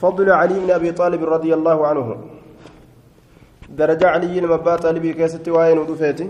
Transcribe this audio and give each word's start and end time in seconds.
فضل 0.00 0.30
علي 0.30 0.54
بن 0.60 0.70
أبي 0.70 0.92
طالب 0.92 1.24
رضي 1.24 1.54
الله 1.54 1.86
عنه. 1.86 2.16
درجة 3.68 4.06
علي 4.08 4.38
المبا 4.38 4.76
طالبي 4.76 5.12
كيست 5.12 5.48
وين 5.48 5.78
ودفيتي 5.78 6.28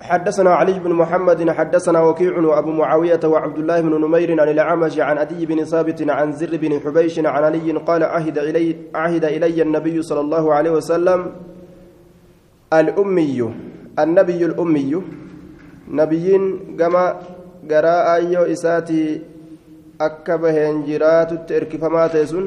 حدثنا 0.00 0.50
علي 0.50 0.78
بن 0.78 0.92
محمد 0.92 1.50
حدثنا 1.50 2.00
وكيع 2.00 2.38
وأبو 2.38 2.70
معاوية 2.70 3.20
وعبد 3.24 3.58
الله 3.58 3.80
بن 3.80 4.00
نمير 4.00 4.40
عن 4.40 4.48
الأعمش 4.48 4.98
عن 4.98 5.18
أدي 5.18 5.46
بن 5.46 5.64
ثابت 5.64 6.10
عن 6.10 6.32
زر 6.32 6.56
بن 6.56 6.80
حبيش 6.80 7.18
عن 7.18 7.26
علي 7.26 7.72
قال 7.72 8.02
عهد 8.04 8.38
الي 8.38 8.76
عهد 8.94 9.24
إلي 9.24 9.62
النبي 9.62 10.02
صلى 10.02 10.20
الله 10.20 10.54
عليه 10.54 10.70
وسلم 10.70 11.32
الأمي 12.72 13.54
النبي 13.98 14.44
الأمي. 14.44 15.02
نبيين 15.88 16.76
كما 16.78 17.20
قراء 17.70 18.14
ايو 18.14 18.42
اساتي 18.42 19.33
akka 19.98 20.38
baheen 20.38 20.82
jiraatutti 20.86 21.54
erkifamaa 21.54 22.08
ta'e 22.08 22.26
sun 22.26 22.46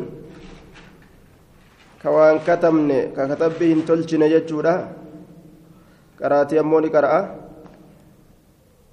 ka 2.01 2.11
waan 2.11 2.39
katabne 2.47 2.97
ka 3.15 3.27
katabbii 3.27 3.69
hin 3.73 3.83
tolchine 3.89 4.29
jechuudha. 4.29 4.73
Qaraatii 6.19 6.59
ammoo 6.59 6.81
ni 6.81 6.89
qara'a. 6.89 7.21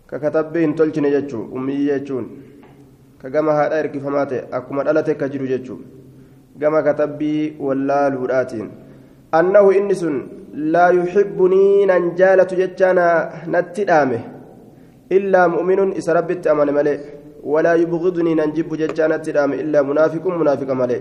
Ka 0.07 0.19
katabbii 0.19 0.61
hin 0.67 0.75
tolchine 0.75 1.11
jechuu 1.11 1.43
ummiyyi 1.57 1.87
jechuun. 1.91 2.27
Ka 3.21 3.31
gama 3.31 3.53
haadha 3.59 3.79
erkifamaa 3.85 4.27
ta'e 4.33 4.47
akkuma 4.59 4.85
dhalate 4.85 5.15
ka 5.15 5.29
jiru 5.29 5.47
jechuu. 5.47 5.81
Gama 6.59 6.83
katabbii 6.83 7.57
wallaaluudhaatiin 7.59 8.71
annahu 9.39 9.73
inni 9.73 9.95
sun 10.03 10.17
laa 10.75 10.91
yuxibbunii 10.99 11.87
nan 11.91 12.05
jaalatu 12.21 12.57
jechaa 12.61 13.09
natti 13.55 13.85
dhaame 13.89 14.19
illaa 15.17 15.49
mu'minun 15.55 15.97
isa 16.01 16.15
rabbitti 16.19 16.49
amane 16.53 16.73
malee 16.77 16.99
ولا 17.53 17.73
يبغضني 17.83 18.33
ننجب 18.41 18.69
ججانة 18.81 19.27
دام 19.37 19.53
إلا 19.63 19.79
منافق 19.91 20.25
منافق 20.41 20.71
ملئ 20.81 21.01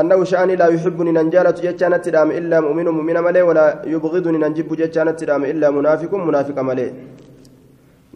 أنه 0.00 0.18
شأني 0.30 0.54
لا 0.60 0.66
يحبني 0.74 1.12
ننجالة 1.18 1.56
ججانة 1.66 2.04
دام 2.16 2.30
إلا 2.38 2.56
مؤمن 2.64 2.88
مؤمن 2.96 3.16
ملئ 3.26 3.42
ولا 3.48 3.64
يبغضني 3.94 4.38
ننجب 4.44 4.68
ججانة 4.80 5.20
دام 5.28 5.42
إلا 5.52 5.66
منافق 5.76 6.12
منافق 6.28 6.58
ملئ 6.70 6.90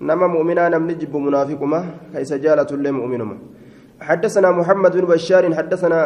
نما 0.09 0.27
مؤمنا 0.35 0.69
نم 0.73 0.85
نجب 0.91 1.17
منافق 1.27 1.61
ما 1.73 1.81
كيس 2.13 2.33
جالة 2.45 2.71
لمؤمن 2.85 3.23
حدثنا 4.09 4.49
محمد 4.51 4.93
بن 4.97 5.05
بشار 5.13 5.45
حدثنا 5.55 6.01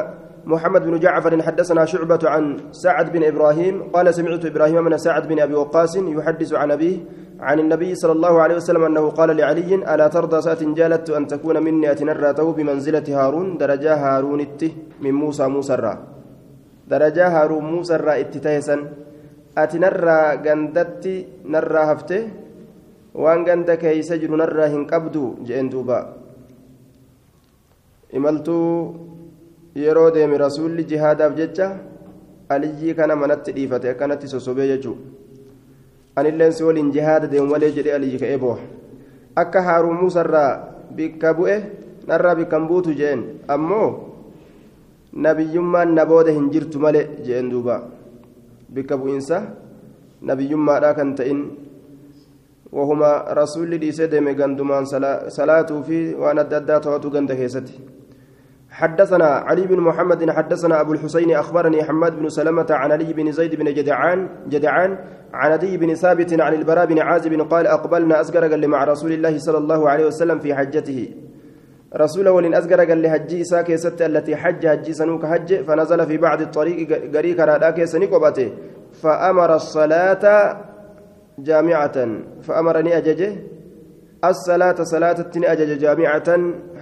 محمد 0.46 0.82
بن 0.86 0.98
جعفر 0.98 1.42
حدثنا 1.42 1.84
شعبة 1.84 2.18
عن 2.24 2.56
سعد 2.72 3.12
بن 3.12 3.22
إبراهيم 3.24 3.82
قال 3.82 4.14
سمعت 4.14 4.44
إبراهيم 4.46 4.84
من 4.84 4.98
سعد 4.98 5.28
بن 5.28 5.40
أبي 5.40 5.54
وقاص 5.54 5.96
يحدث 5.96 6.52
عن 6.52 6.70
أبيه 6.70 6.96
عن 7.40 7.56
النبي 7.64 7.90
صلى 7.96 8.12
الله 8.12 8.34
عليه 8.42 8.56
وسلم 8.60 8.84
أنه 8.84 9.04
قال 9.18 9.30
لعلي 9.36 9.70
ألا 9.80 10.06
ترضى 10.12 10.38
سات 10.44 10.62
جالت 10.78 11.10
أن 11.18 11.24
تكون 11.26 11.56
مني 11.66 11.86
أتنرته 11.92 12.46
بمنزلة 12.52 13.08
هارون؟ 13.08 13.56
درجة 13.56 13.94
هارون 13.96 14.40
من 15.00 15.14
موسى 15.22 15.44
موسى 15.48 15.74
الرا. 15.74 15.94
درجة 16.92 17.26
هارون 17.34 17.64
موسى 17.64 17.94
الرا 17.96 18.14
اتتهسا 18.20 18.76
أتنرى 19.62 20.20
قندت 20.44 21.04
نرى 21.52 21.82
هفتة. 21.90 22.20
وأن 23.14 23.40
قندك 23.48 23.84
يسجل 23.84 24.30
نرى 24.40 24.64
هنقبدو 24.72 25.24
جئن 25.48 25.68
دوبا. 25.72 26.00
إملتو 28.16 28.58
yeroo 29.74 30.10
deeme 30.10 30.38
rasuulli 30.38 30.82
jihaadaaf 30.90 31.34
jecha 31.40 31.66
aliyyii 32.54 32.94
kana 32.98 33.14
manatti 33.16 33.52
dhiifate 33.56 33.90
akkanatti 33.90 34.28
sosobee 34.32 34.66
jechuudha 34.66 35.29
deemu 37.30 37.48
malee 37.52 37.72
jedhee 37.76 37.94
aliyyi 37.94 38.18
ka'ee 38.18 38.38
boo'a 38.38 38.58
akka 39.42 39.62
haaruun 39.62 39.96
muusarraa 40.02 40.50
bikka 40.96 41.34
bu'e 41.34 41.56
narraa 42.06 42.34
bikkan 42.34 42.68
buutu 42.68 42.94
jeen 43.00 43.24
ammoo 43.48 43.88
nabiyyummaan 45.12 45.94
na 45.94 46.06
booda 46.06 46.32
hin 46.32 46.50
jirtu 46.50 46.78
malee 46.78 47.06
jeen 47.26 47.50
duuba 47.50 47.76
bikka 48.74 48.96
bu'iinsa 48.98 49.42
nabiyyummaadhaa 50.22 50.94
kan 50.94 51.14
ta'in 51.20 51.40
wahuma 52.72 53.10
rasuulli 53.40 53.78
dhiisee 53.82 54.08
deeme 54.10 54.34
gandumaan 54.34 54.86
salaatuu 55.36 55.82
fi 55.82 56.02
waan 56.24 56.38
adda 56.38 56.56
addaa 56.62 56.80
to'atu 56.80 57.10
ganda 57.10 57.34
keessatti. 57.36 57.89
حدثنا 58.70 59.24
علي 59.24 59.66
بن 59.66 59.80
محمد 59.80 60.30
حدثنا 60.30 60.80
أبو 60.80 60.92
الحسين 60.92 61.30
أخبرني 61.36 61.84
حماد 61.84 62.16
بن 62.16 62.28
سلمة 62.28 62.66
عن 62.70 62.92
علي 62.92 63.12
بن 63.12 63.32
زيد 63.32 63.54
بن 63.54 63.74
جدعان 63.74 64.28
جدعان 64.48 64.98
عن 65.34 65.52
عدي 65.52 65.76
بن 65.76 65.94
ثابت 65.94 66.40
عن 66.40 66.54
البراء 66.54 66.86
بن 66.86 66.98
عازب 66.98 67.40
قال 67.50 67.66
أقبلنا 67.66 68.20
أسقر 68.20 68.50
قال 68.50 68.68
مع 68.68 68.84
رسول 68.84 69.12
الله 69.12 69.38
صلى 69.38 69.58
الله 69.58 69.90
عليه 69.90 70.06
وسلم 70.06 70.38
في 70.38 70.54
حجته. 70.54 71.08
رسول 71.96 72.28
ولن 72.28 72.54
أسقر 72.54 72.80
قال 72.84 73.02
لحجي 73.02 73.40
إساك 73.40 73.74
ست 73.74 74.02
التي 74.02 74.36
حج 74.36 74.66
حجي 74.66 74.92
سنوك 74.92 75.26
حج 75.26 75.54
فنزل 75.66 76.06
في 76.06 76.16
بعض 76.16 76.40
الطريق 76.40 77.16
قريك 77.16 77.40
راك 77.40 77.84
سنقبته 77.84 78.52
فأمر 79.02 79.54
الصلاة 79.54 80.24
جامعة. 81.38 81.96
فأمرني 82.42 82.96
أججه 82.96 83.32
الصلاة 84.24 84.82
صلاة 84.82 85.32
أجج 85.36 85.78
جامعة 85.78 86.28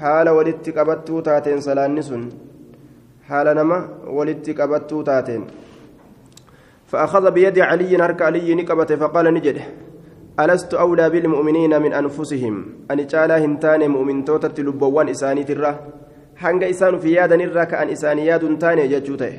حال 0.00 0.28
ولدت 0.28 0.78
قبضت 0.78 1.24
تاتين 1.26 1.60
صلاة 1.60 1.86
نسن 1.86 2.28
حال 3.28 3.46
نما 3.56 3.88
ولدت 4.06 4.60
قبضت 4.60 5.06
تاتين 5.06 5.42
فأخذ 6.86 7.30
بيد 7.30 7.58
علي 7.58 7.96
هرك 7.96 8.22
علي 8.22 8.54
نقبته 8.54 8.96
فقال 8.96 9.34
نجده 9.34 9.64
ألست 10.40 10.74
أولى 10.74 11.10
بالمؤمنين 11.10 11.82
من 11.82 11.92
أنفسهم 11.92 12.54
أن 12.90 13.06
تعالى 13.06 13.32
هنتان 13.44 13.90
مؤمن 13.90 14.24
توتت 14.24 14.60
لبوان 14.60 15.08
إساني 15.08 15.44
ترى 15.44 15.72
ka'an 17.66 17.90
isaanii 17.90 18.26
yaaduun 18.30 18.58
taane 18.62 18.88
jechuu 18.88 19.16
ta'e 19.22 19.38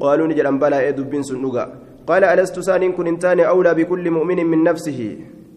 qaaluu 0.00 0.26
ni 0.28 0.34
jedhan 0.38 0.58
balaa 0.58 0.82
ee 0.88 0.92
dubbiin 0.98 1.24
sun 1.28 1.40
dhugaa 1.44 1.68
qaala 2.08 2.30
alastu 2.34 2.62
saaniin 2.62 2.92
kun 2.96 3.06
hin 3.10 3.18
taane 3.24 3.44
awlaa 3.52 3.74
bikulli 3.78 4.10
mu'minin 4.16 4.50
min 4.52 4.64
nafsihi 4.68 5.08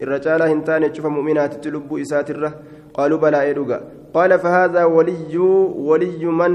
irra 0.02 0.18
caalaa 0.24 0.48
hin 0.52 0.62
taane 0.68 0.90
cufa 0.96 1.10
mu'minaatitti 1.16 1.70
lubbuu 1.76 1.98
isaatirra 2.04 2.50
qaaluu 2.96 3.20
balaa 3.24 3.44
ee 3.50 3.54
dhugaa 3.58 3.80
qaala 4.16 4.38
fahaadaa 4.44 4.86
waliyyu 4.96 5.48
waliyyu 5.90 6.32
man 6.40 6.54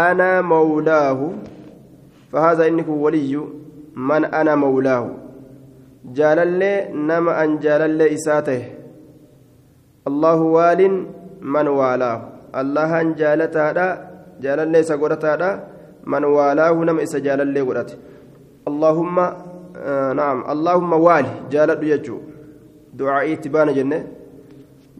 ana 0.00 0.28
mawlaahu 0.52 1.28
fahaadaa 2.32 2.68
inni 2.72 2.84
kun 2.88 3.00
waliyyu 3.06 3.42
man 4.10 4.28
ana 4.40 4.56
mawlaahu 4.64 5.10
jaalallee 6.20 6.76
nama 7.10 7.36
an 7.42 7.58
jaalallee 7.64 8.10
isaa 8.18 8.42
ta'e 8.48 8.62
allahu 10.12 10.52
waalin 10.56 10.94
man 11.56 11.68
waalaahu 11.80 12.24
allahan 12.62 13.14
jaalataadha 13.20 13.86
jaalallee 14.46 14.82
isa 14.86 14.96
godhataadha 15.02 15.50
man 16.04 16.24
waalaahu 16.36 16.84
nama 16.88 17.02
isa 17.08 17.20
jaalallee 17.26 17.64
godhate 17.70 17.94
allahumma 18.70 19.26
naam 20.20 20.44
allahumma 20.54 20.96
waali 21.06 21.32
jaaladhu 21.54 21.90
jechuu 21.92 22.20
itti 23.32 23.48
baana 23.48 23.72
jenne 23.72 23.98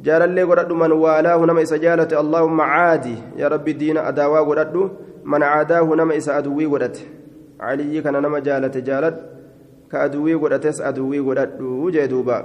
jaalallee 0.02 0.46
godhadhu 0.46 0.74
man 0.82 0.92
waalaahu 0.92 1.46
nama 1.46 1.62
isa 1.62 1.78
jaalate 1.78 2.16
allahumma 2.16 2.66
caadi 2.74 3.16
yaa 3.36 3.48
rabbi 3.48 3.74
diina 3.74 4.04
adaawaa 4.10 4.44
godhadhu 4.44 4.90
man 5.24 5.42
caadaahu 5.42 5.96
nama 6.02 6.14
isa 6.14 6.36
aduwwii 6.36 6.68
godhate 6.74 7.02
caliyyi 7.58 8.02
kana 8.02 8.20
nama 8.20 8.40
jaalate 8.40 8.82
jaalad 8.82 9.16
ka 9.88 10.02
aduwwii 10.02 10.38
godhates 10.44 10.80
aduwwii 10.80 11.24
godhadhu 11.30 11.90
jee 11.96 12.08
duuba 12.08 12.44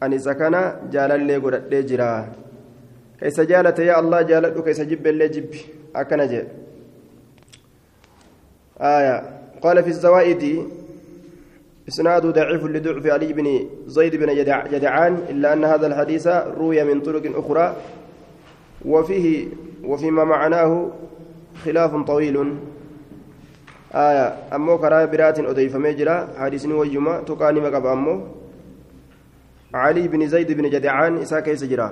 ani 0.00 0.16
isa 0.16 0.34
kana 0.34 0.62
jaalallee 0.90 1.40
godhadhee 1.40 1.82
jiraa 1.82 2.20
كيس 3.20 3.40
جالت 3.40 3.78
يا 3.78 4.00
الله 4.00 4.22
جالت 4.22 4.56
كيس 4.64 4.80
جب 4.80 5.06
اللي 5.06 5.28
جب 5.28 5.52
أكن 5.96 6.20
جي 6.30 6.42
آية 8.80 9.16
قال 9.62 9.82
في 9.82 9.88
الزوائد 9.88 10.42
إسناد 11.90 12.26
ضعيف 12.26 12.64
لضعف 12.64 13.06
علي 13.06 13.32
بن 13.32 13.66
زيد 13.86 14.16
بن 14.16 14.34
جدع 14.34 14.66
جدعان 14.66 15.14
إلا 15.30 15.52
أن 15.52 15.64
هذا 15.64 15.86
الحديث 15.86 16.26
روي 16.58 16.84
من 16.84 17.00
طرق 17.00 17.24
أخرى 17.34 17.76
وفيه 18.84 19.48
وفيما 19.84 20.24
معناه 20.24 20.90
خلاف 21.64 21.92
طويل. 22.06 22.36
آية 23.94 24.26
أمو 24.54 24.78
كرا 24.78 25.04
برات 25.04 25.38
أضيف 25.38 25.76
مجرى 25.76 26.28
حديث 26.38 26.66
ويما 26.66 27.20
تقاني 27.26 27.60
مقب 27.60 27.86
أمو. 27.86 28.20
علي 29.74 30.08
بن 30.08 30.28
زيد 30.28 30.52
بن 30.52 30.70
جدعان 30.70 31.16
إسا 31.16 31.40
كيس 31.40 31.64
جرى. 31.64 31.90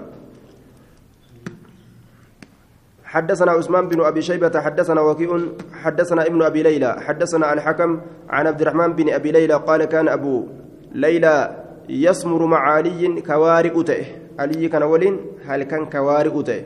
حدثنا 3.09 3.53
عثمان 3.53 3.89
بن 3.89 4.01
أبي 4.05 4.23
شيبة 4.23 4.61
حدثنا 4.61 5.01
وكيع 5.01 5.41
حدثنا 5.73 6.27
ابن 6.27 6.43
أبي 6.43 6.63
ليلى 6.63 6.97
حدثنا 7.01 7.53
الحكم 7.53 8.01
عن 8.29 8.47
عبد 8.47 8.61
الرحمن 8.61 8.93
بن 8.93 9.11
أبي 9.11 9.33
ليلى 9.33 9.55
قال 9.55 9.85
كان 9.85 10.09
أبو 10.09 10.47
ليلى 10.93 11.65
يسمر 11.89 12.47
مع 12.47 12.59
علي 12.59 13.21
كوارئ 13.21 13.83
تئه. 13.83 14.05
علي 14.39 14.69
كان 14.69 14.83
ولين 14.83 15.17
هل 15.47 15.63
كان 15.63 15.87
كوارئ 15.87 16.43
تئه؟ 16.43 16.65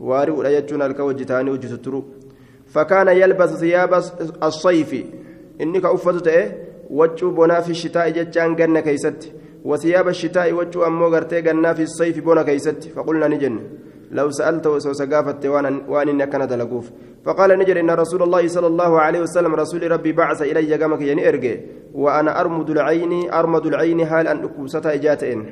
وارئ 0.00 0.42
لا 0.42 0.50
يجون 0.58 0.82
الكوجتاني 0.82 1.50
وجتترو 1.50 2.04
فكان 2.66 3.08
يلبس 3.08 3.50
ثياب 3.50 3.94
الصيف. 4.42 4.90
إنك 5.60 5.84
افت 5.84 6.24
تئه 6.24 6.46
وجو 6.90 7.30
بنا 7.30 7.60
في 7.60 7.70
الشتاء 7.70 8.10
جتان 8.10 8.54
جنة 8.56 8.80
كيست. 8.80 9.32
وثياب 9.64 10.08
الشتاء 10.08 10.52
وجو 10.52 10.86
أمو 10.86 11.06
غرتي 11.06 11.42
في 11.74 11.82
الصيف 11.82 12.24
بونا 12.24 12.42
كيست. 12.42 12.80
فقلنا 12.94 13.28
نجن. 13.28 13.60
لو 14.10 14.30
سألت 14.30 14.66
وسوسقافت 14.66 15.46
وان 15.88 16.08
إنك 16.08 16.36
دلقوف. 16.36 16.90
فقال 17.24 17.58
نجر 17.58 17.80
إن 17.80 17.90
رسول 17.90 18.22
الله 18.22 18.48
صلى 18.48 18.66
الله 18.66 19.00
عليه 19.00 19.20
وسلم 19.20 19.54
رسول 19.54 19.90
ربي 19.90 20.12
بعث 20.12 20.42
إلي 20.42 20.74
قمك 20.74 21.00
يعني 21.00 21.28
إرقي. 21.28 21.60
وأنا 21.94 22.40
أرمد 22.40 22.70
العين 22.70 23.30
أرمد 23.30 23.66
العين 23.66 24.06
حال 24.06 24.28
أن 24.28 24.44
أكبستا 24.44 24.94
إجاتين 24.94 25.46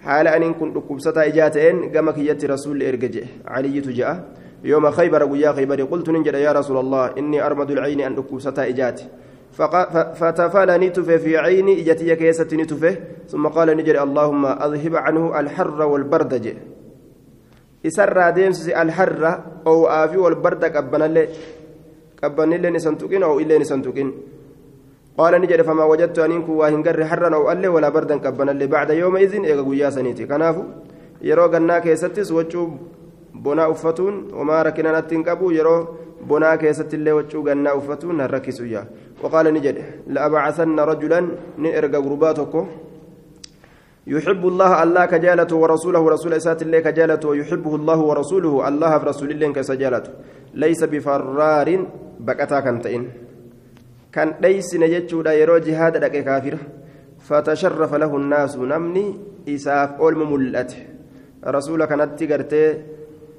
حال 0.00 0.28
أن 0.28 0.54
كنت 0.54 0.76
أكبستا 0.76 1.26
إجاتين 1.26 1.96
قمك 1.96 2.18
يتي 2.18 2.46
رسول 2.46 2.82
إرقي. 2.82 3.22
علي 3.46 3.80
تجاء 3.80 4.24
يوم 4.64 4.90
خيبر 4.90 5.24
ويا 5.24 5.52
خيبر 5.52 5.82
قلت 5.82 6.10
نجر 6.10 6.34
يا 6.34 6.52
رسول 6.52 6.76
الله 6.76 7.18
إني 7.18 7.46
أرمد 7.46 7.70
العين 7.70 8.00
أن 8.00 8.12
أكبستا 8.18 8.68
إجاتي. 8.68 9.06
فتفال 10.14 10.68
نتفه 10.80 11.16
في 11.16 11.38
عيني 11.38 11.80
إجتي 11.80 12.16
كيسة 12.16 12.48
نتفه 12.52 12.96
ثم 13.28 13.46
قال 13.46 13.76
نجر 13.76 14.02
اللهم 14.02 14.46
أذهب 14.46 14.96
عنه 14.96 15.40
الحر 15.40 15.82
والبرد 15.82 16.56
isarraa 17.84 18.32
deemsise 18.32 18.74
alharra 18.74 19.32
oo'aa 19.66 20.08
fi 20.08 20.16
wal 20.18 20.34
barda 20.34 20.70
qabbanallee 20.70 21.26
qabbanillee 22.20 22.70
ni 22.70 22.80
santuqin 22.80 23.22
oo'illee 23.22 23.58
ni 23.58 23.64
santuqin 23.64 24.10
qaala 25.16 25.38
ni 25.38 25.46
jedhe 25.50 25.64
famaa 25.64 25.86
wajattu 25.92 26.22
aniin 26.22 26.42
kun 26.46 26.56
waa 26.60 26.70
hin 26.70 26.82
garre 26.82 27.04
harran 27.04 27.34
oo'allee 27.34 27.70
walaa 27.76 27.90
bardan 27.90 28.20
qabbanallee 28.20 28.68
bacda 28.68 28.94
yooma 28.94 29.20
izin 29.20 29.44
eega 29.44 29.62
guyyaa 29.62 29.90
saniiti 29.90 30.26
kanaafu 30.26 30.64
yeroo 31.28 31.48
gannaa 31.48 31.80
keessattis 31.80 32.30
waccuu 32.30 32.66
bonaa 33.42 33.68
uffatuun 33.74 34.14
homaa 34.38 34.62
rakkinanatti 34.68 35.14
hin 35.14 35.24
qabu 35.24 35.50
yeroo 35.58 35.80
bonaa 36.28 36.56
keessattillee 36.62 37.12
waccuu 37.18 37.42
gannaa 37.42 37.74
uffatuun 37.80 38.16
nan 38.16 38.30
rakkisuyya 38.30 38.82
waqaala 39.22 39.50
ni 39.54 39.60
jedhe 39.66 39.84
la'abacasanna 40.14 40.84
rajulan 40.90 41.30
nin 41.58 41.72
erga 41.80 42.00
gurbaa 42.06 42.34
tokko 42.34 42.68
يحب 44.08 44.42
الله 44.46 44.70
الله 44.82 45.04
كجالته 45.12 45.56
ورسوله 45.56 46.02
رسول 46.14 46.32
إسات 46.40 46.62
الله 46.62 46.80
كجالته 46.86 47.28
ويحبه 47.28 47.72
الله 47.80 47.98
ورسوله 48.08 48.52
الله 48.68 48.92
في 48.98 49.04
رسول 49.12 49.28
الله 49.30 49.48
كسجالته. 49.52 50.12
ليس 50.54 50.80
بفرار 50.92 51.68
بكتا 52.26 52.58
كنتين 52.64 53.02
كان 54.14 54.28
ليس 54.40 54.70
نجتشو 54.82 55.22
لا 55.26 55.32
يرو 55.40 55.58
جهاد 55.66 55.94
لك 55.96 56.14
كافر. 56.24 56.56
فتشرف 57.28 57.92
له 57.94 58.12
الناس 58.16 58.56
نمني 58.56 59.06
إساف 59.48 60.00
أول 60.00 60.14
مملته 60.16 60.80
رسول 61.44 61.84
كانت 61.84 62.22
قرتي 62.30 62.64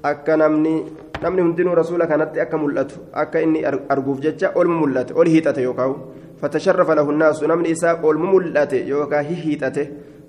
akka 0.02 0.36
namni 0.36 0.84
namni 1.22 1.42
hundinuu 1.42 1.74
rasuula 1.76 2.06
kanatti 2.06 2.40
akka 2.40 2.56
mul'atu 2.56 3.00
akka 3.12 3.42
inni 3.44 3.64
arguuf 3.64 4.20
jecha 4.20 4.52
olmu 4.54 4.80
mul'ate 4.80 5.12
ol 5.12 5.28
hiixate 5.28 5.60
yookaan 5.60 5.94
fatasharrafa 6.40 6.94
lahu 6.94 7.12
nnaasu 7.12 7.46
namni 7.46 7.70
isaa 7.76 8.00
olmu 8.02 8.26
mul'ate 8.32 8.80
yookaan 8.88 9.28
hiixate 9.28 9.82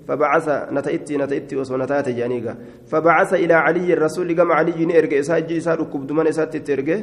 فبعث 0.07 0.49
نتأتي 0.71 1.17
نتأتي 1.17 1.55
وصنتات 1.55 2.09
جانيغا 2.09 2.55
فبعث 2.87 3.33
إلى 3.33 3.53
علي 3.53 3.93
الرسول 3.93 4.33
كما 4.33 4.53
علي 4.53 4.85
نيرجع 4.85 5.19
إساء 5.19 5.39
جيسا 5.39 5.75
ركب 5.75 6.07
دمان 6.07 6.27
إساء 6.27 6.45
تترجع 6.45 6.99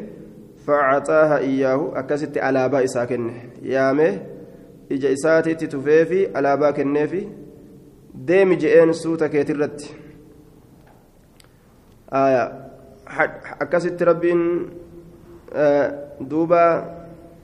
فأعطاها 0.67 1.39
إياه 1.39 1.93
أكست 1.95 2.39
على 2.39 2.69
باء 2.69 2.87
ساكن 2.87 3.33
يامه 3.63 4.21
إجا 4.93 5.13
إساء 5.13 5.41
تتفيفي 5.41 6.37
على 6.37 6.57
باء 6.57 6.71
كنفي 6.71 7.29
ديم 8.15 8.53
جئين 8.53 8.93
سوتا 8.93 9.27
كيترت 9.27 9.79
آية 12.13 12.45
أكست 13.63 14.03
ربين 14.03 14.41
آه 15.53 16.09
دوبا 16.21 16.65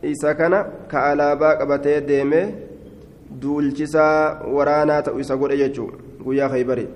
إساء 0.04 0.32
كان 0.32 0.54
كعلى 0.90 1.36
باء 1.36 1.54
قبتي 1.60 2.00
ديمه 2.00 2.52
duulchisaa 3.41 4.45
waraanaa 4.55 5.01
ta'u 5.01 5.19
isa 5.19 5.37
godhe 5.37 5.57
jechuun 5.57 5.93
guyyaa 6.23 6.49
khaybari 6.49 6.87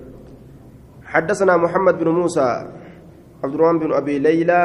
حدثنا 1.10 1.56
محمد 1.56 1.98
بن 1.98 2.08
موسى 2.08 2.48
عبد 3.44 3.54
الرحمن 3.54 3.78
بن 3.78 3.90
أبي 3.92 4.18
ليلى 4.18 4.62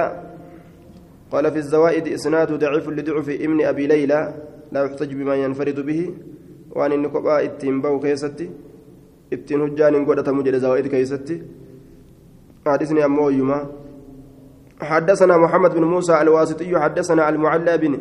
قال 1.31 1.51
في 1.51 1.57
الزوائد 1.57 2.07
إسناد 2.07 2.53
ضعيف 2.53 2.89
لضعف 2.89 3.29
ابن 3.29 3.65
أبي 3.65 3.87
ليلى 3.87 4.33
لا 4.71 4.85
يحتج 4.85 5.13
بما 5.13 5.35
ينفرد 5.35 5.79
به 5.79 6.13
وأن 6.69 6.91
النقباء 6.91 7.45
التنبو 7.45 7.99
كيستي 7.99 8.49
hujjaan 9.33 9.93
hin 9.97 10.05
godhatamu 10.05 10.45
jedhe 10.45 10.59
zawaa'id 10.61 10.85
keeysatti 10.85 11.41
حدثني 12.65 13.05
أمو 13.05 13.29
يما 13.29 13.59
حدثنا 14.81 15.37
محمد 15.37 15.71
بن 15.73 15.83
موسى 15.83 16.21
الواسطي 16.21 16.79
حدثنا 16.79 17.29
المعلى 17.29 17.77
بن 17.77 17.93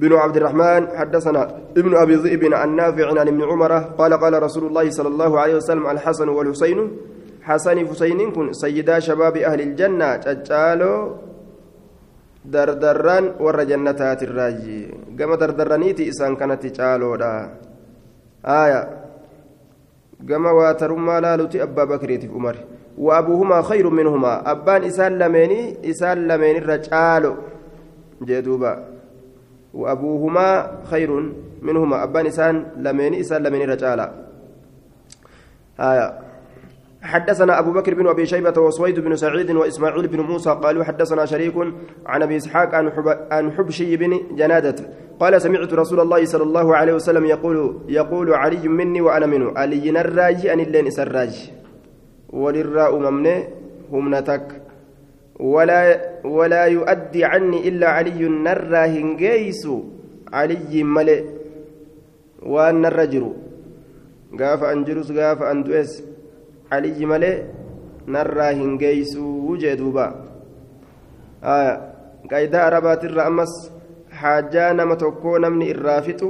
بن 0.00 0.12
عبد 0.12 0.36
الرحمن 0.36 0.82
حدثنا 0.98 1.42
ابن 1.76 1.92
أبي 1.96 2.14
ذئب 2.14 2.42
عن 2.54 2.68
نافع 2.76 3.06
عن 3.20 3.28
ابن 3.28 3.42
عمر 3.50 3.72
قال 4.00 4.12
قال 4.22 4.42
رسول 4.42 4.64
الله 4.66 4.90
صلى 4.90 5.08
الله 5.08 5.40
عليه 5.40 5.54
وسلم 5.54 5.86
الحسن 5.86 6.28
والحسين 6.28 6.78
حسن 7.42 7.76
حسين 7.88 8.20
كن 8.32 8.52
سيدا 8.52 8.98
شباب 8.98 9.36
أهل 9.36 9.60
الجنة 9.60 10.16
تجالو 10.16 10.94
دردران 12.44 13.24
ور 13.44 13.58
جنتات 13.70 14.20
الراجي 14.22 14.80
كما 15.18 15.36
دردرانيتي 15.36 16.08
إسان 16.08 16.36
كانت 16.40 16.66
تجالو 16.66 17.14
آية. 18.44 18.82
كما 20.28 20.50
واترما 20.50 21.20
لالوتي 21.20 21.62
أبا 21.62 21.84
بكر 21.84 22.10
عمر. 22.34 22.56
وأبوهما 22.98 23.62
خير 23.62 23.90
منهما. 23.90 24.50
أبان 24.50 24.82
إسان 24.84 25.18
لميني 25.18 25.90
إسان 25.90 26.28
لميني 26.28 26.58
الرجال 26.58 27.24
جدوبا 28.22 28.72
وأبوهما 29.74 30.70
خير 30.90 31.32
منهما. 31.62 32.04
أبان 32.04 32.26
إسان 32.26 32.66
لمن 32.76 33.14
إسان 33.14 33.42
لمن 33.42 33.70
رجالا. 33.70 34.12
آية. 35.80 36.18
حدثنا 37.02 37.58
أبو 37.58 37.72
بكر 37.72 37.94
بن 37.94 38.08
أبي 38.08 38.26
شيبة 38.26 38.60
وسويد 38.60 39.00
بن 39.00 39.16
سعيد 39.16 39.50
وإسماعيل 39.50 40.06
بن 40.08 40.20
موسى 40.20 40.50
قالوا 40.50 40.84
حدثنا 40.84 41.24
شريك 41.24 41.54
عن 42.06 42.22
أبي 42.22 42.36
إسحاق 42.36 42.74
عن, 42.74 42.90
حب 42.90 43.08
عن 43.30 43.52
حبشي 43.52 43.96
بن 43.96 44.20
جنادة. 44.36 44.76
قال 45.20 45.42
سمعت 45.42 45.74
رسول 45.74 46.00
الله 46.00 46.24
صلى 46.24 46.42
الله 46.42 46.76
عليه 46.76 46.94
وسلم 46.94 47.24
يقول 47.24 47.80
يقول 47.88 48.34
علي 48.34 48.68
مني 48.68 49.00
وأنا 49.00 49.26
منه. 49.26 49.52
علي 49.56 49.90
الراجي 50.00 50.52
أن 50.52 50.60
اللين 50.60 50.86
إسراج 50.86 51.52
وللراء 52.32 52.98
ممنه 52.98 53.48
همنتك 53.92 54.62
ولا 55.40 56.09
ولا 56.24 56.64
يؤدي 56.64 57.24
عني 57.24 57.68
إلا 57.68 57.88
علي 57.88 58.28
نرى 58.28 58.82
هنجيس 58.94 59.68
علي 60.32 60.82
ملئ 60.84 61.24
وأن 62.42 62.86
الرجل 62.86 63.24
قاف 64.40 64.60
أنجلس 64.64 65.12
قاف 65.12 65.42
أندوس 65.42 66.02
علي 66.72 67.06
ملئ 67.06 67.36
نرى 68.08 68.48
هنجيس 68.60 69.16
وجدوبا 69.16 70.06
آية 71.44 71.74
قايدة 72.30 72.58
عربات 72.62 73.04
الرأمس 73.04 73.72
حاجة 74.12 74.72
نما 74.72 74.94
تكو 74.94 75.36
نمني 75.36 75.70
الرافت 75.70 76.22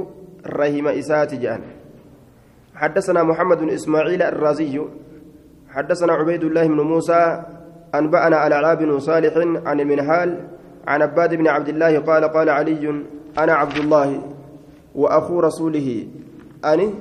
رحم 0.45 0.87
إساتي 0.87 1.37
جان. 1.37 1.61
حدثنا 2.75 3.23
محمد 3.23 3.69
إسماعيل 3.69 4.21
الرازي. 4.21 4.81
حدثنا 5.69 6.13
عبيد 6.13 6.43
الله 6.43 6.67
بن 6.67 6.79
موسى 6.81 7.43
أنبأنا 7.95 8.37
على 8.37 8.55
علاء 8.55 8.75
بن 8.75 8.99
صالح 8.99 9.37
عن 9.67 9.79
المنهال 9.79 10.47
عن 10.87 11.01
عباد 11.01 11.35
بن 11.35 11.47
عبد 11.47 11.69
الله 11.69 11.99
قال 11.99 12.23
قال 12.25 12.49
علي 12.49 13.03
أنا 13.39 13.53
عبد 13.53 13.77
الله 13.77 14.21
وأخو 14.95 15.39
رسوله. 15.39 16.07
أني؟ 16.65 16.93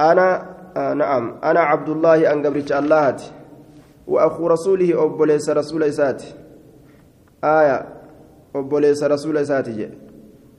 أنا 0.00 0.46
آه 0.76 0.94
نعم. 0.94 1.34
أنا 1.44 1.60
عبد 1.60 1.88
الله 1.88 2.32
أن 2.32 2.46
قبرت 2.46 2.72
الله 2.72 3.16
وأخو 4.06 4.46
رسوله 4.46 5.04
أبوليس 5.04 5.50
رسول 5.50 5.82
إسات 5.82 6.22
آية 7.44 7.86
أبوليس 8.56 9.02
رسول 9.04 9.36
إسات 9.36 9.68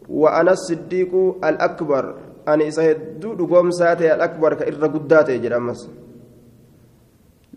وأنا 0.10 0.52
الصديق 0.52 1.16
الأكبر. 1.44 2.16
أنا 2.48 2.68
إسهد 2.68 3.26
قوم 3.52 3.72
ساتي 3.72 4.14
الأكبر 4.16 4.54
كإر 4.54 4.86
قداتي 4.86 5.38
جرامس 5.38 5.90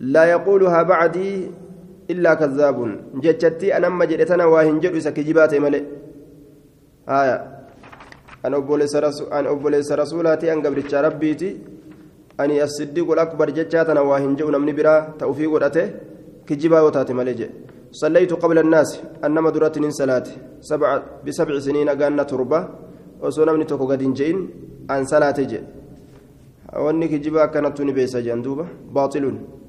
لا 0.02 0.24
يقولها 0.34 0.82
بعدي 0.82 1.30
إلا 2.10 2.34
كذاب. 2.34 2.78
جتتي 3.22 3.76
أنا 3.76 3.86
أما 3.86 4.04
جئتنا 4.10 4.44
واهن 4.44 4.82
جد 4.82 4.98
سكجبات 4.98 5.54
ملئ 5.54 5.82
آية. 7.08 7.36
أنا 8.44 8.56
أبوليس 8.56 8.96
رسول 8.96 9.26
أنا 9.32 9.50
أبوليس 9.50 9.92
رسولاتي 9.92 10.52
أن 10.52 10.66
قبرت 10.66 10.94
ربيتي 10.94 11.50
أني 12.40 12.62
الصديق 12.66 13.08
الأكبر 13.12 13.50
جتاتنا 13.50 14.00
واهن 14.00 14.34
جو 14.34 14.50
نمني 14.50 14.72
برا 14.74 14.94
توفيق 15.18 15.50
ودته. 15.54 15.86
كجبا 16.46 16.80
وتاتي 16.80 17.14
ملئ 17.14 17.40
صليت 17.92 18.32
قبل 18.42 18.58
الناس 18.58 18.90
أنما 19.24 19.50
درات 19.54 19.78
من 19.78 19.90
صلاة 19.90 20.26
سبع 20.60 21.02
بسبع 21.26 21.58
سنين 21.58 21.88
أقانا 21.88 22.22
تربة. 22.22 22.60
وسنمني 23.22 23.64
توكو 23.70 23.86
قد 23.86 24.02
جين 24.18 24.36
عن 24.90 25.04
صلاة 25.04 25.38
جي. 25.38 25.60
واني 26.74 27.06
كجبا 27.08 27.46
كانت 27.54 27.80
نبيس 27.80 28.16
جندوبة 28.16 28.66
باطل 28.90 29.24
آية 29.24 29.61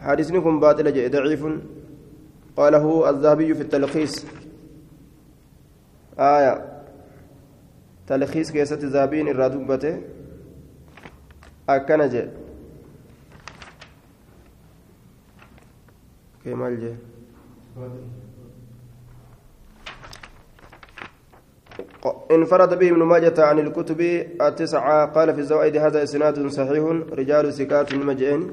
حديثني 0.00 0.40
كن 0.40 0.60
باطل 0.60 0.92
جاء 0.92 1.08
ضعيف. 1.08 1.46
قاله 2.56 3.10
الذهبي 3.10 3.54
في 3.54 3.62
التلخيص. 3.62 4.26
آية. 6.18 6.54
تلخيص 8.06 8.52
كيسة 8.52 8.78
ذهبين 8.82 9.28
الرادوبة 9.28 10.00
akkana 11.66 12.08
jee 12.12 12.28
kee 16.42 16.54
maal 16.60 16.76
jee 16.82 16.96
انفرد 22.30 22.78
به 22.78 22.88
ابن 22.90 23.02
ماجة 23.02 23.34
عن 23.38 23.58
الكتب 23.58 24.00
التسعة 24.40 25.06
قال 25.06 25.34
في 25.34 25.40
الزوائد 25.40 25.76
هذا 25.76 26.02
إسناد 26.02 26.46
صحيح. 26.46 26.84
رجال 27.12 27.52
سكات 27.52 27.94
مجئين 27.94 28.50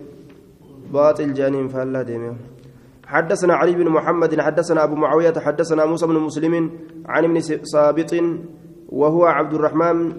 باطل 0.93 1.33
جانين 1.33 1.67
فلا 1.67 2.01
ديمه 2.01 2.35
حدثنا 3.05 3.53
علي 3.53 3.71
بن 3.71 3.89
محمد 3.89 4.41
حدثنا 4.41 4.83
أبو 4.83 4.95
معاوية 4.95 5.33
حدثنا 5.33 5.85
موسى 5.85 6.07
بن 6.07 6.19
مسلم 6.19 6.71
عن 7.05 7.23
ابن 7.23 7.39
صابط 7.63 8.13
وهو 8.89 9.25
عبد 9.25 9.53
الرحمن 9.53 10.13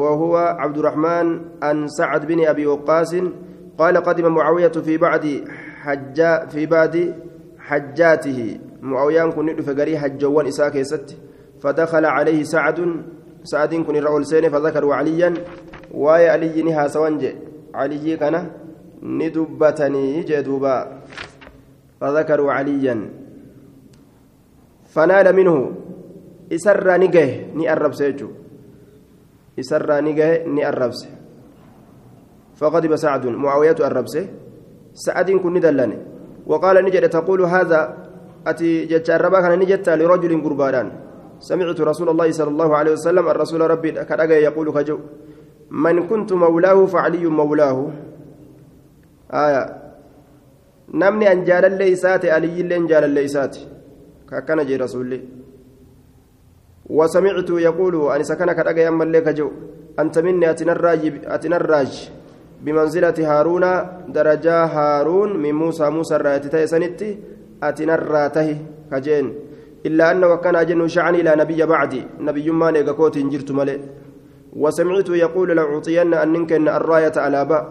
وهو 0.00 0.36
عبد 0.36 0.78
الرحمن 0.78 1.40
عن 1.62 1.86
سعد 1.88 2.26
بن 2.26 2.46
أبي 2.46 2.66
وقاص. 2.66 3.14
قال 3.78 3.96
قدم 3.96 4.34
معاوية 4.34 4.68
في 4.68 4.96
بعد 4.96 5.44
حجا 5.82 6.46
في 6.46 6.66
بعد 6.66 7.14
حجاته. 7.58 8.58
معاوية 8.82 9.30
كن 9.30 9.62
فقري 9.62 9.98
حجوان 9.98 10.46
إساك 10.46 10.82
ست 10.82 11.25
فدخل 11.62 12.04
عليه 12.04 12.42
سعد 12.42 12.78
سعد 13.44 13.74
كن 13.74 13.96
الرؤول 13.96 14.26
سين 14.26 14.48
فذكروا 14.48 14.94
عليا 14.94 15.34
واي 15.94 16.28
علي 16.28 16.62
نها 16.62 16.88
سوانج. 16.88 17.22
علي 17.74 18.16
كان 18.16 18.50
ندبتني 19.02 20.22
جدوبا 20.22 20.76
فذكروا 22.00 22.52
عليا 22.52 22.96
فنال 24.92 25.26
منه. 25.36 25.56
إسر 26.52 26.86
نجه 27.00 27.54
ني 27.54 27.72
أرب 27.72 27.94
سيجو. 27.94 28.28
إسر 29.58 30.00
نجه 30.04 30.46
ني 30.46 30.68
أرب 30.68 30.92
فغضب 32.56 32.96
سعد. 32.96 33.26
معاوية 33.26 33.76
أرب 33.80 34.06
سعد 34.94 35.30
كن 35.30 35.54
ندلني. 35.54 35.98
وقال 36.46 36.84
نجد 36.84 37.08
تقول 37.08 37.42
هذا 37.42 37.80
أتي 38.46 38.84
جت 38.86 39.10
الربا 39.10 39.40
كان 39.40 39.58
نجت 39.58 39.88
لرجل 39.88 40.32
قربان 40.44 41.05
سمعت 41.40 41.80
رسول 41.80 42.08
الله 42.08 42.30
صلى 42.30 42.50
الله 42.50 42.76
عليه 42.76 42.92
وسلم 42.92 43.28
الرسول 43.28 43.60
ربي 43.60 43.90
كدغ 43.92 44.30
يقول 44.32 44.72
كجو 44.72 44.98
من 45.70 46.06
كنت 46.06 46.32
مولاه 46.32 46.86
فعلي 46.86 47.26
مولاه. 47.26 47.90
آية. 49.30 49.62
نمني 50.94 51.32
أن 51.32 51.40
الليسات 51.42 52.26
علي 52.26 52.62
جال 52.62 53.04
الليسات. 53.04 53.56
كان 54.30 54.66
جي 54.66 54.76
رسولي 54.76 55.20
وسمعت 56.86 57.50
يقول 57.50 57.94
أن 58.12 58.22
سكن 58.22 58.52
كدغ 58.52 58.78
يما 58.78 59.04
لك 59.04 59.28
جو 59.28 59.50
أنت 59.98 60.18
مني 60.18 60.50
أتنراج 60.50 62.10
بمنزلة 62.62 63.14
هارون 63.18 63.64
درجة 64.08 64.64
هارون 64.64 65.36
من 65.42 65.54
موسى 65.54 65.90
موسى 65.90 66.16
الراتي 66.16 66.66
سنتي 66.66 67.18
أتنراته 67.62 68.58
كجين. 68.90 69.45
إلا 69.86 70.04
أنه 70.12 70.30
كان 70.44 70.56
أجن 70.56 70.88
شعن 70.88 71.14
إلى 71.20 71.32
نبي 71.42 71.60
بعدي 71.72 72.02
نبي 72.28 72.46
ما 72.50 72.68
نيغاكوت 72.74 73.18
جرت 73.32 73.50
ملئ 73.58 73.78
وسمعت 74.62 75.08
يقول 75.24 75.48
لأعطين 75.56 76.14
أن 76.14 76.28
ننكن 76.32 76.68
الراية 76.68 77.16
على 77.24 77.40
باء 77.50 77.64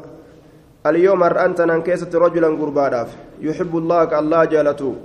اليوم 0.89 1.23
أنت 1.23 1.59
ننكست 1.61 2.15
رجلا 2.15 2.47
قربانا 2.59 3.01
يحب 3.47 3.73
الله 3.81 3.99
كالله 4.11 4.41
جالته 4.53 4.95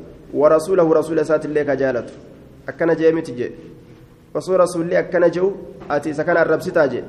ورسوله 0.41 0.87
رسول 1.01 1.19
سات 1.27 1.45
الله 1.49 1.63
كجالته 1.69 2.15
أكن 2.69 2.91
جيمت 3.01 3.29
جي 3.39 3.49
وصو 4.35 4.53
رسول 4.57 4.83
الله 4.83 4.99
أكن 4.99 5.25
جو. 5.31 5.47
أتي 5.91 6.13
سكن 6.13 6.37
الرب 6.37 6.61
ستاجي 6.63 7.03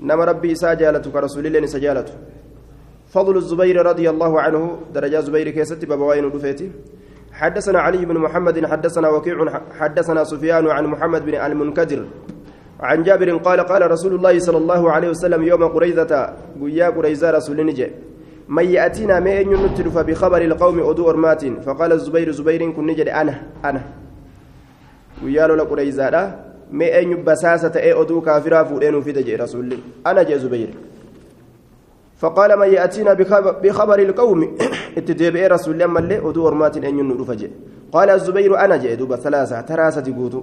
نما 0.00 0.24
ربي 0.30 0.52
إسا 0.52 0.74
جالته 0.74 1.10
كرسول 1.10 1.46
الله 1.46 1.60
نسجالته 1.66 2.14
فضل 3.14 3.36
الزبير 3.36 3.76
رضي 3.90 4.06
الله 4.10 4.32
عنه. 4.40 4.62
درجة 4.94 5.20
زبير 5.26 5.48
كيست 5.50 5.84
بابوين 5.84 6.30
دفيتي 6.30 6.70
حدثنا 7.38 7.78
علي 7.78 8.04
بن 8.04 8.18
محمد 8.18 8.66
حدثنا 8.66 9.08
وكيع 9.08 9.36
حدثنا 9.78 10.24
سفيان 10.24 10.66
عن 10.66 10.84
محمد 10.86 11.26
بن 11.26 11.34
المنكدر. 11.34 12.00
عن 12.80 13.02
جابر 13.02 13.36
قال 13.36 13.60
قال 13.60 13.90
رسول 13.90 14.14
الله 14.14 14.38
صلى 14.38 14.58
الله 14.58 14.92
عليه 14.92 15.08
وسلم 15.08 15.42
يوم 15.42 15.64
قريزة 15.64 16.34
قيا 16.62 16.88
قريزة 16.88 17.30
رسول 17.30 17.66
نجي. 17.66 17.90
من 18.48 18.64
يأتينا 18.64 19.20
ما 19.20 19.40
أن 19.40 19.52
ينتلف 19.52 19.98
بخبر 19.98 20.42
القوم 20.42 20.90
أدو 20.90 21.10
أرمات؟ 21.10 21.42
فقال 21.66 21.92
الزبير 21.92 22.30
زبير 22.30 22.70
كن 22.70 22.86
نجد 22.86 23.08
أنا 23.08 23.42
أنا. 23.64 23.82
قيا 25.22 25.46
له 25.46 25.64
قريزة 25.64 26.10
ما 26.70 26.98
أن 26.98 27.10
يبساسة 27.12 27.74
أي 27.76 27.92
أدو 27.92 28.20
كافرا 28.20 28.62
فؤين 28.62 29.00
في 29.00 29.12
دجي 29.12 29.36
رسول 29.36 29.78
أنا 30.06 30.22
جاء 30.22 30.38
زبير. 30.38 30.70
فقال 32.18 32.58
من 32.58 32.68
يأتينا 32.68 33.12
بخبر 33.62 33.98
القوم؟ 33.98 34.58
اتدبئ 34.98 35.42
رسول 35.54 35.72
الله 35.74 35.86
ملي 35.96 36.16
ودو 36.26 36.40
ورمات 36.46 36.76
أن 36.76 36.98
ينور 37.00 37.20
فجئ 37.30 37.50
قال 37.94 38.08
الزبير 38.10 38.52
أنا 38.64 38.76
جئ 38.82 38.94
دوب 39.00 39.12
ثلاثة 39.24 39.60
تراسة 39.60 40.06
قوتو 40.18 40.42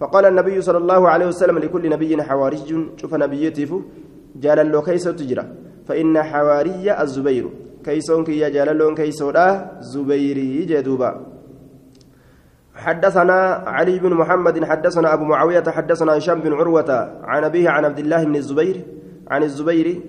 فقال 0.00 0.24
النبي 0.32 0.56
صلى 0.66 0.78
الله 0.78 1.02
عليه 1.12 1.26
وسلم 1.26 1.56
لكل 1.58 1.84
نبي 1.94 2.22
حواري 2.22 2.60
شوف 3.00 3.12
نبيته 3.14 3.72
جال 4.44 4.58
له 4.72 4.82
كيس 4.82 5.04
تجرى 5.04 5.44
فإن 5.86 6.22
حواري 6.30 6.86
الزبير 7.02 7.44
كيسون 7.84 8.24
كي 8.24 8.50
جال 8.50 8.78
له 8.78 8.94
كيسودا 8.94 9.46
زبيري 9.92 10.64
جدوبا 10.70 11.10
حدثنا 12.74 13.38
علي 13.66 13.98
بن 13.98 14.12
محمد 14.14 14.64
حدثنا 14.64 15.14
أبو 15.14 15.24
معاوية 15.24 15.64
حدثنا 15.76 16.18
هشام 16.18 16.40
بن 16.40 16.52
عروة 16.52 16.90
عن 17.22 17.44
أبيه 17.44 17.68
عن 17.70 17.84
عبد 17.84 17.98
الله 17.98 18.24
بن 18.24 18.36
الزبير 18.36 18.76
عن 19.28 19.42
الزبير 19.42 20.00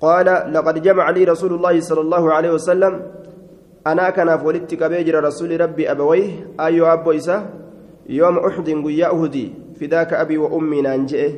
قال 0.00 0.52
لقد 0.52 0.82
جمع 0.82 1.10
لي 1.10 1.24
رسول 1.24 1.52
الله 1.52 1.80
صلى 1.80 2.00
الله 2.00 2.32
عليه 2.32 2.50
وسلم. 2.50 3.02
أنا 3.86 4.10
كان 4.10 4.38
فولدت 4.38 4.74
كبيجر 4.74 5.24
رسول 5.24 5.60
ربي 5.60 5.90
أبويه 5.90 6.30
أيو 6.60 6.86
أبو 6.86 7.12
إسا 7.12 7.50
يوم 8.08 8.38
أحد 8.38 8.70
قيا 8.70 9.06
أهدي 9.06 9.52
فداك 9.80 10.12
أبي 10.12 10.38
وأمي 10.38 10.82
نانجئ. 10.82 11.34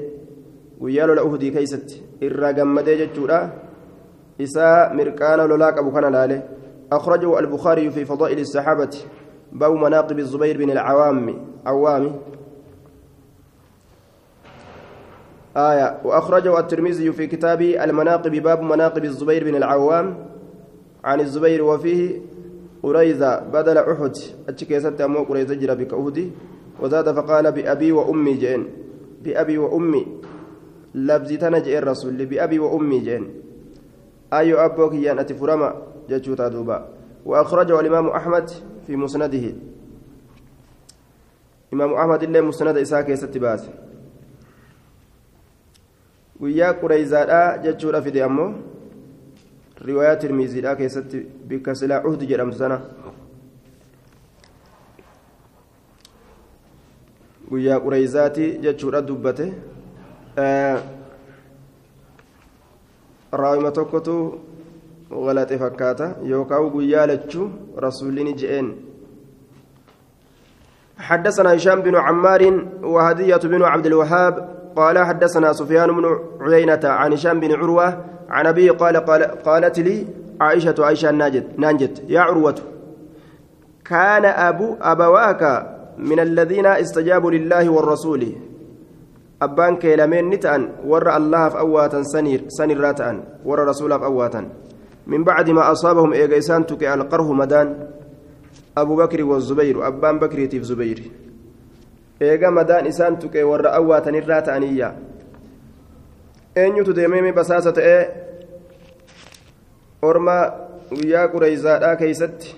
قيا 0.82 1.06
لولا 1.06 1.22
أهدي 1.22 1.50
كيست 1.50 2.02
إرقم 2.22 2.74
مديجة 2.74 3.50
إسا 4.40 4.92
مركان 4.92 5.38
لولاك 5.48 5.78
أبو 5.78 5.90
كان 5.92 6.12
لاله 6.12 6.42
أخرجه 6.92 7.38
البخاري 7.38 7.90
في 7.90 8.04
فضائل 8.04 8.38
الصحابة. 8.38 8.94
باب 9.52 9.72
مناقب 9.72 10.18
الزبير 10.18 10.58
بن 10.58 10.70
العوام 10.70 11.46
عوامي. 11.66 12.12
آية 15.58 16.00
وأخرجه 16.04 16.58
الترمذي 16.58 17.12
في 17.12 17.26
كتاب 17.26 17.62
المناقب 17.62 18.30
باب 18.30 18.62
مناقب 18.62 19.04
الزبير 19.04 19.44
بن 19.44 19.54
العوام 19.54 20.26
عن 21.04 21.20
الزبير 21.20 21.64
وفيه 21.64 22.20
قريزة 22.82 23.40
بدل 23.40 23.78
أحد. 23.78 24.14
أتشكيست 24.48 25.00
أمو 25.00 25.22
قريزة 25.22 25.54
جرى 25.54 25.74
بك 25.74 25.92
أهدي 25.94 26.30
وزاد 26.80 27.14
فقال 27.14 27.52
بأبي 27.52 27.92
وأمي 27.92 28.34
جين 28.34 28.66
بأبي 29.24 29.58
وأمي. 29.58 30.06
لبزي 30.94 31.36
تنجئ 31.36 31.78
الرسول 31.78 32.26
بأبي 32.26 32.58
وأمي 32.58 32.98
جين 32.98 33.24
أي 34.32 34.54
أبوك 34.54 34.94
يان 34.94 35.18
أتفرما 35.18 35.74
جتشوتا 36.10 36.48
دوبا 36.48 36.88
وأخرجه 37.26 37.80
الإمام 37.80 38.06
أحمد 38.06 38.50
في 38.86 38.96
مسنده. 38.96 39.54
إمام 41.72 41.92
أحمد 41.94 42.22
اللي 42.22 42.40
مسند 42.40 42.76
إساك 42.76 43.08
يستباسي 43.08 43.70
guyyaa 46.40 46.72
qureyzaadha 46.80 47.58
jechuudha 47.64 48.02
fide 48.02 48.22
ammoo 48.24 48.50
riwaayaa 49.86 50.16
tirmiziidha 50.16 50.76
keessatti 50.76 51.20
bikka 51.48 51.74
silaa 51.74 52.02
uhdi 52.10 52.26
jedhamtu 52.30 52.58
sana 52.58 52.80
guyyaa 57.50 57.80
qureyzaati 57.86 58.50
jechuudha 58.66 59.02
dubbate 59.02 59.46
raawima 63.32 63.70
tokkotu 63.70 64.18
galaxe 65.10 65.58
fakkaata 65.64 66.14
yookaan 66.32 66.70
guyyaa 66.76 67.06
lachuu 67.14 67.50
rasuulini 67.86 68.34
je'een 68.42 68.70
حدثنا 70.98 71.54
هشام 71.54 71.80
بن 71.80 71.96
عمار 71.96 72.42
وهدية 72.82 73.36
بن 73.36 73.62
عبد 73.62 73.86
الوهاب 73.86 74.57
قال 74.76 74.98
حدثنا 74.98 75.52
سفيان 75.52 75.88
بن 75.96 76.18
عيينة 76.40 76.80
عن 76.84 77.12
هشام 77.12 77.40
بن 77.40 77.52
عروة 77.54 78.04
عن 78.28 78.46
أبي 78.46 78.70
قال, 78.70 78.96
قال 78.96 79.22
قالت 79.22 79.78
لي 79.78 80.06
عائشة 80.40 80.74
عائشة 80.78 81.10
ناجت 81.10 81.46
نانجت 81.58 82.02
يا 82.08 82.20
عروة 82.20 82.54
كان 83.84 84.24
أبو 84.24 84.76
أبواك 84.80 85.42
من 85.98 86.20
الذين 86.20 86.66
استجابوا 86.66 87.30
لله 87.30 87.68
والرسول. 87.68 88.22
أبان 89.42 89.76
كيلمين 89.76 90.30
نتأن 90.30 90.68
ور 90.84 91.16
الله 91.16 91.48
في 91.48 91.58
أواتا 91.58 92.02
سنير 92.02 92.44
سنير 92.48 92.80
راتأن 92.80 93.22
ور 93.44 93.58
رسول 93.64 93.98
في 93.98 94.04
أواتا. 94.04 94.48
من 95.06 95.24
بعد 95.24 95.50
ما 95.50 95.72
أصابهم 95.72 96.12
إيجيسان 96.12 96.66
تكي 96.66 96.94
القره 96.94 97.32
مدان. 97.32 97.88
أبو 98.78 98.96
بكر 98.96 99.24
والزبير 99.24 99.86
أبان 99.86 100.18
بكر 100.18 100.46
تيف 100.46 100.62
زبير. 100.62 101.10
Eega 102.20 102.50
madaan 102.50 102.86
isaan 102.86 103.16
tuqee 103.18 103.44
warra 103.44 103.70
awwaatanirraa 103.78 104.42
ta'aniyya. 104.42 104.94
Eenyutu 106.56 106.96
deemee 106.96 107.32
basaasa 107.32 107.72
ta'ee? 107.72 108.00
Orma 110.02 110.36
guyyaa 110.90 111.28
qureyzaadhaa 111.28 111.96
keeysatti 111.96 112.56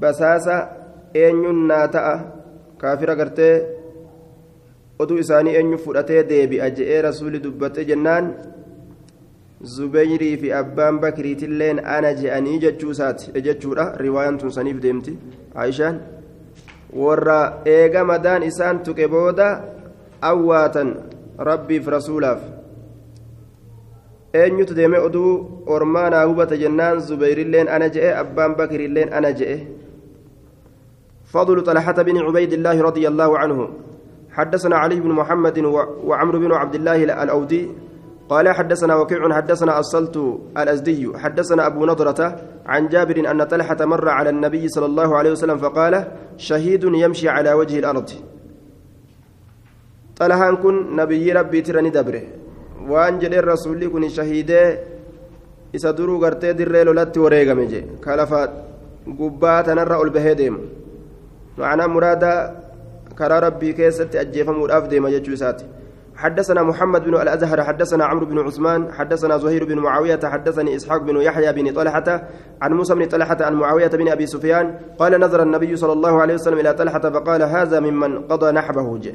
basaasa 0.00 0.56
eenyuun 1.14 1.66
naa 1.68 1.88
ta'a. 1.88 2.16
Kaafira 2.78 3.14
gartee 3.16 3.54
oduu 4.98 5.18
isaanii 5.18 5.54
eenyu 5.60 5.78
fudhatee 5.78 6.24
deebi'a 6.28 6.70
je'ee 6.78 7.02
rasuuli 7.02 7.42
dubbate 7.44 7.84
jennaan 7.90 8.34
zubeyrii 9.76 10.36
fi 10.36 10.52
abbaan 10.52 10.98
bakriitilleen 11.00 11.80
ana 11.96 12.12
je'anii 12.20 12.58
jechuusaati 12.64 13.32
jechuudha. 13.46 13.92
Riwaayaan 14.04 14.38
tun 14.38 14.52
saniif 14.52 14.82
deemti. 14.82 15.18
Aishaan 15.54 16.00
warra 16.94 17.62
eega 17.66 18.04
madaan 18.04 18.42
isaan 18.46 18.82
tuqe 18.86 19.06
booda 19.10 19.48
awwaatan 20.22 20.88
rabbiif 21.38 21.86
rasuulaaf 21.86 22.40
eenyutu 24.34 24.74
deeme 24.74 24.98
oduu 24.98 25.62
ormaa 25.66 26.10
naa 26.10 26.26
hubata 26.26 26.56
jennaan 26.56 27.00
zubeyrilleen 27.00 27.68
ana 27.68 27.88
je'e 27.88 28.14
abbaan 28.22 28.54
bakriilleen 28.58 29.12
ana 29.12 29.32
je'e 29.32 29.58
فضل 31.34 31.66
طلحة 31.66 31.98
بن 32.02 32.16
عبيد 32.18 32.52
الله 32.52 32.82
رضي 32.82 33.08
الله 33.08 33.38
عنه 33.38 33.58
حدثنا 34.30 34.76
علي 34.76 35.00
بن 35.02 35.10
محمد 35.10 35.58
وعمرو 36.06 36.38
بن 36.38 36.52
عبد 36.52 36.74
الله 36.74 37.04
الأودي 37.04 37.62
قال 38.28 38.48
حدثنا 38.48 38.94
وكيع 38.96 39.32
حدثنا 39.32 39.80
أصلت 39.80 40.16
الأزدي 40.56 41.12
حدثنا 41.22 41.66
أبو 41.66 41.86
نضرة 41.86 42.20
عن 42.66 42.88
جابر 42.88 43.30
أن 43.30 43.44
طلحة 43.44 43.80
مر 43.84 44.08
على 44.08 44.30
النبي 44.30 44.68
صلى 44.68 44.86
الله 44.86 45.16
عليه 45.16 45.30
وسلم 45.30 45.58
فقال 45.58 46.06
شهيد 46.36 46.84
يمشي 46.84 47.28
على 47.28 47.52
وجه 47.52 47.78
الأرض. 47.78 48.10
طلحة 50.16 50.54
كن 50.54 50.96
نبي 50.96 51.32
ربي 51.32 51.60
ترني 51.60 51.90
دبره. 51.90 52.22
وأن 52.88 53.18
جل 53.18 53.34
الرسول 53.34 53.88
كن 53.88 54.08
شهيدة 54.08 54.78
gartee 55.74 56.54
dirree 56.54 56.84
lolatti 56.84 57.18
wareegame 57.18 57.66
je 57.66 57.80
kalafa 58.00 58.48
gubbaa 59.06 59.62
tanarra 59.66 59.98
ol 59.98 60.10
bahee 60.10 60.34
deemu 60.34 60.60
معنى 61.58 61.86
مراد 61.86 62.24
كرى 63.18 63.38
ربي 63.38 63.72
كيست 63.72 64.16
أجيفم 64.16 64.62
والأفدي 64.62 65.00
ما 65.00 65.08
يجوسات 65.08 65.62
حدثنا 66.16 66.62
محمد 66.62 67.04
بن 67.04 67.14
الأزهر 67.14 67.62
حدثنا 67.62 68.04
عمرو 68.04 68.26
بن 68.26 68.38
عثمان 68.38 68.92
حدثنا 68.92 69.38
زهير 69.38 69.64
بن 69.64 69.78
معاوية 69.78 70.20
حدثني 70.24 70.76
إسحاق 70.76 71.02
بن 71.02 71.16
يحيى 71.16 71.52
بن 71.52 71.72
طلحة 71.72 72.28
عن 72.62 72.72
موسى 72.72 72.94
بن 72.94 73.04
طلحة 73.06 73.36
عن 73.40 73.54
معاوية 73.54 73.88
بن 73.88 74.08
أبي 74.08 74.26
سفيان 74.26 74.74
قال 74.98 75.20
نظر 75.20 75.42
النبي 75.42 75.76
صلى 75.76 75.92
الله 75.92 76.20
عليه 76.20 76.34
وسلم 76.34 76.58
إلى 76.58 76.72
طلحة 76.72 77.10
فقال 77.10 77.42
هذا 77.42 77.80
ممن 77.80 78.18
قضى 78.18 78.52
نحبه 78.52 78.98
جه. 78.98 79.14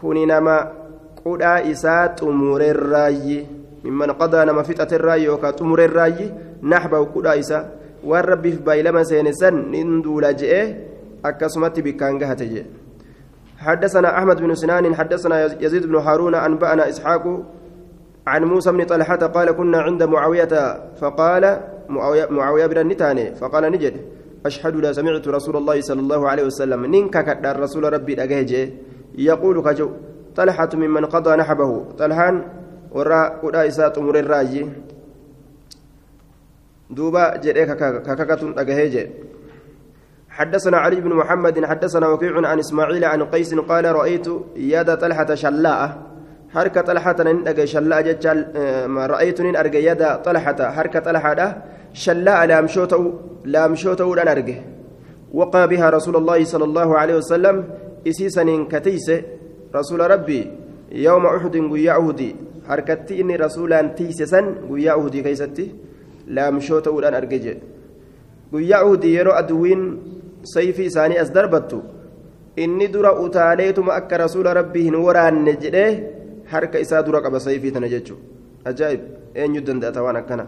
كوني 0.00 0.26
نما 0.26 0.72
قدا 1.24 1.70
إسات 1.70 2.22
أمور 2.22 2.60
الرأي. 2.60 3.46
ممن 3.84 4.10
قضى 4.12 4.44
نما 4.44 4.62
فتة 4.62 4.96
الرأي 4.96 5.28
وكات 5.28 5.62
أمور 5.62 5.84
الرأي 5.84 6.32
نحبه 6.62 7.04
قدا 7.04 7.38
إسا. 7.38 7.70
والرب 8.04 8.42
في 8.42 8.56
بايلما 8.56 9.02
سينسن 9.02 9.54
نندول 9.70 10.36
جئه 10.36 10.74
أكسمت 11.24 11.80
بكان 11.80 12.18
جهته 12.18 12.64
حدثنا 13.62 14.18
أحمد 14.18 14.36
بن 14.42 14.54
سنان 14.54 14.94
حدثنا 14.94 15.62
يزيد 15.62 15.86
بن 15.86 15.96
هارون 15.96 16.34
أنبأنا 16.34 16.88
إسحاق 16.88 17.24
عن 18.26 18.44
موسى 18.44 18.72
بن 18.72 18.84
طلحة 18.84 19.16
قال 19.16 19.50
كنا 19.52 19.78
عند 19.80 20.02
معاوية 20.02 20.54
فقال 21.00 21.60
معاوية, 21.88 22.26
معاوية 22.30 22.66
بن 22.66 22.78
النتاني 22.78 23.34
فقال 23.34 23.64
نجد. 23.72 23.94
أشهد 24.46 24.76
لا 24.76 24.92
سمعت 24.92 25.28
رسول 25.28 25.56
الله 25.56 25.80
صلى 25.80 26.00
الله 26.00 26.28
عليه 26.28 26.44
وسلم. 26.44 26.86
ننك 26.86 27.14
كدر 27.24 27.60
رسول 27.60 27.92
ربي 27.92 28.22
أجهج 28.22 28.52
يقول 29.14 29.62
كجو. 29.62 29.90
طلحة 30.36 30.68
ممن 30.74 31.04
قضى 31.04 31.36
نحبه. 31.36 31.84
طلحان 31.98 32.44
وراء 32.92 33.38
قدائسات 33.42 33.98
أمور 33.98 34.18
الراجي. 34.18 34.66
دوبا 36.90 37.36
جريك 37.36 37.70
كككة 38.06 38.60
أجهج 38.60 38.94
حدثنا 40.32 40.76
علي 40.76 41.00
بن 41.00 41.12
محمد 41.14 41.64
حدثنا 41.64 42.08
وكيع 42.08 42.46
عن 42.48 42.58
إسماعيل 42.58 43.04
عن 43.04 43.22
قيس 43.22 43.54
قال 43.54 43.84
رأيت 43.84 44.26
يد 44.56 44.96
طلحة 44.96 45.34
شلاء. 45.34 46.02
حركه 46.54 46.80
طلحة 46.80 47.16
ندق 47.20 47.64
شلاء 47.64 48.00
ججال 48.00 48.38
ما 48.88 49.06
رأيت 49.06 49.40
ان 49.40 49.56
ارجى 49.56 49.86
يد 49.86 50.02
طلحة. 50.24 50.70
حركه 50.70 51.00
طلحة 51.00 51.62
شلاء 51.92 52.46
لامشوتو 53.44 54.14
ان 54.14 54.28
ارجى 54.28 54.56
وقى 55.34 55.68
بها 55.68 55.90
رسول 55.90 56.16
الله 56.16 56.44
صلى 56.44 56.64
الله 56.64 56.98
عليه 56.98 57.16
وسلم 57.16 57.64
إسيسن 58.08 58.64
كتيس. 58.72 59.08
رسول 59.74 60.00
ربي 60.10 60.50
يوم 60.92 61.26
أحد 61.26 61.56
قيا 61.72 61.92
اهدي 61.96 62.36
حركتي 62.68 63.20
إني 63.20 63.36
رسولا 63.36 63.82
تيسسن 63.82 64.54
قيا 64.70 64.92
اهدي 64.92 65.22
كيستي 65.22 65.66
لامشوتو 66.26 67.00
ان 67.00 67.14
ارجى 67.14 67.58
قيا 68.52 68.78
اهدي 68.80 69.14
يرو 69.14 69.30
أدوين 69.30 69.80
sayfii 70.42 70.86
isaanii 70.90 71.18
as 71.18 71.32
darbattu 71.32 71.82
inni 72.56 72.88
dura 72.88 73.12
utaaleetuma 73.24 73.94
akka 73.94 74.18
rasuula 74.24 74.54
rabbii 74.54 74.84
hin 74.88 74.96
waraanne 75.06 75.56
jedhee 75.64 75.90
harka 76.52 76.78
isaa 76.84 77.02
dura 77.02 77.20
qaba 77.22 77.40
sayfii 77.40 77.72
tana 77.76 77.88
jechuudha 77.88 78.70
ajaa'ib 78.70 79.00
eenyu 79.34 79.60
danda'ata 79.68 80.02
waan 80.06 80.16
akkana 80.22 80.46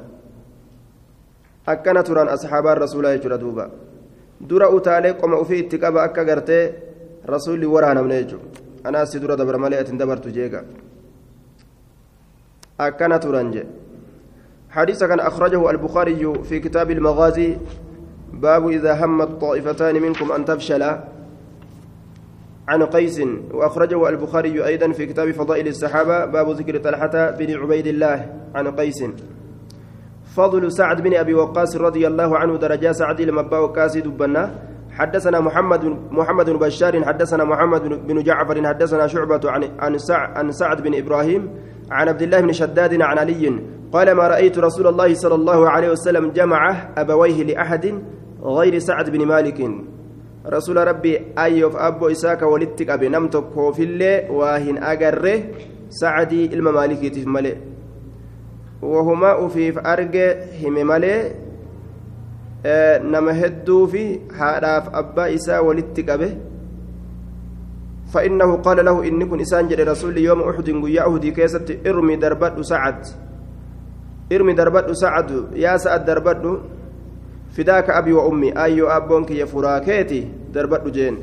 akkana 1.74 2.02
turan 2.08 2.28
asxaabaan 2.28 2.78
rasuulaa 2.84 3.14
jechuudha 3.16 3.38
duuba 3.44 3.70
dura 4.50 4.70
utaalee 4.78 5.14
qoma 5.20 5.40
ufii 5.44 5.60
itti 5.64 5.78
qaba 5.78 6.02
akka 6.08 6.24
gartee 6.24 6.64
rasuulli 7.34 7.66
waraanamne 7.76 8.18
jechuudha 8.22 8.48
anaas 8.84 9.12
si 9.12 9.20
dura 9.20 9.36
dabra 9.36 9.58
malee 9.58 9.80
atin 9.84 9.98
dabartu 9.98 10.30
jeega 10.36 10.64
akkana 12.78 13.18
turan 13.18 13.52
jedhe 13.56 13.84
حديث 14.74 15.04
كان 15.04 15.20
أخرجه 15.20 15.70
البخاري 15.70 16.42
في 16.42 16.58
كتاب 16.58 16.90
المغازي 16.90 17.56
باب 18.40 18.68
إذا 18.68 19.04
همت 19.04 19.40
طائفتان 19.40 20.02
منكم 20.02 20.32
أن 20.32 20.44
تفشلا 20.44 21.04
عن 22.68 22.82
قيس 22.82 23.20
وأخرجه 23.52 24.08
البخاري 24.08 24.66
أيضا 24.66 24.92
في 24.92 25.06
كتاب 25.06 25.30
فضائل 25.30 25.68
الصحابة 25.68 26.24
باب 26.24 26.50
ذكر 26.50 26.78
طلحة 26.78 27.30
بن 27.30 27.54
عبيد 27.54 27.86
الله 27.86 28.32
عن 28.54 28.68
قيس. 28.68 29.04
فضل 30.36 30.72
سعد 30.72 31.00
بن 31.02 31.14
أبي 31.14 31.34
وقاص 31.34 31.76
رضي 31.76 32.06
الله 32.06 32.38
عنه 32.38 32.56
درجة 32.56 32.92
سعد 32.92 33.20
المبا 33.20 33.58
وقاص 33.58 33.96
دبنا. 33.96 34.54
حدثنا 34.90 35.40
محمد 35.40 35.84
محمد 36.10 36.50
بن 36.50 36.58
بشار 36.58 37.04
حدثنا 37.04 37.44
محمد 37.44 37.82
بن 38.06 38.22
جعفر 38.22 38.66
حدثنا 38.66 39.06
شعبة 39.06 39.40
عن 39.44 39.62
عن 39.78 39.96
عن 40.10 40.52
سعد 40.52 40.82
بن 40.82 40.94
إبراهيم 40.94 41.50
عن 41.90 42.08
عبد 42.08 42.22
الله 42.22 42.40
بن 42.40 42.52
شداد 42.52 43.02
عن 43.02 43.18
علي. 43.18 43.58
قال 43.92 44.12
ما 44.12 44.28
رأيت 44.28 44.58
رسول 44.58 44.86
الله 44.86 45.14
صلى 45.14 45.34
الله 45.34 45.70
عليه 45.70 45.90
وسلم 45.90 46.30
جمع 46.30 46.88
أبويه 46.98 47.42
لأحد 47.42 48.02
غير 48.44 48.78
سعد 48.78 49.10
بن 49.10 49.26
مالك. 49.26 49.58
رسول 50.46 50.76
ربي 50.76 51.32
أيوف 51.38 51.76
أبو 51.76 52.08
إساك 52.08 52.42
ولدتك 52.42 52.90
أبي 52.90 53.08
نمتك 53.08 53.72
في 53.72 53.82
الله 53.84 54.30
واهن 54.30 54.76
أجره 54.84 55.42
سعدي 55.88 56.52
إلما 56.52 56.70
مالكي 56.70 57.10
تفملي 57.10 57.56
وهما 58.82 59.46
أفيف 59.46 59.78
أرجع 59.78 60.60
هم 60.60 60.76
مالي. 60.86 61.16
nama 63.04 63.32
hedduu 63.36 63.84
fi 63.92 64.20
haadhaaf 64.32 64.88
abbaa 64.88 65.28
isaa 65.28 65.60
walitti 65.60 66.00
qabe 66.00 66.28
فإنه 68.14 68.56
قال 68.62 68.84
له 68.84 69.08
إني 69.08 69.24
كن 69.26 69.40
إسان 69.40 69.68
جل 69.68 69.88
رسول 69.88 70.18
يوم 70.18 70.40
أحد 70.48 70.70
قيا 70.70 71.04
أهدي 71.04 71.30
كيست 71.30 71.82
إرمي 71.86 72.16
دربت 72.16 72.60
سعد. 72.60 73.06
إرمي 74.32 74.52
دربت 74.54 74.90
سعد 74.92 75.58
يا 75.58 75.76
سعد 75.76 76.04
دربت 76.04 76.60
فداك 77.56 77.90
أبي 77.90 78.12
وأمي 78.12 78.58
أيو 78.58 78.86
أبونك 78.88 79.30
يا 79.30 79.44
فراكيتي 79.44 80.28
دربت 80.54 80.88
جين 80.88 81.18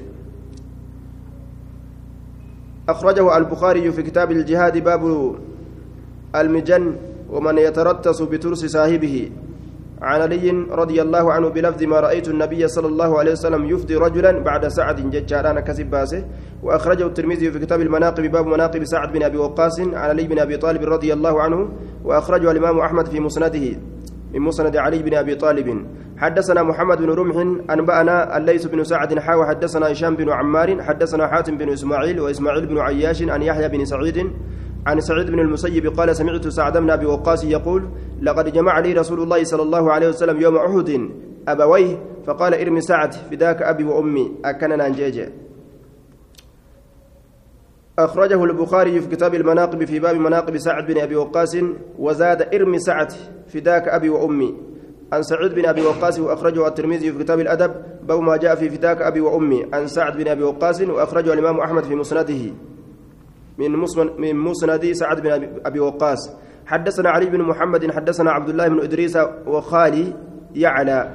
أخرجه 2.89 3.37
البخاري 3.37 3.91
في 3.91 4.03
كتاب 4.03 4.31
الجهاد 4.31 4.77
باب 4.83 5.35
المجن 6.35 6.95
ومن 7.29 7.57
يترتس 7.57 8.21
بترس 8.21 8.65
صاحبه 8.65 9.29
عن 10.01 10.21
علي 10.21 10.49
رضي 10.71 11.01
الله 11.01 11.33
عنه 11.33 11.47
بلفظ 11.49 11.83
ما 11.83 11.99
رأيت 11.99 12.27
النبي 12.27 12.67
صلى 12.67 12.87
الله 12.87 13.19
عليه 13.19 13.31
وسلم 13.31 13.65
يفدي 13.69 13.95
رجلا 13.95 14.31
بعد 14.39 14.67
سعد 14.67 15.09
ججاران 15.11 15.59
كسب 15.59 15.85
باسه 15.85 16.25
وأخرجه 16.63 17.05
الترمذي 17.07 17.51
في 17.51 17.59
كتاب 17.59 17.81
المناقب 17.81 18.23
باب 18.31 18.45
مناقب 18.47 18.83
سعد 18.83 19.11
بن 19.13 19.23
أبي 19.23 19.37
وقاص 19.37 19.79
عن 19.79 19.93
علي 19.95 20.23
بن 20.27 20.39
أبي 20.39 20.57
طالب 20.57 20.83
رضي 20.83 21.13
الله 21.13 21.41
عنه 21.41 21.69
وأخرجه 22.05 22.51
الإمام 22.51 22.79
أحمد 22.79 23.05
في 23.07 23.19
مسنده 23.19 23.77
من 24.33 24.39
مسند 24.41 24.77
علي 24.77 25.03
بن 25.03 25.13
أبي 25.13 25.35
طالب 25.35 25.85
حدثنا 26.21 26.63
محمد 26.63 26.97
بن 26.97 27.09
رمح 27.09 27.37
أنبأنا 27.69 28.37
الليث 28.37 28.65
بن 28.65 28.83
سعد 28.83 29.19
حاوى 29.19 29.45
حدثنا 29.45 29.91
هشام 29.91 30.15
بن 30.15 30.29
عمار 30.29 30.83
حدثنا 30.83 31.27
حاتم 31.27 31.57
بن 31.57 31.69
إسماعيل 31.69 32.19
وإسماعيل 32.19 32.65
بن 32.65 32.77
عياش 32.79 33.23
عن 33.23 33.41
يحيى 33.41 33.67
بن 33.67 33.85
سعيد 33.85 34.31
عن 34.85 34.99
سعيد 34.99 35.31
بن 35.31 35.39
المسيب 35.39 35.87
قال 35.87 36.15
سمعت 36.15 36.47
سعد 36.47 36.77
بن 36.77 36.89
أبي 36.89 37.05
وقاص 37.05 37.43
يقول 37.43 37.89
لقد 38.21 38.53
جمع 38.53 38.79
لي 38.79 38.93
رسول 38.93 39.19
الله 39.23 39.43
صلى 39.43 39.61
الله 39.61 39.91
عليه 39.91 40.09
وسلم 40.09 40.41
يوم 40.41 40.55
أحد 40.57 41.09
أبويه 41.47 41.97
فقال 42.25 42.53
ارمي 42.53 42.81
سعد 42.81 43.13
فداك 43.13 43.61
أبي 43.61 43.83
وأمي 43.83 44.31
أكننا 44.45 44.87
نجيجي 44.87 45.29
أخرجه 47.99 48.43
البخاري 48.43 49.01
في 49.01 49.15
كتاب 49.15 49.35
المناقب 49.35 49.85
في 49.85 49.99
باب 49.99 50.15
مناقب 50.15 50.57
سعد 50.57 50.87
بن 50.87 50.97
أبي 51.01 51.15
وقاص 51.15 51.57
وزاد 51.99 52.53
إرمي 52.53 52.79
سعد 52.79 53.11
فداك 53.47 53.87
أبي 53.87 54.09
وأمي. 54.09 54.70
عن 55.13 55.23
سعد 55.23 55.53
بن 55.53 55.65
أبي 55.65 55.81
وقاص 55.81 56.19
وأخرجه 56.19 56.67
الترمذي 56.67 57.11
في 57.11 57.23
كتاب 57.23 57.39
الأدب 57.39 57.71
باب 58.07 58.19
ما 58.19 58.37
جاء 58.37 58.55
في 58.55 58.69
فداك 58.69 59.01
أبي 59.01 59.19
وأمي. 59.19 59.65
عن 59.73 59.87
سعد 59.87 60.17
بن 60.17 60.27
أبي 60.27 60.43
وقاص 60.43 60.81
وأخرجه 60.81 61.33
الإمام 61.33 61.59
أحمد 61.59 61.83
في 61.83 61.95
مسنده. 61.95 62.53
من 63.57 63.71
من 64.17 64.35
مسند 64.35 64.91
سعد 64.91 65.21
بن 65.21 65.47
أبي 65.65 65.79
وقاص. 65.79 66.37
حدثنا 66.65 67.09
علي 67.09 67.25
بن 67.25 67.41
محمد 67.41 67.91
حدثنا 67.91 68.31
عبد 68.31 68.49
الله 68.49 68.67
بن 68.67 68.79
إدريس 68.79 69.17
وخالي 69.47 70.13
يعلى. 70.55 71.11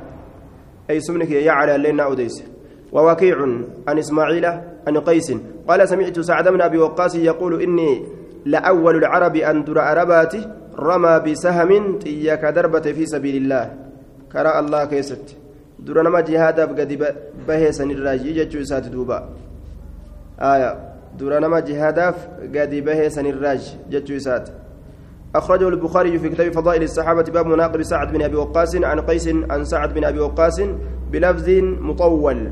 أي 0.90 1.00
سمنك 1.00 1.30
يعلى 1.30 1.90
لنا 1.90 2.12
أديس. 2.12 2.44
ووكيع 2.92 3.36
عن 3.88 3.98
إسماعيل 3.98 4.46
عن 4.86 4.96
قيس. 4.96 5.32
قال 5.68 5.88
سمعت 5.88 6.20
سعد 6.20 6.48
بن 6.48 6.60
أبي 6.60 6.78
وقاص 6.78 7.14
يقول 7.14 7.62
إني 7.62 8.06
لأول 8.44 8.96
العرب 8.96 9.36
أن 9.36 9.64
در 9.64 9.78
عرباتي 9.78 10.50
رمى 10.78 11.20
بسهم 11.26 11.98
تياك 11.98 12.44
دربة 12.44 12.92
في 12.92 13.06
سبيل 13.06 13.36
الله. 13.36 13.85
الله 14.36 14.84
كيست 14.84 15.36
در 15.86 16.02
نما 16.02 16.20
جهاد 16.20 16.60
بقد 16.60 17.14
بهيسن 17.48 17.90
الراجي 17.90 18.32
جتشو 18.32 18.64
سات 18.64 18.86
دوبا 18.88 19.28
آية 20.40 20.76
در 21.18 21.38
نما 21.38 21.60
جهاد 21.60 21.98
قد 22.54 22.74
بهيسن 22.84 23.26
الراج 23.26 23.62
جتشو 23.90 24.18
سات 24.18 24.48
أخرجه 25.34 25.68
البخاري 25.68 26.18
في 26.18 26.28
كتاب 26.28 26.52
فضائل 26.52 26.82
الصحابة 26.82 27.22
باب 27.22 27.46
مناقب 27.46 27.82
سعد 27.82 28.12
بن 28.12 28.22
أبي 28.22 28.36
وقاص 28.36 28.76
عن 28.76 29.00
قيس 29.00 29.28
عن 29.50 29.64
سعد 29.64 29.94
بن 29.94 30.04
أبي 30.04 30.20
وقاص 30.20 30.60
بلفظ 31.12 31.48
مطول 31.80 32.50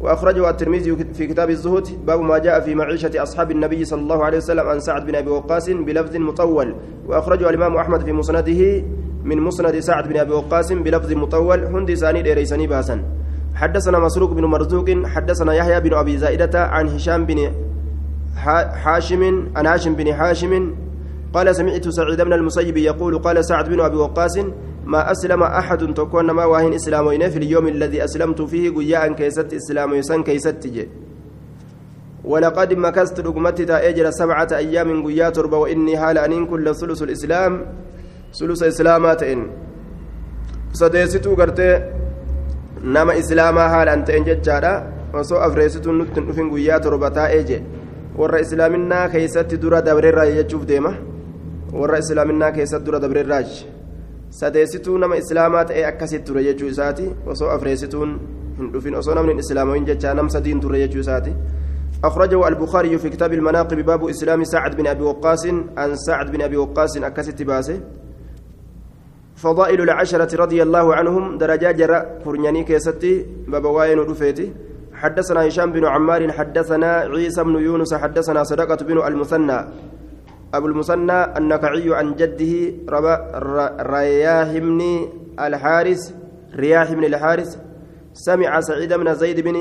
وأخرجه 0.00 0.50
الترمذي 0.50 0.96
في 0.96 1.26
كتاب 1.26 1.50
الزهد 1.50 2.06
باب 2.06 2.20
ما 2.20 2.38
جاء 2.38 2.60
في 2.60 2.74
معيشة 2.74 3.22
أصحاب 3.22 3.50
النبي 3.50 3.84
صلى 3.84 4.00
الله 4.00 4.24
عليه 4.24 4.36
وسلم 4.36 4.68
عن 4.68 4.80
سعد 4.80 5.06
بن 5.06 5.14
أبي 5.14 5.30
وقاص 5.30 5.70
بلفظ 5.70 6.16
مطول 6.16 6.74
وأخرجه 7.06 7.50
الإمام 7.50 7.76
أحمد 7.76 8.04
في 8.04 8.12
مسنده 8.12 8.84
من 9.24 9.38
مسند 9.40 9.78
سعد 9.78 10.08
بن 10.08 10.16
أبي 10.16 10.32
وقاص 10.32 10.72
بلفظ 10.72 11.12
مطول 11.12 11.64
هندي 11.64 11.96
ساني 11.96 12.22
ديريساني 12.22 12.66
باسا 12.66 13.02
حدثنا 13.54 13.98
مسروق 13.98 14.30
بن 14.32 14.44
مرزوق 14.44 15.06
حدثنا 15.06 15.52
يحيى 15.54 15.80
بن 15.80 15.94
أبي 15.94 16.18
زائدة 16.18 16.64
عن 16.64 16.88
هشام 16.88 17.26
بن 17.26 17.52
حاشم 18.84 19.22
عن 19.56 19.66
هاشم 19.66 19.94
بن 19.94 20.14
حاشم 20.14 20.74
قال 21.34 21.56
سمعت 21.56 21.88
سعيد 21.88 22.20
بن 22.20 22.32
المسيب 22.32 22.76
يقول 22.76 23.18
قال 23.18 23.44
سعد 23.44 23.68
بن 23.68 23.80
أبي 23.80 23.96
وقاص 23.96 24.38
ما 24.84 25.10
أسلم 25.12 25.42
أحد 25.42 25.94
تكون 25.94 26.30
ما 26.30 26.44
واهن 26.44 26.72
إسلامين 26.72 27.30
في 27.30 27.38
اليوم 27.38 27.68
الذي 27.68 28.04
أسلمت 28.04 28.42
فيه 28.42 28.70
قياء 28.70 29.12
كيست 29.12 29.52
إسلام 29.54 29.94
يسن 29.94 30.22
كيست 30.22 30.66
جي. 30.66 30.88
ولقد 32.24 32.74
مكست 32.74 33.20
رقمتي 33.20 33.64
تأجر 33.64 34.10
سبعة 34.10 34.48
أيام 34.52 35.06
قياء 35.06 35.30
تربة 35.30 35.56
وإني 35.56 35.98
حال 35.98 36.18
أن 36.18 36.46
كل 36.46 36.74
ثلث 36.74 37.02
الإسلام 37.02 37.66
ثلث 38.38 38.62
إسلامات 38.62 39.22
إن 39.22 39.40
سديستو 40.72 41.34
قرتي 41.34 41.70
نما 42.94 43.12
إسلاما 43.18 43.64
حال 43.72 43.88
أنت 43.88 44.08
إن 44.10 44.24
جتشارا 44.28 44.72
وسو 45.14 45.36
أفريستو 45.46 45.92
نتن 45.92 46.22
نفن 46.28 46.46
قياء 46.52 46.78
تربة 46.84 47.08
تأجي 47.08 47.58
warra 48.20 48.40
islaaminaa 48.40 49.08
keeysatti 49.08 49.56
dura 49.62 49.80
dabreerraa 49.82 50.26
jechuuf 50.36 50.64
deema 50.68 50.90
warra 51.72 51.98
islaaminaa 52.02 52.50
keessatti 52.56 52.86
dura 52.86 52.98
dabreerraa 53.04 53.42
sadeessituu 54.38 54.98
nama 54.98 55.16
islaamaa 55.16 55.64
ta'ee 55.70 55.84
akkasitti 55.90 56.26
ture 56.26 56.42
jechuu 56.44 56.68
isaati 56.72 57.06
osoo 57.34 57.48
afreessituun 57.54 58.12
hin 58.58 58.72
dhufin 58.72 58.98
osoo 59.00 59.14
namni 59.14 59.36
islaamawiin 59.44 59.86
jechaa 59.90 60.14
nam 60.14 60.28
sadiin 60.36 60.60
ture 60.60 60.82
jechuu 60.84 61.00
isaati 61.06 61.34
أخرجه 62.04 62.48
البخاري 62.48 62.98
في 62.98 63.08
كتاب 63.08 63.32
المناقب 63.32 63.78
باب 63.86 64.08
إسلام 64.08 64.44
سعد 64.44 64.76
بن 64.76 64.86
أبي 64.86 65.02
وقاص 65.02 65.46
عن 65.76 65.96
سعد 65.96 66.30
بن 66.32 66.42
أبي 66.42 66.56
وقاص 66.56 66.96
أكست 66.96 67.42
باسه 67.42 67.80
فضائل 69.42 69.80
العشرة 69.80 70.36
رضي 70.36 70.62
الله 70.62 70.94
عنهم 70.94 71.38
درجات 71.38 71.74
جرى 71.74 71.98
كرنياني 72.24 72.64
كيستي 72.64 73.26
باب 73.48 73.64
واين 73.64 73.98
رفيتي 73.98 74.52
حدثنا 75.00 75.48
هشام 75.48 75.72
بن 75.72 75.84
عمار 75.84 76.32
حدثنا 76.32 76.90
عيسى 77.12 77.44
بن 77.44 77.54
يونس 77.66 77.94
حدثنا 77.94 78.44
صدقة 78.44 78.84
بن 78.84 78.98
المثنى. 79.06 79.58
أبو 80.54 80.66
المثنى 80.66 81.38
النخعي 81.38 81.94
عن 81.94 82.14
جده 82.20 82.52
رياح 83.94 84.50
بن 84.66 84.80
الحارث 85.40 86.02
رياح 86.56 86.92
بن 86.92 87.04
الحارث. 87.04 87.50
سمع 88.12 88.60
سعيد 88.60 88.92
بن 88.92 89.14
زيد 89.14 89.40
بن 89.40 89.56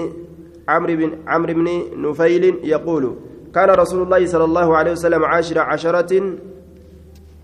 عمرو 0.68 0.96
بن 0.96 1.12
عمرو 1.28 1.54
بن 1.54 1.68
نفيل 2.10 2.44
يقول 2.63 3.15
كان 3.56 3.70
رسول 3.70 4.02
الله 4.04 4.26
صلى 4.26 4.44
الله 4.44 4.78
عليه 4.78 4.92
وسلم 4.92 5.26
عاشر 5.26 5.60
عشرة 5.60 6.12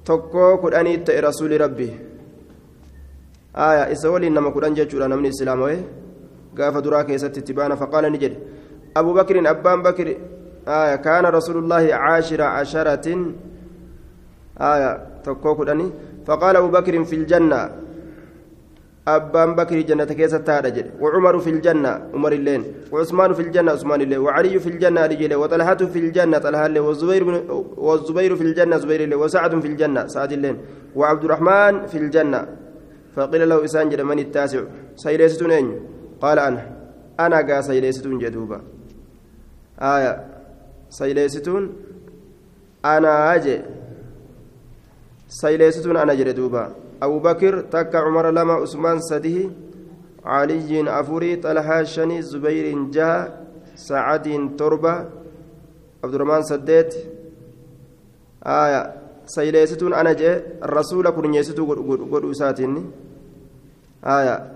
tokko 0.05 0.57
kudhanii 0.61 0.97
ta'e 1.01 1.21
rasuuli 1.21 1.57
isa 3.91 4.11
waliin 4.11 4.33
nama 4.33 4.51
kudhan 4.51 4.75
jechuudha 4.75 5.07
namni 5.07 5.29
islaamawee 5.31 5.79
gaafa 6.53 6.81
duraa 6.81 7.03
keessatti 7.03 7.39
itti 7.39 7.53
baana 7.53 7.75
faqaala 7.75 8.09
ni 8.09 8.17
jedhe 8.17 8.37
abu 8.95 9.13
bakrin 9.13 9.47
abbaan 9.47 9.83
bakri 9.83 10.17
آية 10.65 10.95
كان 10.95 11.25
رسول 11.25 11.57
الله 11.57 11.93
عاشر 11.93 12.41
عشرة. 12.41 13.05
آية 14.57 14.89
تكوكدني 15.23 15.91
فقال 16.25 16.55
أبو 16.55 16.67
بكر 16.67 17.03
في 17.03 17.15
الجنة. 17.15 17.69
أبان 19.07 19.55
بكر 19.55 19.77
جنة 19.85 20.05
كيسة 20.05 20.37
تارجل 20.37 20.97
وعمر 20.97 21.39
في 21.39 21.49
الجنة 21.49 22.09
عمر 22.13 22.33
اللين. 22.33 22.63
وعثمان 22.91 23.33
في 23.33 23.41
الجنة 23.41 23.71
عثمان 23.71 24.01
اللين. 24.01 24.19
وعلي 24.19 24.59
في 24.59 24.69
الجنة 24.73 25.05
رجل 25.05 25.35
وطلحة 25.35 25.81
في 25.93 25.99
الجنة 25.99 26.37
طلحة 26.37 26.65
اللين. 26.65 26.83
والزبير, 26.83 27.23
والزبير 27.77 28.35
في 28.35 28.43
الجنة 28.43 28.77
زبير 28.77 29.01
اللين. 29.05 29.19
وسعد 29.21 29.59
في 29.61 29.67
الجنة 29.67 30.07
سعد 30.07 30.31
اللين. 30.31 30.57
وعبد 30.95 31.23
الرحمن 31.23 31.85
في 31.85 31.97
الجنة. 31.97 32.64
فقيل 33.15 33.49
له 33.49 33.65
إسانجل 33.65 34.03
من 34.03 34.19
التاسع 34.19 34.61
سيليستون 34.95 35.51
أين 35.51 35.79
قال 36.21 36.39
أنا 36.39 36.63
أنا 37.19 37.37
قا 37.47 37.61
سيليستون 37.61 38.19
جدوبا 38.19 38.61
آية 39.81 40.35
sayleessituun 40.89 41.63
anaa 42.83 43.37
je 43.45 43.55
sayleessituun 45.27 45.97
ana 45.97 46.15
jedhe 46.19 46.33
duuba 46.39 46.69
abubakir 47.01 47.63
takka 47.69 48.03
cumara 48.05 48.31
lama 48.31 48.59
usmaan 48.65 49.01
sadihi 49.09 49.49
caliyyiin 50.23 50.87
afurii 50.99 51.41
xalhaa 51.45 51.85
shanii 51.95 52.21
zubeyriin 52.31 52.91
jaha 52.95 53.29
sacadiin 53.87 54.45
torba 54.57 54.93
abdurahmaan 56.03 56.45
saddeet 56.51 56.91
aya 58.59 58.81
sayleessituun 59.35 59.93
ana 59.93 60.13
jee 60.21 60.35
rasuula 60.77 61.11
kurnyeessituu 61.11 61.65
godhu 62.13 62.31
isaatiin 62.35 62.77
aya 64.05 64.55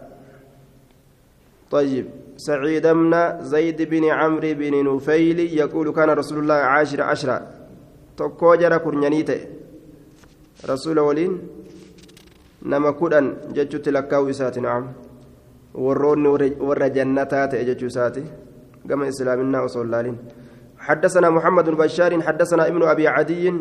طيب. 1.71 2.05
سعيد 2.37 2.87
بن 2.87 3.13
زيد 3.41 3.81
بن 3.81 4.05
عمرو 4.05 4.53
بن 4.53 4.73
نفيل 4.95 5.39
يقول 5.39 5.91
كان 5.93 6.09
رسول 6.09 6.39
الله 6.39 6.53
عاشر 6.53 7.01
عشرة. 7.01 7.37
تكوجر 8.17 8.77
كرنيانيته 8.77 9.39
رسول 10.69 10.99
ولين 10.99 11.33
نما 12.65 12.91
كودن 12.91 13.53
ججت 13.53 13.89
لكاو 13.89 14.29
إسات 14.29 14.59
نعم. 14.59 14.83
ورون 15.73 16.25
ور 16.59 16.87
جنتات 16.87 17.55
ججو 17.55 17.89
ساتي 17.89 18.23
كما 18.89 19.07
إسلامنا 19.07 19.61
وصلالين 19.61 20.17
حدثنا 20.77 21.29
محمد 21.29 21.69
بن 21.69 21.75
بشار 21.75 22.21
حدثنا 22.21 22.67
ابن 22.67 22.83
أبي 22.83 23.07
عدي 23.07 23.53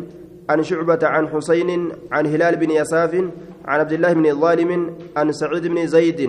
عن 0.49 0.63
شعبة 0.63 0.99
عن 1.03 1.23
حسين 1.27 1.69
عن 2.11 2.25
هلال 2.25 2.55
بن 2.55 2.69
يساف 2.71 3.13
عن 3.69 3.79
عبد 3.79 3.93
الله 3.93 4.11
بن 4.13 4.25
ظالم 4.41 4.71
عن 5.17 5.27
سعيد 5.31 5.67
بن 5.67 5.87
زيد. 5.87 6.19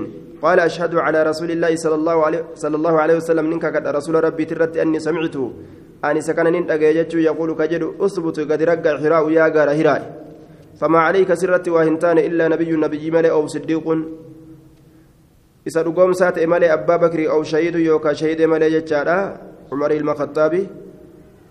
قال 0.43 0.59
أشهد 0.61 0.95
على 0.95 1.23
رسول 1.31 1.51
الله 1.51 1.73
صلى 1.77 1.97
الله 2.01 2.17
عليه 2.27 2.43
صلى 2.55 2.77
الله 2.77 2.95
عليه 3.03 3.17
وسلم. 3.17 3.45
منك 3.51 3.65
قد 3.77 3.87
رسول 3.87 4.25
ربي 4.25 4.45
ترت 4.45 4.77
أني 4.77 4.99
سمعته 5.01 5.53
أني 6.05 6.21
سكن 6.21 6.47
ننتقى 6.53 6.97
يقول 7.29 7.51
كجد 7.61 7.83
أثبت 8.01 8.37
قد 8.51 8.61
رجع 8.63 8.93
حراء 9.03 9.25
يا 9.31 9.49
جار 9.49 9.69
هراء. 9.81 10.03
فما 10.81 10.99
عليك 10.99 11.35
سرت 11.35 11.69
وهنتان 11.69 12.19
إلا 12.19 12.49
نبي 12.49 12.71
نبي 12.77 13.11
ملئ 13.11 13.31
أو 13.31 13.47
صديق. 13.47 13.87
dhugoomsaa 15.61 16.33
ta'e 16.33 16.47
malee 16.47 16.71
abbaa 16.73 16.99
bakrii 16.99 17.29
oo 17.29 17.45
shahiidu 17.45 17.79
yookaan 17.79 18.17
shahidee 18.17 18.47
malee 18.47 18.71
jechaadha 18.71 19.17
umar 19.73 19.93
ilma 19.93 20.15
khattaabi 20.15 20.61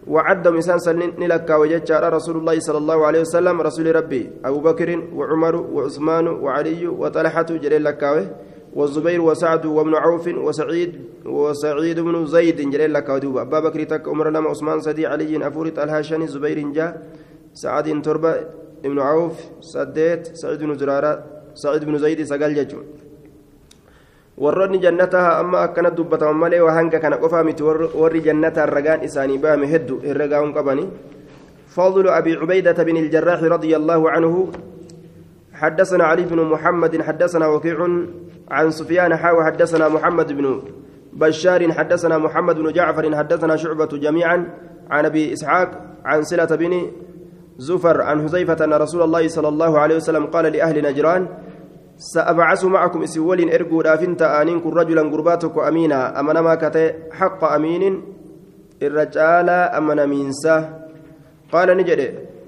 وعدهم 0.10 0.56
إنسان 0.56 0.80
سنين 0.80 1.12
لك 1.20 1.50
وجدت 1.50 1.92
رسول 1.92 2.38
الله 2.38 2.60
صلى 2.60 2.78
الله 2.78 3.06
عليه 3.06 3.22
وسلم 3.22 3.62
رسول 3.62 3.96
ربي 3.96 4.30
أبو 4.46 4.60
بكر 4.60 4.90
وعمر 5.14 5.56
وعثمان 5.56 6.28
وعلي 6.28 6.88
وطلحة 6.88 7.50
جليل 7.64 7.84
لك 7.84 8.04
والزبير 8.74 9.22
وسعد 9.22 9.66
وابن 9.66 9.96
عوف 9.96 10.28
وسعيد 10.28 10.92
وسعيد 11.26 12.00
بن 12.00 12.26
زيد 12.26 12.70
جليل 12.70 12.94
لك 12.94 13.10
ودوبا 13.10 13.42
أبا 13.42 13.60
بكر 13.60 13.84
تك 13.84 14.08
عمر 14.08 14.30
لما 14.30 14.50
عثمان 14.50 14.82
سدي 14.82 15.08
علي 15.08 15.48
أفورت 15.48 15.80
الهاشني 15.80 16.28
زبير 16.28 16.60
جاء 16.72 17.08
سعد 17.54 18.02
تربة 18.02 18.34
ابن 18.86 19.00
عوف 19.00 19.34
سديت 19.62 20.36
سعيد 20.36 20.60
بن 20.64 20.78
زرارة 20.78 21.24
سعيد 21.54 21.86
بن 21.86 21.98
زيد 21.98 22.24
سقال 22.24 22.56
ججون 22.56 22.86
warroonni 24.40 24.80
jannataa 24.80 25.40
amma 25.44 25.62
akkana 25.68 25.92
dubbataman 25.92 26.38
malee 26.40 26.64
waa 26.64 26.76
hanga 26.80 27.00
kana 27.00 27.18
qofaa 27.18 27.44
miti. 27.44 27.64
Warri 27.64 28.22
jannataan 28.22 28.70
ragaan 28.70 29.04
isaanii 29.04 29.38
bahame 29.38 29.68
heddu 29.68 30.02
herregaa 30.04 30.44
hin 30.44 30.54
qabani 30.54 30.88
فضل 31.70 32.08
أبي 32.08 32.36
عبيدة 32.36 32.84
بن 32.84 32.98
الجراح 32.98 33.44
رضي 33.44 33.76
الله 33.76 34.12
عنه 34.12 34.48
حدثنا 35.54 36.04
علي 36.04 36.24
بن 36.26 36.42
محمد 36.42 37.02
حدثنا 37.02 37.48
وكيع 37.48 37.88
عن 38.52 38.72
سفيان 38.72 39.16
حاو 39.16 39.44
حدثنا 39.44 39.90
محمد 39.90 40.34
بن 40.34 40.62
بشار 41.14 41.72
حدثنا 41.72 42.18
محمد 42.18 42.56
بن 42.56 42.72
جعفر 42.74 43.16
حدثنا 43.16 43.56
شعبة 43.56 43.86
جميعا 43.86 44.38
عن 44.90 45.06
أبي 45.06 45.34
إسحاق 45.34 45.70
عن 46.06 46.24
صلة 46.24 46.46
بن 46.46 46.92
زفر 47.58 48.02
عن 48.02 48.22
حذيفة 48.22 48.66
أن 48.66 48.74
رسول 48.74 49.02
الله 49.02 49.28
صلى 49.28 49.48
الله 49.48 49.80
عليه 49.80 49.96
وسلم 49.96 50.26
قال 50.26 50.46
لأهل 50.46 50.84
نجران 50.84 51.28
سأبعث 52.00 52.66
معكم 52.66 53.04
إسول 53.04 53.50
إرجو 53.52 53.82
دافنت 53.82 54.22
آنينكم 54.22 54.70
رجلا 54.70 55.02
قرباتك 55.02 55.58
أمينا. 55.58 56.20
أمنا 56.20 56.42
ما 56.42 56.56
كتي 56.56 57.12
حق 57.12 57.44
أمين 57.44 57.84
الرجال 58.82 59.50
أمنا 59.50 60.06
مينسا 60.06 60.88
قال 61.52 61.78
نجد 61.78 62.02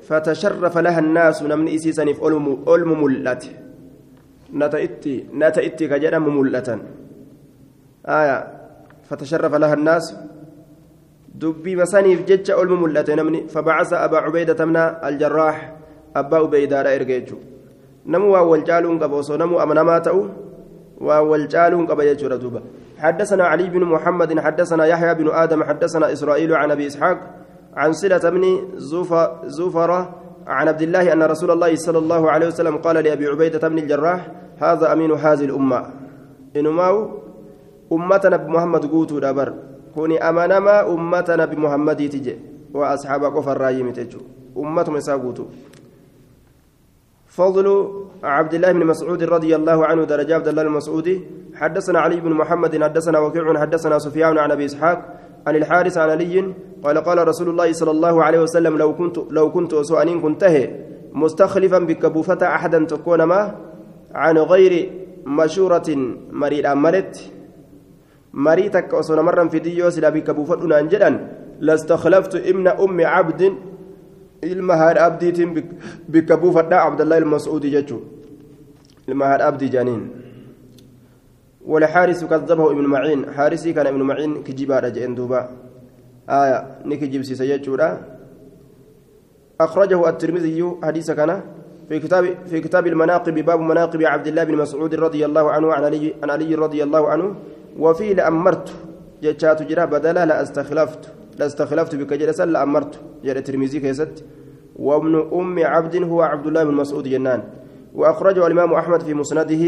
فتشرف 0.08 0.78
لها 0.78 1.00
الناس 1.00 1.44
نمن 1.44 1.68
إسيسني 1.68 2.14
في 2.14 2.22
ألم 2.68 3.04
ملت 3.04 3.44
نتأتي 4.54 5.26
نتأتي 5.34 5.88
كجرا 5.88 6.20
مملة 6.20 6.80
آية 8.08 8.48
فتشرف 9.10 9.54
لها 9.56 9.74
الناس. 9.74 10.16
دبي 11.36 11.76
مساني 11.76 12.16
في 12.16 12.24
جتش 12.24 12.52
ألم 12.52 12.84
ملت 12.84 13.12
فبعث 13.52 13.94
أبا 13.94 14.18
عبيدة 14.18 14.66
من 14.66 14.78
الجراح. 14.78 15.76
أبا 16.16 16.38
عبيدة 16.38 16.96
إرجيجو. 16.96 17.38
نمو 18.06 18.34
والجالون 18.52 19.00
قبوسو 19.00 19.36
نمو 19.36 19.64
أمنما 19.64 20.00
تأو 20.00 20.26
والجالون 21.02 21.86
قبيجو 21.88 22.28
دوبا 22.28 22.62
حدثنا 22.98 23.44
علي 23.44 23.70
بن 23.70 23.84
محمد 23.84 24.40
حدثنا 24.40 24.86
يحيى 24.86 25.14
بن 25.14 25.28
آدم 25.34 25.64
حدثنا 25.64 26.12
إسرائيل 26.12 26.54
عن 26.56 26.72
أبي 26.72 26.88
إسحاق 26.88 27.18
عن 27.76 27.94
صلة 27.94 28.30
بن 28.30 28.44
زفرة 29.46 30.16
عن 30.48 30.68
عبد 30.68 30.82
الله 30.82 31.14
أن 31.14 31.24
رسول 31.24 31.52
الله 31.52 31.76
صلى 31.76 31.98
الله 31.98 32.32
عليه 32.32 32.48
وسلم 32.48 32.78
قال 32.78 32.96
لأبي 32.96 33.28
عبيدة 33.28 33.68
بن 33.68 33.78
الجراح 33.78 34.32
هذا 34.60 34.94
أمين 34.94 35.12
هذه 35.12 35.46
الأمة 35.46 35.86
إنماو 36.56 37.10
أمتنا 37.92 38.38
بمحمد 38.38 38.86
قوتو 38.86 39.20
دابر 39.20 39.54
كوني 39.96 40.30
أمانما 40.30 40.94
أمتنا 40.94 41.46
بمحمد 41.46 41.96
تجي 41.96 42.36
وأصحاب 42.74 43.38
كفر 43.38 43.58
رايم 43.62 43.92
تجو 43.92 44.20
أمتهم 44.58 44.96
يساقوتو 44.98 45.46
فضل 47.32 47.68
عبد 48.24 48.54
الله 48.54 48.72
بن 48.72 48.86
مسعود 48.86 49.24
رضي 49.24 49.56
الله 49.56 49.86
عنه 49.86 50.04
درجة 50.04 50.36
عبد 50.36 50.48
الله 50.48 50.62
المسعودي 50.62 51.22
حدثنا 51.56 52.00
علي 52.00 52.20
بن 52.20 52.32
محمد 52.32 52.84
حدثنا 52.84 53.20
وكيع 53.20 53.60
حدثنا 53.60 54.00
سفيان 54.00 54.38
عن 54.38 54.52
أبي 54.52 54.66
إسحاق 54.66 55.00
عن 55.48 55.56
الحارث 55.56 55.98
عن 55.98 56.10
علي 56.10 56.54
قال 56.84 56.98
قال 56.98 57.28
رسول 57.28 57.50
الله 57.50 57.72
صلى 57.72 57.92
الله 57.92 58.24
عليه 58.24 58.40
وسلم 58.40 58.78
لو 58.78 58.96
كنت 58.96 59.18
لو 59.30 59.52
كنت 59.52 59.76
سؤالين 59.76 60.22
كنته 60.22 60.70
مستخلفا 61.14 61.80
بكبوفة 61.80 62.48
أحدا 62.48 62.86
تكون 62.86 63.24
ما؟ 63.24 63.56
عن 64.16 64.38
غير 64.38 64.92
مشورة 65.26 65.90
مريد 66.32 66.66
أمرت 66.66 67.32
مريتك 68.34 68.94
وصنا 68.94 69.22
مرة 69.22 69.48
في 69.48 69.60
ديوس 69.60 70.00
لا 70.00 70.10
بكبوفة 70.10 70.80
أنجلا 70.80 71.28
لاستخلفت 71.60 72.36
ابن 72.36 72.68
أم 72.68 73.02
عبد 73.02 73.54
المهار 74.44 75.06
أبديت 75.06 75.40
بكبوفة 76.10 76.76
عبد 76.76 77.02
الله 77.02 77.18
المسعود 77.18 77.66
جتشو 77.66 78.00
المهار 79.10 79.48
أبدي 79.48 79.68
جانين 79.68 80.10
والحارس 81.66 82.24
كذبه 82.26 82.72
ابن 82.72 82.86
معين 82.86 83.32
حارسي 83.34 83.74
كان 83.74 83.88
ابن 83.88 84.02
معين 84.02 84.44
كجيبا 84.44 84.80
رجعين 84.80 85.16
دوبا 85.16 85.50
آية 86.30 86.58
نكجيب 86.86 87.24
سيسيجورا 87.24 87.90
أخرجه 89.62 90.10
الترمذي 90.10 90.72
حديث 90.84 91.12
كان 91.12 91.42
في 91.90 92.00
كتاب 92.00 92.24
في 92.50 92.60
كتاب 92.62 92.88
المناقب 92.88 93.34
باب 93.34 93.60
مناقب 93.60 94.02
عبد 94.04 94.28
الله 94.28 94.44
بن 94.44 94.56
مسعود 94.58 94.96
رضي 94.96 95.26
الله 95.26 95.52
عنه 95.52 95.74
عن 95.74 95.84
علي 95.84 96.14
عن 96.24 96.30
علي 96.30 96.56
رضي 96.56 96.84
الله 96.84 97.10
عنه 97.10 97.36
وفي 97.80 98.14
لأمرت 98.14 98.74
جتشات 99.24 99.64
جرا 99.64 99.86
بدلا 99.86 100.26
لا 100.26 100.42
استخلفت 101.32 101.40
لا 101.40 101.46
استخلفت 101.46 101.96
بك 101.96 102.14
جلسا 102.14 102.46
لأمرت 102.46 103.00
جرى 103.24 103.40
الترمذي 103.40 103.80
كيست. 103.80 104.24
وابن 104.76 105.14
أم 105.34 105.60
عبد 105.60 105.96
هو 106.04 106.22
عبد 106.22 106.48
الله 106.48 106.64
بن 106.64 106.74
مسعود 106.74 107.08
جنان. 107.08 107.44
وأخرجه 107.96 108.48
الإمام 108.48 108.74
أحمد 108.74 109.02
في 109.04 109.14
مسنده 109.14 109.64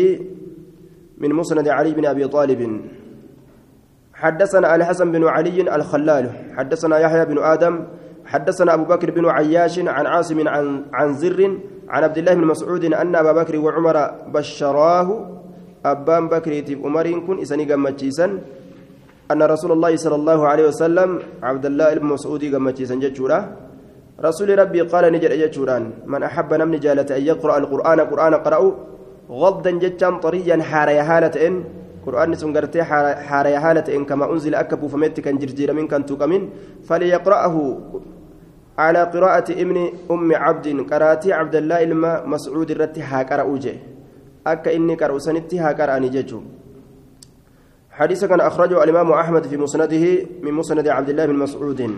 من 1.18 1.30
مسند 1.34 1.68
علي 1.68 1.92
بن 1.94 2.06
أبي 2.06 2.28
طالب. 2.28 2.82
حدثنا 4.14 4.76
الحسن 4.76 5.12
بن 5.12 5.24
علي 5.28 5.76
الخلال 5.76 6.26
حدثنا 6.58 6.96
يحيى 7.00 7.26
بن 7.26 7.38
آدم 7.44 7.76
حدثنا 8.26 8.74
أبو 8.74 8.84
بكر 8.84 9.12
بن 9.12 9.26
عياش 9.26 9.80
عن 9.80 10.06
عاصم 10.06 10.48
عن 10.48 10.66
عن 10.94 11.14
زر 11.14 11.40
عن 11.90 12.04
عبد 12.04 12.18
الله 12.18 12.34
بن 12.34 12.46
مسعود 12.48 12.84
أن 12.86 13.16
أبا 13.16 13.32
بكر 13.32 13.60
وعمر 13.60 13.98
بشراه. 14.32 15.10
أبان 15.86 16.28
بكر 16.32 16.64
عمر 16.84 17.08
كن 17.28 17.40
إسني 17.44 17.66
جمتشيسا 17.66 18.28
أن 19.34 19.42
رسول 19.54 19.72
الله 19.72 19.96
صلى 20.04 20.16
الله 20.22 20.40
عليه 20.52 20.66
وسلم 20.72 21.10
عبد 21.50 21.66
الله 21.66 21.90
بن 22.00 22.06
مسعود 22.14 22.42
جمتشيسا 22.54 22.96
جتشورا 23.04 23.40
رسول 24.28 24.50
ربي 24.62 24.82
قال 24.92 25.04
نجد 25.14 25.32
جتشوران 25.42 25.84
من 26.12 26.22
أحب 26.30 26.50
نمني 26.54 26.78
جالة 26.86 27.10
أن 27.18 27.24
يقرأ 27.32 27.58
القرآن 27.62 28.00
قرآن 28.12 28.34
قرأوا 28.46 28.72
غضا 29.42 29.72
جتشان 29.84 30.14
طريا 30.26 30.58
حاري 30.70 31.00
هالة 31.10 31.36
إن 31.48 31.54
قرآن 32.06 32.36
سنقرتي 32.42 32.84
حاري 33.28 33.54
هالة 33.64 33.88
إن 33.96 34.06
كما 34.10 34.26
أنزل 34.34 34.54
أكبو 34.56 34.88
فمت 34.94 35.20
كان 35.26 35.36
جرجير 35.42 35.70
من 35.74 35.86
كان 35.92 36.06
تقمن 36.06 36.42
فليقرأه 36.88 37.56
على 38.78 39.02
قراءة 39.14 39.52
ابن 39.64 39.78
أم 40.12 40.36
عبد 40.36 40.68
قرأتي 40.92 41.34
عبد 41.34 41.56
الله 41.56 41.84
إلما 41.84 42.26
مسعود 42.26 42.72
الرتي 42.72 43.02
هاكر 43.02 43.42
أوجه. 43.42 43.76
أكا 44.48 44.76
إني 44.76 44.96
كرؤسنتي 44.96 45.60
هاكر 45.60 45.90
أني 45.98 46.10
ججو. 46.10 46.42
حديث 47.94 48.26
كان 48.26 48.42
أخرجه 48.42 48.84
الإمام 48.84 49.12
أحمد 49.12 49.44
في 49.48 49.58
مسنده 49.58 50.26
من 50.42 50.54
مسند 50.54 50.88
عبد 50.88 51.10
الله 51.10 51.26
بن 51.26 51.36
مسعود. 51.36 51.98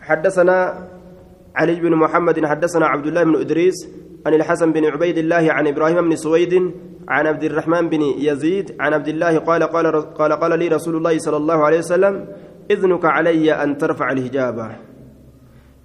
حدثنا 0.00 0.88
علي 1.56 1.80
بن 1.80 1.94
محمد 1.94 2.46
حدثنا 2.46 2.86
عبد 2.86 3.06
الله 3.06 3.22
بن 3.24 3.36
إدريس 3.40 3.74
عن 4.26 4.34
الحسن 4.34 4.72
بن 4.72 4.84
عبيد 4.84 5.18
الله 5.18 5.52
عن 5.52 5.66
إبراهيم 5.66 6.08
بن 6.08 6.16
سويد 6.16 6.54
عن 7.08 7.26
عبد 7.26 7.44
الرحمن 7.44 7.88
بن 7.88 8.02
يزيد 8.18 8.76
عن 8.80 8.94
عبد 8.94 9.08
الله 9.08 9.38
قال 9.38 9.62
قال 9.62 9.86
قال 10.14 10.32
قال 10.32 10.58
لي 10.58 10.68
رسول 10.68 10.96
الله 10.96 11.18
صلى 11.18 11.36
الله 11.36 11.64
عليه 11.64 11.78
وسلم 11.78 12.14
إذنك 12.70 13.04
علي 13.04 13.52
أن 13.52 13.78
ترفع 13.78 14.12
الحجاب. 14.12 14.87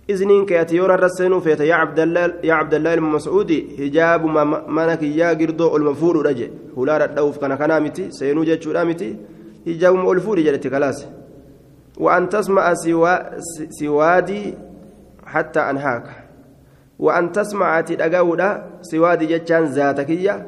إذنك 0.09 0.51
يا 0.51 0.63
تيورا 0.63 0.95
رسنو 0.95 1.39
فيت 1.39 1.59
يا 1.59 1.75
عبد 1.75 1.99
الله 1.99 2.33
يا 2.43 2.53
عبد 2.53 2.73
الله 2.73 2.93
المسعودي 2.93 3.59
حجاب 3.77 4.25
ما 4.25 4.43
منك 4.67 5.03
يا 5.03 5.29
قردو 5.29 5.77
المفور 5.77 6.25
رجع. 6.25 6.47
هلا 6.77 6.97
ردوف 6.97 7.37
كان 7.37 7.55
كنامتي 7.55 8.11
سينو 8.11 8.43
جتشو 8.43 8.71
رامتي 8.71 9.17
حجاب 9.67 9.93
مولفور 9.95 10.39
جلتي 10.39 10.69
خلاص. 10.69 11.07
وأن 11.97 12.29
تسمع 12.29 12.73
سوا 12.73 13.39
سوادي 13.79 14.53
حتى 15.25 15.59
أنهاك. 15.59 16.07
وأن 16.99 17.31
تسمع 17.31 17.81
تدقودا 17.81 18.49
سوادي 18.81 19.25
جتشان 19.25 19.63
ذاتكية 19.65 20.47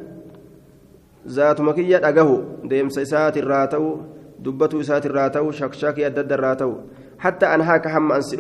ذات 1.27 1.61
مكية 1.61 1.97
دقه 1.97 2.43
ديم 2.63 2.89
سيسات 2.89 3.37
الراتو 3.37 3.97
دبتو 4.39 4.81
سات 4.81 5.05
الراتو 5.05 5.51
شكشاكي 5.51 6.05
أدد 6.05 6.31
الراتو 6.31 6.73
حتى 7.19 7.45
أنهاك 7.45 7.87
هم 7.87 8.11
أنسي 8.11 8.35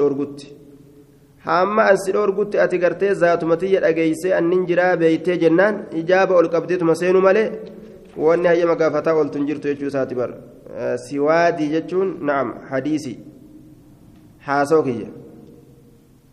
hamma 1.45 1.83
an 1.89 1.97
si 2.03 2.11
dhoorgutti 2.15 2.57
ati 2.65 2.77
gartee 2.83 3.13
zaatumatiyya 3.23 3.81
dhageeysee 3.85 4.33
annin 4.39 4.65
jiraa 4.69 4.95
beeytee 5.01 5.37
jennaan 5.43 5.75
ijaaba 6.01 6.35
ol 6.41 6.49
qabdeetuma 6.55 6.95
seenu 7.01 7.21
malee 7.27 7.47
wanni 8.25 8.47
hayyama 8.51 8.75
gaafataa 8.81 9.13
oltun 9.21 9.45
jirtu 9.47 9.67
jechuu 9.71 9.87
isaati 9.91 10.15
bar 10.15 10.29
eh, 10.31 10.97
siwaadii 11.07 11.69
jechuun 11.75 12.09
naam 12.29 12.53
hadiisi. 12.69 13.13
Haasoo 14.47 14.83
kiyya. 14.83 15.07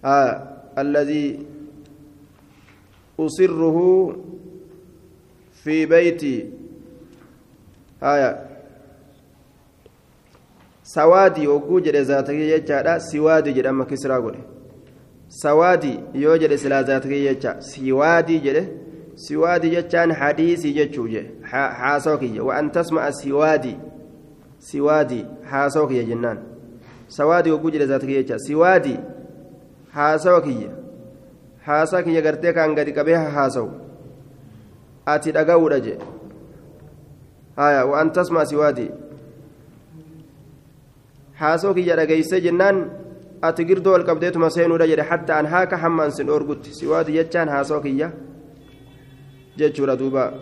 Ah, 0.03 0.33
Allazii 0.77 1.46
usirruhu 3.18 3.87
fi 5.62 5.87
beeyti 5.87 6.33
haya 8.01 8.31
sawaadii 10.94 11.46
ogguu 11.46 11.81
jedhe 11.81 12.05
zaatakiya 12.05 12.59
jechaadha. 12.59 13.01
Siwaadii 13.01 13.53
jedhama 13.59 13.85
kisraa 13.87 14.20
godhe. 14.20 14.52
Sawaadii 15.40 15.99
yoo 16.23 16.37
jedhe 16.42 16.59
silaa 16.59 16.83
zaatakiyya 16.88 17.35
jecha 17.35 17.53
siwaadii 17.68 18.40
jedhe 18.47 18.62
siwaadii 19.25 19.71
jechaan 19.75 20.12
hadiisii 20.21 20.73
jechuu 20.79 21.09
jedhe 21.09 21.31
haasoo 21.53 22.16
kiyya 22.23 22.42
wa 22.49 22.57
an 22.57 22.71
tasma'a 22.77 23.12
siwaadii 23.21 23.77
siwaadii 24.59 25.25
haasawa 25.51 25.88
kiyya 25.88 26.05
jennaan 26.11 26.38
sawaadii 27.09 27.51
hogguu 27.51 27.71
jedhe 27.77 27.87
zaata 27.92 28.07
kiyya 28.07 28.23
jecha 28.23 28.38
siwaadii 28.38 28.99
haasawa 29.97 30.42
kiyya 30.42 30.71
haasaa 31.66 32.03
kiyya 32.03 32.23
gartee 32.23 32.53
kaan 32.53 32.75
gadi 32.75 32.92
qabee 32.92 33.14
haasawu 33.14 33.71
ati 35.14 35.33
dhaga'uudha 35.33 35.81
je 35.81 35.99
haya 37.57 37.85
waan 37.87 38.12
tasmaa 38.18 38.47
siwaadii 38.53 38.90
haasoo 41.40 41.75
kiyya 41.75 41.97
dhageeyse 41.97 42.40
jennaan 42.40 42.85
ati 43.42 43.64
girdoo 43.64 43.94
ol 43.94 44.05
qabdeetuma 44.05 44.50
seenuudha 44.50 44.87
jedhe 44.87 45.09
hatta 45.11 45.37
an 45.37 45.46
haaka 45.46 45.76
hamma 45.76 46.05
an 46.05 46.12
sin 46.12 46.26
dhoorgutti 46.26 46.74
siwaadii 46.78 47.18
jechaan 47.18 47.48
haasoo 47.48 47.81
kiyya 47.81 48.12
jechuudha 49.57 49.96
duuba. 49.96 50.33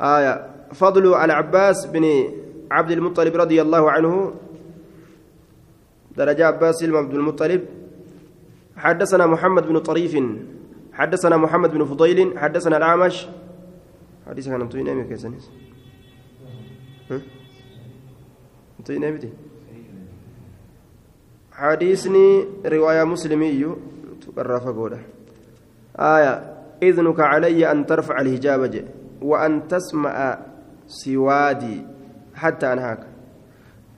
آية 0.00 0.46
فضل 0.72 1.14
العباس 1.14 1.86
بن 1.86 2.04
عبد 2.70 2.90
المطلب 2.90 3.36
رضي 3.36 3.62
الله 3.62 3.90
عنه 3.90 4.34
درجة 6.16 6.46
عباس 6.46 6.84
عبد 6.84 7.14
المطلب 7.14 7.64
حدثنا 8.76 9.26
محمد 9.26 9.66
بن 9.66 9.78
طريف 9.78 10.14
حدثنا 10.92 11.36
محمد 11.36 11.70
بن 11.70 11.84
فضيل 11.84 12.38
حدثنا 12.38 12.76
الأعمش 12.76 13.26
حديث 14.26 14.48
كان 14.48 14.60
انتو 14.60 14.78
ينامي 14.78 15.04
كيسانيس 15.04 15.50
انتو 18.78 18.92
ينامي 18.92 19.18
حديثني 21.58 22.44
رواية 22.66 23.04
مسلمي 23.04 23.76
تقرف 24.26 24.64
قوله 24.66 24.98
آية 25.98 26.54
إذنك 26.82 27.20
علي 27.20 27.70
أن 27.70 27.86
ترفع 27.86 28.20
الهجاب 28.20 28.84
وأن 29.22 29.68
تسمع 29.68 30.38
سوادي 30.86 31.82
حتى 32.34 32.72
أنهاك. 32.72 32.98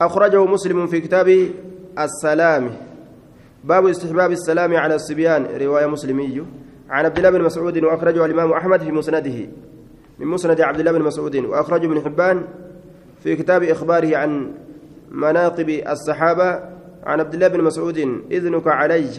أخرجه 0.01 0.45
مسلم 0.45 0.87
في 0.87 1.01
كتاب 1.01 1.49
السلام. 1.99 2.71
باب 3.63 3.87
استحباب 3.87 4.31
السلام 4.31 4.75
على 4.75 4.95
الصبيان 4.95 5.45
رواية 5.61 5.85
مسلمي 5.85 6.45
عن 6.89 7.05
عبد 7.05 7.17
الله 7.17 7.29
بن 7.29 7.41
مسعود 7.41 7.77
وأخرجه 7.77 8.25
الإمام 8.25 8.51
أحمد 8.51 8.81
في 8.81 8.91
مسنده. 8.91 9.47
من 10.19 10.27
مسند 10.27 10.61
عبد 10.61 10.79
الله 10.79 10.91
بن 10.91 11.01
مسعود 11.01 11.35
وأخرجه 11.35 11.85
ابن 11.85 12.01
حبان 12.01 12.43
في 13.23 13.35
كتاب 13.35 13.63
إخباره 13.63 14.17
عن 14.17 14.51
مناقب 15.11 15.69
الصحابة 15.69 16.70
عن 17.03 17.19
عبد 17.19 17.33
الله 17.33 17.47
بن 17.47 17.63
مسعود 17.63 17.97
إذنك 18.31 18.67
علي. 18.67 19.09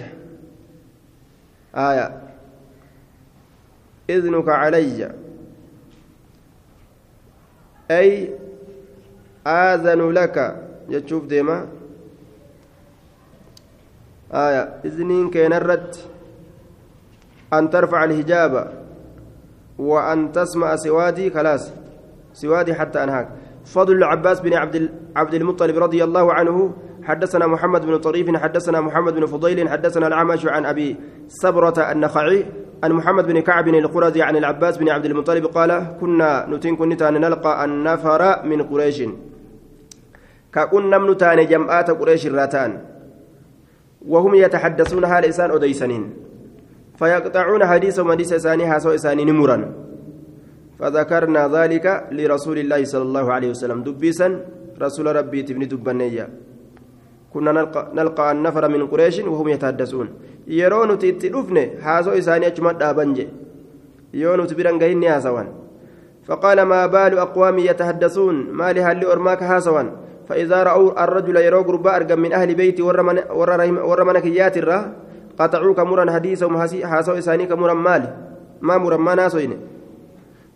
آية. 1.74 2.22
إذنك 4.10 4.48
علي. 4.48 5.12
أي 7.90 8.38
آذن 9.46 10.10
لك. 10.10 10.36
يتشوف 10.88 11.24
ديما. 11.24 11.66
آية. 14.32 14.62
إذنين 14.84 15.52
الرد 15.52 15.94
أن 17.52 17.70
ترفع 17.70 18.04
الحجاب 18.04 18.82
وأن 19.78 20.32
تسمع 20.32 20.76
سوادي 20.76 21.30
خلاص. 21.30 21.72
سوادي 22.32 22.74
حتى 22.74 23.04
أنهاك. 23.04 23.28
فضل 23.64 23.92
العباس 23.96 24.40
بن 24.40 24.54
عبد 24.54 24.90
عبد 25.16 25.34
المطلب 25.34 25.78
رضي 25.78 26.04
الله 26.04 26.32
عنه 26.32 26.74
حدثنا 27.04 27.46
محمد 27.46 27.86
بن 27.86 27.96
طريف 27.98 28.36
حدثنا 28.36 28.80
محمد 28.80 29.14
بن 29.14 29.26
فضيل 29.26 29.68
حدثنا 29.68 30.06
العمش 30.06 30.46
عن 30.46 30.66
أبي 30.66 30.96
صبرة 31.28 31.78
النخعي 31.92 32.46
عن 32.84 32.92
محمد 32.92 33.26
بن 33.26 33.40
كعب 33.40 33.68
القرزي 33.68 34.22
عن 34.22 34.36
العباس 34.36 34.78
بن 34.78 34.88
عبد 34.88 35.04
المطلب 35.04 35.44
قال 35.46 35.96
كنا 36.00 36.46
نتين 36.50 36.76
كنت 36.76 37.02
نلقى 37.02 37.64
النفر 37.64 38.46
من 38.46 38.62
قريش. 38.62 39.02
ككنا 40.52 40.98
نمنتان 40.98 41.46
جمعات 41.46 41.90
قريش 41.90 42.26
الراتان. 42.26 42.70
وهم 44.08 44.34
يتحدثون 44.34 45.06
حال 45.06 45.24
إسان 45.24 45.50
أديسنين 45.50 46.14
فيقطعون 46.98 47.66
حديثهم 47.66 48.12
حديث 48.12 48.32
إساني 48.32 48.66
حاسو 48.66 48.94
إساني 48.94 49.24
نمرا 49.24 49.58
فذكرنا 50.78 51.48
ذلك 51.48 51.86
لرسول 52.12 52.58
الله 52.58 52.84
صلى 52.84 53.02
الله 53.02 53.32
عليه 53.32 53.50
وسلم. 53.50 53.82
دبيسا 53.82 54.28
رسول 54.82 55.06
ربي 55.16 55.42
تبني 55.42 55.64
دبنيا 55.64 56.26
كنا 57.34 57.52
نلقى, 57.52 57.88
نلقى 57.94 58.32
النفر 58.32 58.68
من 58.68 58.86
قريش 58.86 59.18
وهم 59.18 59.48
يتحدثون 59.48 60.08
يرون 60.46 60.98
تتلفن 60.98 61.56
حاسو 61.82 62.10
إساني 62.10 62.46
أجمد 62.46 62.78
دابنجي 62.78 63.28
يونو 64.14 64.44
تبرن 64.44 64.78
غيني 64.78 65.08
هاسوان 65.08 65.48
فقال 66.24 66.62
ما 66.62 66.86
بال 66.86 67.18
أقوام 67.18 67.58
يتحدثون 67.58 68.34
ما 68.50 68.72
لها 68.72 68.92
اللي 68.92 69.12
أرماك 69.12 69.42
هاسوان 69.42 69.90
فإذا 70.28 70.62
رأوا 70.62 71.04
الرجل 71.04 71.36
يرو 71.36 71.62
قربا 71.62 71.96
أرقم 71.96 72.20
من 72.20 72.32
أهل 72.32 72.54
بيتي 72.54 72.82
ورمنكيات 73.88 74.56
الرا 74.56 74.92
قطعوك 75.38 75.80
مرا 75.80 76.12
حديثهم 76.12 76.58
حاسو 76.84 77.12
إساني 77.12 77.46
كمرا 77.46 77.74
مال 77.74 78.02
ما 78.60 78.78
مرا 78.78 78.96
ما 78.96 79.14
ناسوين 79.14 79.52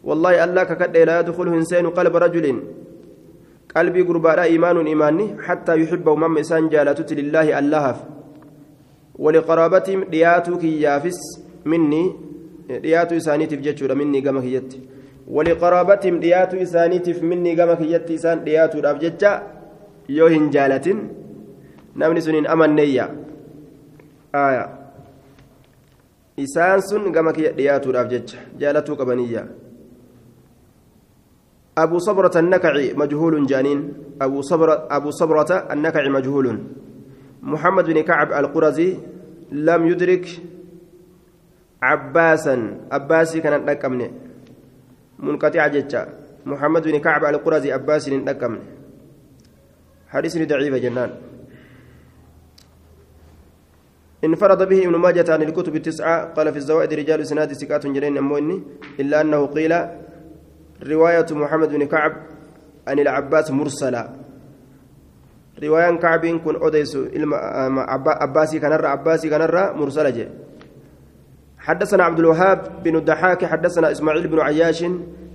والله 0.05 0.45
الله 0.45 0.65
ككد 0.65 0.97
لا 0.97 1.21
يدخل 1.21 1.49
إنسان 1.49 1.87
قلب 1.87 2.17
رجل 2.17 2.62
قلبي 3.77 4.03
قربا 4.09 4.43
إيمان 4.43 4.77
إيماني 4.87 5.27
حتى 5.47 5.73
يحبه 5.83 6.15
مم 6.23 6.39
إسان 6.39 6.69
جالتت 6.73 7.11
لله 7.12 7.59
الله 7.59 7.97
ولقرابتهم 9.25 10.01
دياتك 10.15 10.65
يافس 10.65 11.21
مني 11.71 12.03
دياتو 12.85 13.17
إساني 13.21 13.47
تفجتشور 13.51 13.91
مني 14.01 14.21
قمك 14.27 14.47
يتي 14.57 14.81
ولقرابتهم 15.37 16.15
دياتو 16.25 16.57
إساني 16.65 16.99
تف 17.07 17.19
مني 17.31 17.53
قمك 17.61 17.81
يتي 17.95 18.15
إسان 18.19 18.45
دياتو 18.47 18.79
رابجتشا 18.87 19.33
yoo 20.09 20.29
hin 20.29 20.51
jaalatin 20.55 20.99
namni 21.97 22.23
sun 22.23 22.35
hin 22.39 22.47
amanneyya. 22.47 23.09
Aya. 24.33 24.65
Isaan 26.37 26.83
sun 26.83 27.12
gama 27.12 27.33
kiyya 27.33 27.53
dhiyaatuudhaaf 27.59 28.09
jecha 28.11 28.39
jaalatuu 28.61 28.97
qabaniyya 29.01 29.47
أبو 31.79 31.99
صبرة 31.99 32.33
النكعي 32.37 32.93
مجهول 32.97 33.47
جانين. 33.47 33.93
أبو 34.23 34.41
صبرة 34.41 34.89
أبو 34.91 35.11
صبرة 35.11 35.51
النكعي 35.73 36.09
مجهول. 36.09 36.47
محمد 37.43 37.85
بن 37.85 38.01
كعب 38.01 38.33
القرزي 38.33 38.99
لم 39.53 39.87
يدرك 39.87 40.27
عباسا. 41.83 42.57
عباسي 42.93 43.41
كان 43.41 43.65
نكمني 43.65 44.11
منقطع 45.19 45.67
جتا 45.67 46.03
محمد 46.47 46.83
بن 46.89 46.99
كعب 46.99 47.25
القرزي 47.25 47.73
عباسي 47.73 48.17
نكمني 48.17 48.61
حديث 50.09 50.39
ضعيف 50.39 50.75
جنان. 50.75 51.11
انفرد 54.25 54.69
به 54.69 54.81
ابن 54.85 54.97
ماجة 54.97 55.29
عن 55.29 55.43
الكتب 55.43 55.77
التسعة. 55.77 56.35
قال 56.35 56.53
في 56.53 56.59
الزوائد 56.59 56.93
رجال 56.95 57.27
سناد 57.27 57.53
سكات 57.53 57.87
جنين 57.87 58.19
أمويني. 58.19 58.62
إلا 59.01 59.21
أنه 59.21 59.47
قيل 59.47 59.73
رواية 60.83 61.27
محمد 61.31 61.69
بن 61.69 61.87
كعب 61.87 62.12
عن 62.89 62.99
العباس 62.99 63.51
مرسلة 63.51 64.09
رواية 65.62 65.97
كعب 65.97 66.27
كن 66.27 66.57
أديس 66.67 66.99
عباسي 68.19 68.61
كنرى 68.61 68.87
عباسي 68.87 69.31
كنرى 69.31 69.73
مرسلة. 69.77 70.29
حدثنا 71.59 72.05
عبد 72.05 72.19
الوهاب 72.19 72.83
بن 72.85 72.97
الضحاك 72.97 73.45
حدثنا 73.45 73.91
إسماعيل 73.91 74.29
بن 74.29 74.41
عياش 74.41 74.85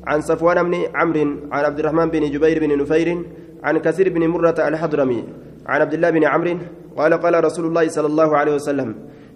عن 0.08 0.22
صفوان 0.22 0.64
بن 0.64 0.76
عمرو 0.96 1.38
عن 1.52 1.66
عبد 1.66 1.80
الرحمن 1.80 2.10
بن 2.10 2.32
جبير 2.32 2.60
بن 2.60 2.82
نفير 2.82 3.26
عن 3.64 3.78
كثير 3.78 4.10
بن 4.10 4.28
مرة 4.28 4.56
الحضرمي 4.68 5.28
عن 5.66 5.82
عبد 5.82 5.94
الله 5.94 6.10
بن 6.10 6.24
عمرو 6.24 6.58
قال 6.98 7.14
قال 7.14 7.44
رسول 7.44 7.66
الله 7.66 7.88
صلى 7.88 8.08
الله 8.08 8.38
عليه 8.38 8.54
وسلم 8.56 8.96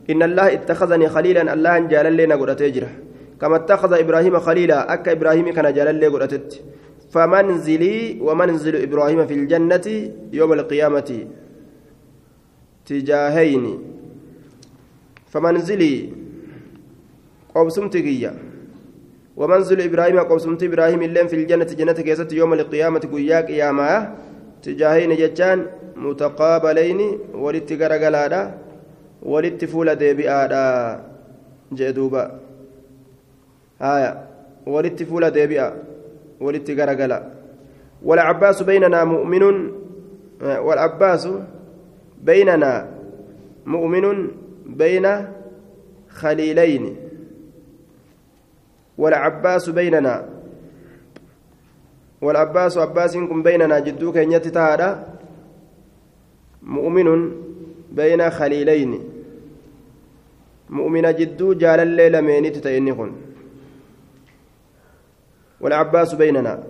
إن 0.10 0.24
الله 0.24 0.54
اتخذني 0.54 1.10
خليلا 1.10 1.54
الله 1.54 1.80
جال 1.80 2.18
لنا 2.18 2.36
قد 2.36 2.56
تجره 2.56 2.90
كما 3.42 3.56
اتخذ 3.56 3.94
إبراهيم 3.94 4.40
خليلا 4.40 4.94
أك 4.94 5.08
إبراهيم 5.10 5.54
كان 5.54 5.74
جال 5.74 5.96
لي 5.96 6.08
قد 6.08 6.54
فمنزلي 7.12 8.20
ومنزل 8.22 8.76
إبراهيم 8.82 9.28
في 9.28 9.34
الجنة 9.34 9.88
يوم 10.34 10.54
القيامة. 10.54 11.10
تجاهين. 12.86 13.66
فمنزلي 15.32 16.10
قوسمت 17.56 17.96
ومنزل 19.38 19.82
إبراهيم 19.82 20.20
قوسمت 20.20 20.64
إبراهيم 20.64 21.02
اللين 21.02 21.28
في 21.28 21.36
الجنة 21.36 21.64
جنة 21.64 21.94
كيست 21.94 22.34
يوم 22.34 22.54
القيامة 22.54 23.00
قياك 23.00 23.50
ياما 23.50 24.16
تجاهين 24.64 25.16
جتان 25.16 25.66
متقابلين 25.96 27.00
ولت 27.34 27.74
غرغلادا 27.74 28.42
ولت 29.24 29.66
فول 29.66 29.96
ديبئادا 29.96 30.66
جدوبا. 31.74 32.45
آية. 33.82 34.28
ولت 34.68 35.04
فول 35.04 35.32
ديبئا 35.32 35.84
ولت 36.40 36.72
غرغلا. 36.72 37.32
والعباس 38.04 38.64
بيننا 38.64 39.04
مؤمن. 39.04 39.72
والعباس 40.42 41.28
بيننا 42.24 42.88
مؤمن 43.66 44.28
بين 44.66 45.08
خليلين. 46.10 46.96
والعباس 48.98 49.70
بيننا. 49.70 50.30
والعباس 52.22 52.78
عباس 52.78 53.18
بيننا 53.18 53.80
جدو 53.80 54.12
كينيت 54.12 54.48
تهادا. 54.48 55.04
مؤمن 56.64 57.32
بين 57.92 58.30
خليلين. 58.30 59.00
مؤمن 60.70 61.16
جدو 61.16 61.54
جال 61.54 61.80
الليل 61.80 62.22
مينت 62.22 62.58
تيني 62.58 62.94
كن 62.94 63.25
والعباس 65.62 66.14
بيننا. 66.16 66.64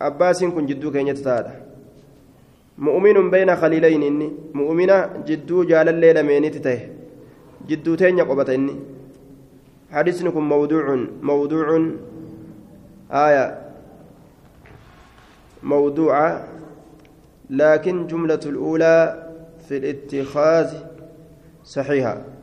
عباس 0.00 0.44
كن 0.44 0.66
جدو 0.66 0.92
كين 0.92 1.08
يتتادا 1.08 1.60
مؤمن 2.78 3.30
بين 3.30 3.56
خليلين 3.56 4.02
إني. 4.02 4.32
مؤمنة 4.54 5.24
جدو 5.26 5.64
جال 5.64 5.88
الليل 5.88 6.22
ميني 6.22 6.50
تته 6.50 6.88
جدو 7.68 7.94
تين 7.94 8.18
يقبت 8.18 8.50
إني. 8.50 8.76
حديثكم 9.90 10.48
موضوع 10.48 11.06
موضوع. 11.22 11.90
آية. 13.12 13.46
موضوعة. 15.62 16.48
لكن 17.50 18.06
جملة 18.06 18.40
الأولى 18.46 19.28
في 19.68 19.76
الاتخاذ 19.76 20.74
صحيحة. 21.64 22.33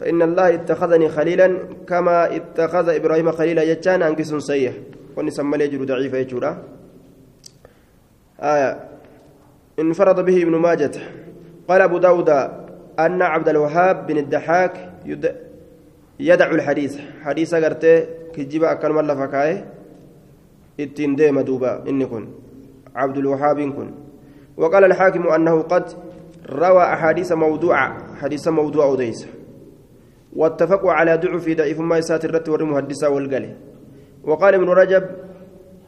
فإن 0.00 0.22
الله 0.22 0.54
اتخذني 0.54 1.08
خليلا 1.08 1.58
كما 1.88 2.36
اتخذ 2.36 2.88
إبراهيم 2.88 3.32
خليلا 3.32 3.62
يجان 3.62 4.02
أنكس 4.02 4.34
صحيح. 4.34 4.74
ونسمى 5.16 5.58
ليجر 5.58 5.84
ضعيف 5.84 6.14
يجورا 6.14 6.62
آية. 8.40 8.88
انفرد 9.78 10.24
به 10.24 10.42
ابن 10.42 10.56
ماجة. 10.56 10.90
قال 11.68 11.80
أبو 11.80 11.98
داود 11.98 12.30
أن 12.98 13.22
عبد 13.22 13.48
الوهاب 13.48 14.06
بن 14.06 14.16
الدحاك 14.18 14.92
يدع 16.20 16.50
الحديث. 16.50 16.98
حديث 17.22 17.54
قرته 17.54 18.06
كجيب 18.32 18.64
أكل 18.64 18.92
ملا 18.92 19.14
فكاي. 19.14 19.64
إتين 20.80 21.16
ديما 21.16 21.42
دوبا 21.42 21.88
إني 21.88 22.06
كن. 22.06 22.28
عبد 22.96 23.16
الوهاب 23.16 23.60
كن. 23.60 23.90
وقال 24.56 24.84
الحاكم 24.84 25.28
أنه 25.28 25.62
قد 25.62 25.84
روى 26.48 26.82
أحاديث 26.82 27.32
موضوعة 27.32 28.16
حديث 28.16 28.48
موضوع 28.48 28.84
أوديس. 28.84 29.26
واتفقوا 30.36 30.92
على 30.92 31.16
ضعف 31.16 31.48
ضعيف 31.48 31.80
ما 31.80 31.98
يسات 31.98 32.24
الرت 32.24 32.48
والمحدثة 32.48 33.08
والقلي. 33.08 33.56
وقال 34.24 34.54
ابن 34.54 34.68
رجب 34.68 35.04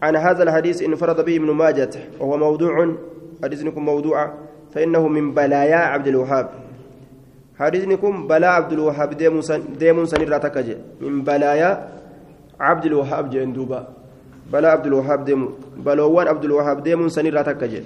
عن 0.03 0.17
هذا 0.17 0.43
الحديث 0.43 0.83
انفرد 0.83 1.25
به 1.25 1.37
ابن 1.37 1.51
ماجة 1.51 1.91
وهو 2.21 2.37
موضوع 2.37 2.97
حديثكم 3.43 3.85
موضوع 3.85 4.33
فإنه 4.75 5.09
من 5.09 5.35
بلايا 5.35 5.77
عبد 5.77 6.07
الوهاب. 6.07 6.49
حديثكم 7.59 8.27
بلا 8.27 8.49
عبد 8.49 8.73
الوهاب 8.73 9.11
ديمون 9.79 10.07
سنير 10.07 10.39
تكجي 10.39 10.77
من 11.01 11.23
بلايا 11.23 11.71
عبد 12.61 12.85
الوهاب 12.85 13.31
جندوبا 13.31 13.81
بلا 14.53 14.69
عبد 14.71 14.87
الوهاب 14.87 15.25
ديمو 15.25 15.49
بلوان 15.87 16.27
عبد 16.29 16.45
الوهاب 16.45 16.83
ديمون 16.83 17.09
سنير 17.09 17.43
تكجي 17.43 17.83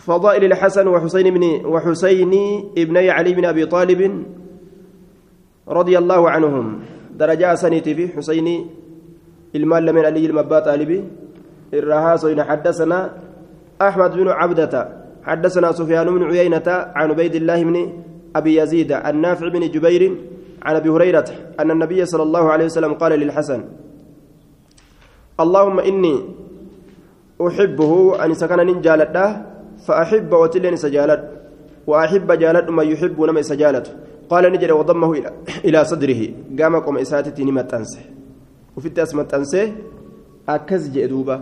فضائل 0.00 0.44
الحسن 0.44 0.88
وحسين 0.88 1.34
بن 1.34 1.44
وحسين 1.66 2.32
ابني 2.78 3.10
علي 3.10 3.32
بن 3.34 3.44
أبي 3.44 3.66
طالب 3.66 4.24
رضي 5.68 5.98
الله 5.98 6.30
عنهم. 6.30 6.80
درجة 7.20 7.54
سنتي 7.54 7.94
في 7.94 8.08
حسين 8.08 8.66
المال 9.54 9.92
من 9.92 10.04
علي 10.04 10.26
المبا 10.26 10.58
طالبي 10.60 11.04
الرهاس 11.74 12.26
حدثنا 12.26 12.98
أحمد 13.82 14.10
بن 14.12 14.28
عبدة. 14.28 14.74
حدثنا 15.24 15.72
سفيان 15.72 16.06
بن 16.16 16.22
عيينة 16.24 16.68
عن 16.96 17.10
عبيد 17.10 17.34
الله 17.34 17.64
بن 17.64 17.76
أبي 18.36 18.56
يزيد 18.56 18.92
النافع 18.92 19.48
بن 19.48 19.60
جبير 19.70 20.16
عن 20.62 20.74
أبي 20.76 20.88
هريرة 20.88 21.28
أن 21.60 21.70
النبي 21.70 22.04
صلى 22.04 22.22
الله 22.22 22.44
عليه 22.52 22.64
وسلم 22.64 22.92
قال 22.94 23.12
للحسن 23.12 23.64
اللهم 25.40 25.80
إني 25.80 26.16
أحبه 27.46 28.24
أن 28.24 28.34
سكن 28.34 28.56
نجالته 28.66 29.49
فأحب 29.86 30.32
وتلين 30.32 30.76
سجالت 30.76 31.22
وأحب 31.86 32.32
جالت 32.32 32.70
ما 32.70 32.82
يحب 32.82 33.20
نما 33.20 33.42
سجالت 33.42 33.96
قال 34.30 34.52
نجري 34.52 34.72
وضمه 34.72 35.12
إلى 35.12 35.32
إلى 35.64 35.84
صدره 35.84 36.28
قام 36.58 36.76
قم 36.76 36.98
إساتتي 36.98 37.44
نما 37.44 37.62
تنسه 37.62 38.00
وفي 38.76 38.88
التاسمة 38.88 39.22
تنسه 39.22 39.72
أكز 40.48 40.88
جئدوبة. 40.88 41.40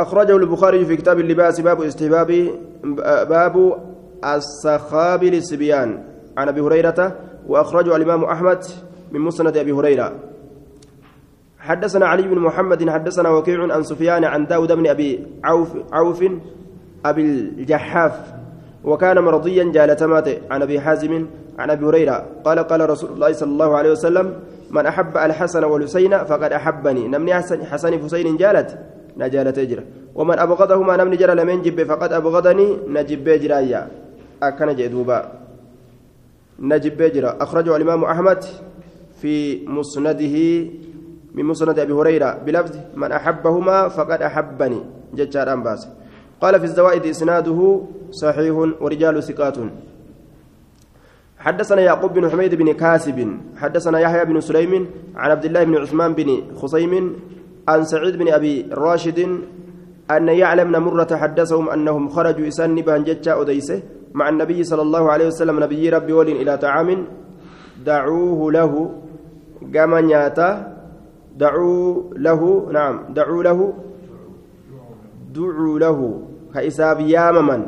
أخرجه 0.00 0.36
البخاري 0.36 0.84
في 0.84 0.96
كتاب 0.96 1.20
اللباس 1.20 1.60
باب 1.60 1.82
استحباب 1.82 2.30
باب 3.28 3.54
السخاب 4.24 5.24
للصبيان 5.24 6.04
عن 6.36 6.48
أبي 6.48 6.60
هريرة 6.60 7.16
وأخرجه 7.48 7.96
الإمام 7.96 8.24
أحمد 8.24 8.64
من 9.12 9.20
مسند 9.20 9.56
أبي 9.56 9.72
هريرة. 9.72 10.29
حدثنا 11.60 12.06
علي 12.06 12.22
بن 12.22 12.38
محمد 12.38 12.90
حدثنا 12.90 13.28
وكيع 13.30 13.72
عن 13.72 13.82
سفيان 13.82 14.24
عن 14.24 14.46
داود 14.46 14.72
بن 14.72 14.86
أبي 14.86 15.26
عوف, 15.44 15.68
عوف 15.92 16.24
أبي 17.04 17.22
الجحاف 17.22 18.12
وكان 18.84 19.18
مرضيا 19.18 19.72
جالتمات 19.72 20.28
عن 20.50 20.62
أبي 20.62 20.80
حازم 20.80 21.26
عن 21.58 21.70
أبي 21.70 21.84
هريرة. 21.84 22.26
قال 22.44 22.58
قال 22.58 22.90
رسول 22.90 23.10
الله 23.10 23.32
صلى 23.32 23.52
الله 23.52 23.76
عليه 23.76 23.90
وسلم 23.90 24.34
من 24.70 24.86
أحب 24.86 25.16
الحسن 25.16 25.64
والحسين 25.64 26.24
فقد 26.24 26.52
أحبني. 26.52 27.08
نمني 27.08 27.34
حسن 27.34 27.64
حسن 27.64 27.98
حسين 28.02 28.36
جالت 28.36 28.78
نجالت 29.16 29.58
أجر 29.58 29.84
ومن 30.14 30.38
أبغضهما 30.38 30.96
نمني 30.96 31.16
جرى 31.16 31.34
لمن 31.34 31.62
جب 31.62 31.82
فقد 31.82 32.12
أبغضني. 32.12 32.76
نجب 32.88 33.28
جرايا 33.28 33.88
أكن 34.42 34.76
جدوبا 34.76 35.32
نجب 36.60 37.02
جرى 37.02 37.36
أخرجه 37.40 37.76
الإمام 37.76 38.04
أحمد 38.04 38.44
في 39.20 39.66
مسنده 39.68 40.36
من 41.34 41.44
مسند 41.44 41.78
أبي 41.78 41.92
هريرة 41.92 42.38
بلفظ 42.46 42.74
من 42.94 43.12
أحبهما 43.12 43.88
فقد 43.88 44.22
أحبني 44.22 44.80
ججار 45.14 45.52
أنباس 45.52 45.88
قال 46.40 46.54
في 46.58 46.64
الزوائد 46.64 47.06
إسناده 47.06 47.80
صحيح 48.10 48.54
ورجال 48.80 49.22
ثقات. 49.22 49.56
حدثنا 51.38 51.80
يعقوب 51.80 52.12
بن 52.12 52.30
حميد 52.30 52.54
بن 52.54 52.72
كاسب 52.72 53.18
حدثنا 53.56 53.98
يحيى 54.00 54.24
بن 54.24 54.40
سليم 54.40 54.72
عن 55.16 55.30
عبد 55.30 55.44
الله 55.44 55.64
بن 55.64 55.76
عثمان 55.76 56.12
بن 56.12 56.42
خصيم 56.56 57.16
عن 57.68 57.84
سعيد 57.84 58.16
بن 58.16 58.28
أبي 58.28 58.66
راشد 58.72 59.18
أن 60.10 60.28
يعلم 60.28 60.72
مرة 60.72 61.16
حدثهم 61.16 61.70
أنهم 61.70 62.08
خرجوا 62.08 62.48
إسان 62.48 62.74
نبهن 62.74 63.04
ججا 63.04 63.40
أديسه 63.40 63.82
مع 64.14 64.28
النبي 64.28 64.64
صلى 64.64 64.82
الله 64.82 65.12
عليه 65.12 65.26
وسلم. 65.26 65.60
نبي 65.60 65.88
ربي 65.88 66.12
ولين 66.12 66.36
إلى 66.36 66.58
طعام 66.58 67.06
دعوه 67.86 68.52
له 68.52 68.72
قام 69.74 69.94
نياته 69.94 70.79
دعوا 71.36 72.14
له 72.16 72.40
نعم 72.72 73.14
دعوا 73.14 73.42
له 73.42 73.74
دعوا 75.34 75.78
له 75.78 75.98
كإساب 76.54 77.00
يامما. 77.00 77.58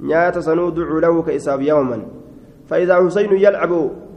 نيات 0.00 0.38
سنو 0.38 0.70
دعوا 0.70 1.00
له 1.00 1.22
كإساب 1.22 1.60
يامما. 1.62 1.98
فإذا 2.68 2.94
حسين 3.06 3.32
يلعب 3.32 3.72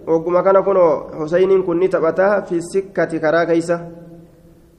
وقما 0.08 0.42
كان 0.42 0.58
كنو 0.64 0.88
حسين 1.20 1.52
كن 1.64 1.90
تبتا 1.90 2.42
في 2.42 2.56
السكة 2.62 3.18
كرا 3.18 3.44
كيسة. 3.44 3.78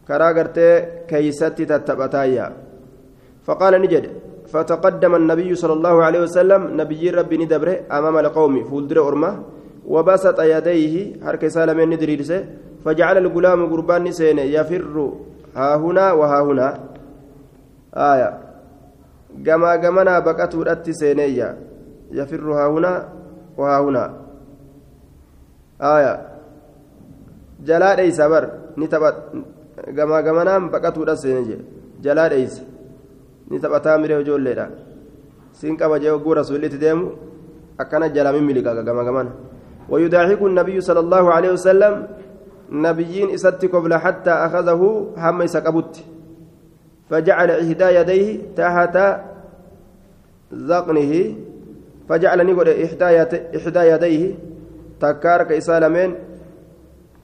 كرا 0.09 0.29
قرتي 0.37 0.69
كيسة 1.11 1.49
تتبتايا 1.49 2.47
فقال 3.47 3.75
نجد 3.83 4.05
فتقدم 4.47 5.15
النبي 5.15 5.55
صلى 5.55 5.73
الله 5.73 6.05
عليه 6.05 6.21
وسلم 6.21 6.81
نبي 6.81 7.11
ربي 7.11 7.37
ندبره 7.43 7.77
أمام 7.91 8.17
القوم 8.19 8.65
فولدر 8.65 9.09
أرمه 9.09 9.33
وبسط 9.87 10.39
يديه 10.41 10.95
حركة 11.25 11.49
سالمين 11.49 11.91
ندريرسه 11.91 12.45
فجعل 12.87 13.17
الغلام 13.19 13.61
قربان 13.73 14.07
سين 14.19 14.39
يفر 14.39 14.97
ها 15.59 15.77
هنا 15.83 16.07
وها 16.19 16.41
هنا. 16.49 16.69
آية. 18.13 18.31
جما 19.47 19.71
جمنا 19.83 20.15
بقت 20.27 20.53
ودت 20.55 20.87
سينيا 21.01 21.49
يفر 22.19 22.47
ها 22.59 22.67
هنا 22.75 22.93
وها 23.59 23.79
هنا. 23.87 24.05
آية. 25.95 26.15
جلا 27.67 27.91
ليس 27.99 28.21
بر 28.33 28.45
نتبت. 28.79 29.17
جما 29.97 30.19
جمنا 30.27 30.55
بقت 30.75 30.95
ودت 30.99 31.19
سينيا 31.23 31.59
جلا 32.05 32.25
ليس 32.33 32.55
نتبت 33.53 33.85
تامر 33.85 34.11
وجولة 34.19 34.71
سين 35.59 35.75
كما 35.77 35.99
جاء 35.99 36.15
قول 36.25 36.37
رسول 36.39 36.63
أكنا 37.81 38.07
جلا 38.17 38.31
من 38.33 38.43
ملكا 38.49 38.83
جما 38.89 39.03
جمنا 39.09 39.33
ويداعيك 39.93 40.43
النبي 40.43 40.77
صلى 40.89 41.01
الله 41.05 41.25
عليه 41.35 41.51
وسلم 41.57 41.93
نبيين 42.71 43.31
إسات 43.35 43.65
قبل 43.65 43.95
حتى 43.95 44.31
أخذه 44.31 45.13
هم 45.17 45.43
يسكبت 45.43 46.05
فجعل 47.11 47.51
إحدى 47.51 47.85
يديه 47.85 48.41
تحت 48.57 48.97
ذقنه. 50.55 51.35
فجعل 52.09 52.47
نقول 52.47 52.69
إحدى 53.57 53.79
يديه 53.79 54.35
تكارك 55.01 55.53
إسالمين 55.53 56.15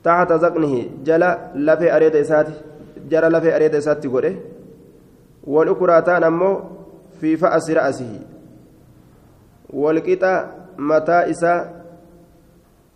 تحت 0.04 0.32
ذقنه. 0.32 0.86
جلا 1.04 1.38
لفي 1.54 1.96
أريد 1.96 2.16
إسات 2.16 2.46
جرى 3.10 3.28
لفي 3.28 3.56
أريد 3.56 3.74
إسات 3.74 4.06
قوله 4.06 4.36
والأكراتان 5.44 6.24
أمو 6.24 6.60
في 7.20 7.36
فأس 7.36 7.70
رأسه. 7.70 8.20
والقطع 9.70 10.46
متى 10.78 11.30
إسا 11.30 11.82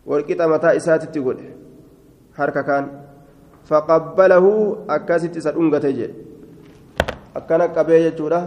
والقطع 0.06 0.46
متى 0.46 0.76
إسات 0.76 1.02
تقوله 1.18 1.55
harka 2.38 2.62
kaan 2.68 2.86
faqabbalahu 3.68 4.52
akkasitti 4.96 5.38
isa 5.42 5.52
dhungate 5.56 5.90
jee 5.98 6.10
akkana 7.34 7.68
qabee 7.76 8.00
jechuudha 8.06 8.40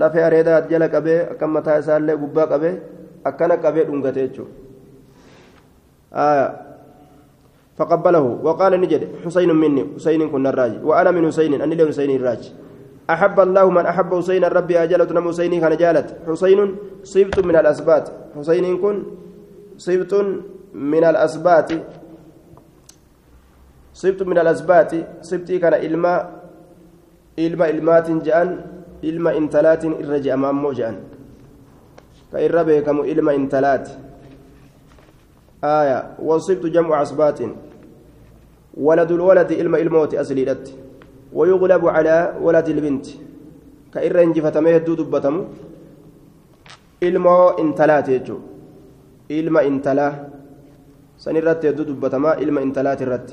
lafee 0.00 0.24
areedaa 0.28 0.60
jala 0.70 0.88
qabee 0.88 1.20
akka 1.34 1.46
mataa 1.46 1.78
isaallee 1.84 2.16
gubbaa 2.22 2.50
qabee 2.54 2.74
akkana 3.24 3.56
qabee 3.64 3.84
dhungate 3.90 4.20
jechuudha 4.26 4.60
آه 6.12 6.54
فقبله 7.78 8.44
وقال 8.44 8.80
نجد 8.80 9.24
حسين 9.24 9.56
مني 9.56 9.96
حسين 9.96 10.28
كن 10.28 10.46
الراجي 10.46 10.78
وأنا 10.84 11.10
من 11.10 11.26
حسين 11.26 11.62
أني 11.62 11.74
له 11.74 11.88
حسين 11.88 12.10
الراجي 12.16 12.52
أحب 13.10 13.40
الله 13.40 13.70
من 13.70 13.86
أحب 13.86 14.14
حسين 14.14 14.44
ربي 14.44 14.74
أجلت 14.84 15.12
نم 15.12 15.28
حسين 15.28 15.60
كان 15.60 15.76
جالت 15.76 16.28
حسين 16.28 16.60
صبت 17.02 17.36
من 17.40 17.56
الأسبات 17.56 18.06
حسين 18.36 18.66
كن 18.82 18.96
صبت 19.78 20.12
من 20.74 21.04
الأسبات 21.04 21.70
صبت 23.94 24.22
من 24.22 24.38
الأسبات 24.38 25.22
صبتي 25.22 25.58
كان 25.58 25.74
إلما 25.74 26.14
إلما 27.38 27.66
إلمات 27.70 28.10
جأن 28.10 28.48
إلما 29.04 29.36
إنتلات 29.36 29.84
الرجع 29.84 30.34
أمام 30.34 30.70
جأن 30.70 30.96
كإربه 32.32 32.80
كم 32.80 33.00
إلما 33.00 33.34
إنتلات. 33.34 33.88
آية 35.64 35.98
وصبت 36.22 36.66
جمع 36.66 37.02
أسبات. 37.02 37.38
ولد 38.78 39.10
الولد 39.10 39.50
إلما 39.52 39.78
إلموت 39.82 40.14
أسليلت 40.14 40.64
ويغلب 41.34 41.82
على 41.88 42.38
ولد 42.40 42.68
البنت. 42.68 43.06
كإر 43.94 44.22
إنجفتمه 44.22 44.76
الدود 44.76 45.10
بتمو 45.10 45.44
إلما 47.02 47.58
إنتلات 47.58 48.08
يجو. 48.08 48.38
إلما 49.30 49.60
إنتلا. 49.66 50.08
سنرت 51.18 51.64
الدود 51.64 52.00
بتما 52.00 52.38
إلما 52.38 52.62
إنتلات 52.62 53.02
الرت 53.02 53.28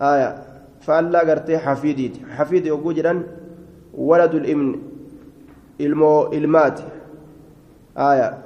آية 0.00 0.30
فألا 0.80 1.20
قرتي 1.20 1.58
حفيديت 1.58 2.14
حفيد 2.36 2.66
يقول 2.66 2.94
جران 2.94 3.22
ولد 3.94 4.34
الإمن 4.34 4.78
إلمو 5.80 6.32
إلمات 6.32 6.80
آية 7.98 8.38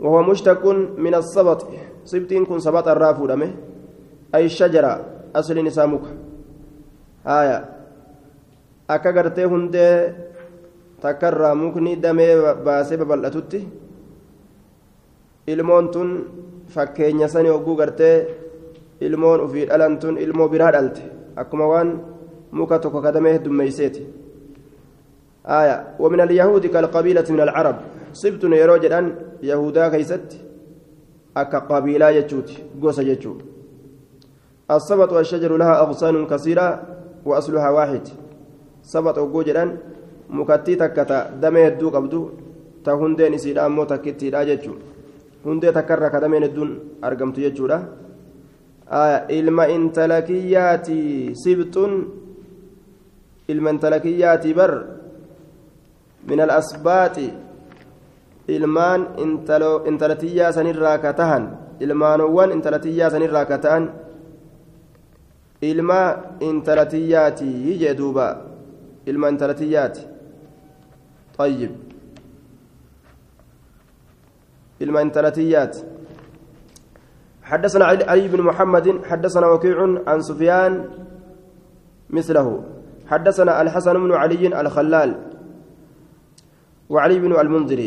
وهو 0.00 0.22
مشتق 0.22 0.66
من 0.98 1.14
الصبط 1.14 1.66
صبتين 2.04 2.44
كن 2.44 2.58
صبط 2.58 2.88
الرافو 2.88 3.28
أي 4.34 4.44
الشجرة 4.44 5.04
أصل 5.36 5.64
نسامك 5.64 6.04
آية 7.26 7.72
akka 8.88 9.12
gartee 9.12 9.44
hundee 9.46 10.14
takkarraa 11.02 11.54
mukni 11.54 11.96
damee 12.02 12.34
baasee 12.64 12.96
babal'atutti 13.00 13.60
ilmoon 15.46 15.88
tun 15.94 16.10
fakkeenya 16.74 17.28
sani 17.28 17.48
hogguu 17.54 17.76
gartee 17.76 18.16
ilmoon 19.01 19.41
ufii 19.41 19.65
dhalan 19.65 19.99
tun 19.99 20.17
ilmoo 20.17 20.47
biraa 20.49 20.71
dhalte. 20.71 21.01
Akkuma 21.35 21.67
waan 21.67 21.89
muka 22.51 22.79
tokko 22.79 23.01
kadamee 23.01 23.33
heddummeeyseeti 23.33 24.03
آية 25.47 25.95
ومن 25.99 26.21
اليهود 26.21 26.65
كالقبيلة 26.65 27.25
من 27.29 27.41
العرب 27.41 27.75
صبت 28.13 28.43
يرو 28.43 28.77
جدان 28.77 29.15
يهودا 29.43 29.89
كيست 29.89 30.29
أكا 31.37 31.59
قبيلة 31.59 32.09
يجوت 32.09 32.49
قوس 32.81 32.99
يجوت 32.99 33.39
الصبت 34.71 35.11
والشجر 35.13 35.57
لها 35.57 35.79
أغصان 35.81 36.25
كثيرة 36.27 36.67
وأصلها 37.25 37.69
واحد 37.69 38.03
صبت 38.83 39.17
وقو 39.17 39.41
جدان 39.47 39.77
مكتي 40.29 40.75
تكتا 40.75 41.39
دمي 41.41 41.67
هدو 41.67 41.89
قبدو 41.89 42.21
تهندين 42.85 43.33
إسيدا 43.33 43.65
أمو 43.65 43.83
تكتي 43.83 44.29
لا 44.29 44.43
ججو 44.43 44.73
هندي 45.45 45.71
تكرر 45.71 46.07
كدمين 46.13 46.43
الدون 46.43 46.69
أرقمت 47.03 47.37
يجو 47.37 47.65
إلما 48.91 49.65
انتلكياتي 49.75 51.33
سبت 51.33 51.75
إلما 53.49 53.69
انتلكياتي 53.69 54.53
بر 54.53 54.73
من 56.27 56.39
الأسباط 56.41 57.17
ilmaan 58.47 59.07
intalatiyyaa 59.91 60.53
sanirraa 60.55 60.97
ka 61.03 61.13
tahan 61.13 61.47
ilmaanowwan 61.83 62.51
intalatiyyaa 62.55 63.09
sanirraa 63.11 63.45
ka 63.45 63.57
ta'an 63.65 63.89
ilma 65.61 65.99
intalatiyyaati 66.49 67.49
jee 67.81 67.97
duuba 67.97 68.27
ilma 69.05 69.29
intalatiyyaati 69.35 70.07
طيب 71.37 71.71
ilma 74.79 75.01
intalatiyyaati 75.01 75.83
حدثنا 77.47 77.85
علي 77.85 78.27
بن 78.27 78.41
محمد 78.41 78.87
حدثنا 79.09 79.47
وكيع 79.47 79.77
عن 80.07 80.19
سفيان 80.21 80.73
مثله. 82.09 82.47
حدثنا 83.07 83.61
الحسن 83.61 83.95
بن 84.03 84.11
علي 84.11 84.43
الخلال 84.61 85.09
وعلي 86.89 87.19
بن 87.19 87.31
المنذر. 87.39 87.81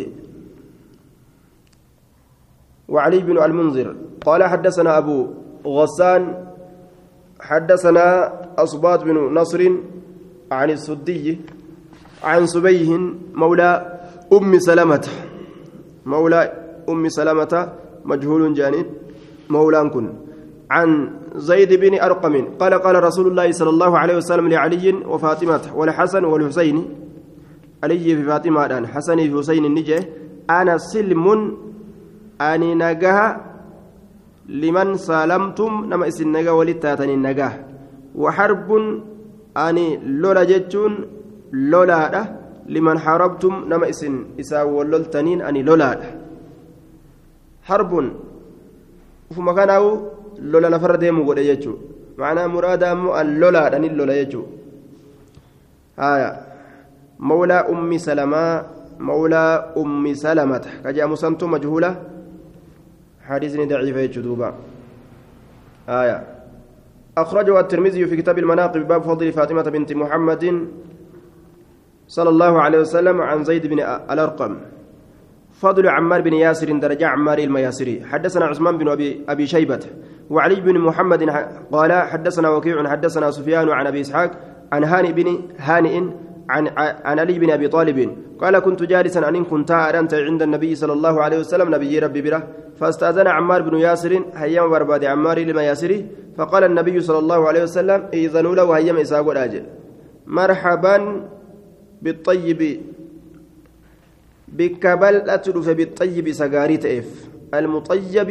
وعلي 2.88 3.18
بن 3.18 3.36
المنذر. 3.44 3.96
قال 4.26 4.40
حدثنا 4.44 4.98
أبو 4.98 5.18
غسان 5.66 6.22
حدثنا 7.40 8.06
أصبات 8.58 9.00
بن 9.04 9.16
نصر 9.36 9.60
عن 10.52 10.68
السدي 10.70 11.40
عن 12.24 12.46
سبيه 12.46 12.90
مولى 13.34 13.72
أم 14.32 14.52
سلمة. 14.58 15.06
مولى 16.06 16.42
أم 16.88 17.08
سلمة 17.08 17.72
مجهول 18.04 18.54
جانب. 18.54 18.99
مولى 19.50 19.90
كن 19.94 20.06
عن 20.70 21.10
زيد 21.34 21.72
بن 21.80 22.00
أرقم 22.00 22.34
قال 22.60 22.74
قال 22.74 23.04
رسول 23.04 23.26
الله 23.26 23.52
صلى 23.52 23.70
الله 23.70 23.98
عليه 23.98 24.16
وسلم 24.16 24.48
لعلي 24.48 24.92
وفاطمة 25.06 25.60
والحسن 25.74 26.24
والحسين 26.24 26.76
علي 27.84 27.98
في 28.16 28.22
فاطمة 28.22 28.86
حسن 28.86 29.16
في 29.16 29.38
حسين 29.38 29.64
النجة 29.64 29.98
أنا 30.50 30.78
سلم 30.78 31.26
nagaha 32.40 33.40
liman 34.48 34.96
saalamtum 34.96 35.88
nama 35.88 36.06
isin 36.08 36.32
nagaa 36.32 36.56
walit 36.56 36.80
taatanii 36.80 37.16
nagaa 37.16 37.52
waxarbun 38.14 39.02
ani 39.54 39.98
lola 40.22 40.46
jechuun 40.46 41.04
lolaadha 41.52 42.22
liman 42.66 42.96
harabtum 42.98 43.68
nama 43.68 43.88
isin 43.92 44.34
isaa 44.38 44.64
walloltaniin 44.64 45.42
ani 45.42 45.62
lolaadha 45.62 46.08
harbun 47.68 48.06
ufuma 49.30 49.54
kanaawu 49.54 49.90
lola 50.52 50.68
lafarra 50.68 50.96
deemu 50.98 51.24
godhe 51.24 51.44
jechuu 51.44 51.76
macnaa 52.18 52.48
muraada 52.48 52.90
ammoo 52.90 53.14
an 53.20 53.38
lolaadha 53.40 53.78
nin 53.78 53.96
lola 53.96 54.14
jechuu 54.20 54.44
haya 55.96 56.30
mawlaa 57.18 57.64
ummi 57.72 57.98
salamaa 57.98 58.64
mawlaa 58.98 59.72
ummi 59.82 60.16
salamata 60.16 60.70
kajaamu 60.82 61.16
santu 61.16 61.48
majhuula 61.48 61.90
حديثني 63.30 63.64
ضعيف 63.70 63.96
يجدوبا 63.96 64.54
آية 65.88 66.18
أخرجه 67.18 67.60
الترمذي 67.60 68.06
في 68.06 68.16
كتاب 68.16 68.38
المناقب 68.38 68.88
باب 68.88 69.02
فضل 69.02 69.32
فاطمة 69.32 69.62
بنت 69.62 69.92
محمد 69.92 70.44
صلى 72.08 72.28
الله 72.28 72.60
عليه 72.60 72.78
وسلم 72.78 73.20
عن 73.20 73.44
زيد 73.44 73.66
بن 73.66 73.78
الأرقم 74.10 74.56
فضل 75.60 75.88
عمار 75.88 76.20
بن 76.20 76.32
ياسر 76.32 76.78
درجة 76.78 77.06
عمار 77.06 77.38
المياسري. 77.38 78.04
حدثنا 78.10 78.44
عثمان 78.44 78.78
بن 78.78 78.88
أبي, 78.88 79.24
أبي 79.28 79.46
شيبة 79.46 79.80
وعلي 80.30 80.60
بن 80.60 80.78
محمد 80.78 81.22
قال 81.72 81.92
حدثنا 81.92 82.48
وكيع 82.50 82.88
حدثنا 82.88 83.30
سفيان 83.30 83.68
عن 83.68 83.86
أبي 83.86 84.00
إسحاق 84.00 84.30
عن 84.72 84.84
هانئ 84.84 85.12
بن 85.12 85.28
هانئ 85.58 85.94
عن 86.48 86.68
عن 87.04 87.18
علي 87.18 87.38
بن 87.38 87.50
أبي 87.50 87.68
طالب. 87.68 88.16
قال 88.40 88.58
كنت 88.58 88.82
جالسا 88.82 89.28
أن 89.28 89.44
كنت 89.44 89.70
انت 89.70 90.14
عند 90.14 90.42
النبي 90.42 90.74
صلى 90.74 90.92
الله 90.92 91.22
عليه 91.22 91.38
وسلم 91.38 91.74
نبي 91.74 91.98
ربي 91.98 92.22
بره 92.22 92.42
فاستأذن 92.78 93.26
عمار 93.26 93.62
بن 93.62 93.76
ياسر 93.76 94.22
هيام 94.34 94.70
برباد 94.70 95.04
عمار 95.04 95.38
لما 95.38 95.62
ياسري 95.62 96.06
فقال 96.36 96.64
النبي 96.64 97.00
صلى 97.00 97.18
الله 97.18 97.48
عليه 97.48 97.62
وسلم 97.62 98.08
إذنوا 98.14 98.54
له 98.54 98.72
هيام 98.76 98.96
اساق 98.96 99.26
مرحبا 100.26 100.96
بالطيب. 102.02 102.80
بكبل 104.52 105.30
أتلف 105.30 105.68
بالطيب 105.68 106.32
سغاري 106.32 106.76
تئف 106.76 107.08
المطيب 107.54 108.30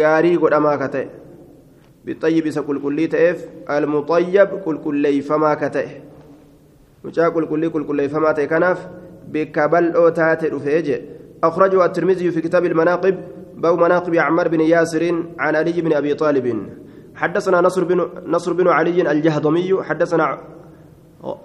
غاري 0.00 0.36
قد 0.36 0.52
اماكته 0.52 1.06
بالطيب 2.04 2.50
سكل 2.50 2.80
كلي 2.82 3.06
تئف 3.06 3.38
المطيب 3.70 4.48
كل 4.64 4.76
كلي 4.78 5.20
فما 5.20 5.54
كته 5.54 5.88
mucaa 7.04 7.30
qulqullii 7.36 7.68
qulqulleeffamaa 7.72 8.32
ta'e 8.36 8.48
kanaaf 8.48 8.78
bikka 9.32 9.68
bal'oo 9.68 10.10
taate 10.20 10.48
dhufee 10.54 10.82
je 10.88 10.96
أخرجه 11.44 11.84
الترمذي 11.84 12.30
في 12.30 12.40
كتاب 12.40 12.64
المناقب. 12.64 13.14
باب 13.54 13.78
مناقب 13.78 14.16
عمار 14.16 14.48
بن 14.48 14.60
ياسر 14.60 15.24
عن 15.38 15.56
علي 15.56 15.80
بن 15.80 15.92
أبي 15.92 16.14
طالب. 16.14 16.68
حدثنا 17.14 17.60
نصر 17.60 17.84
بن 17.84 18.08
نصر 18.26 18.52
بن 18.52 18.68
علي 18.68 19.12
الجهضمي. 19.12 19.82
حدثنا 19.82 20.40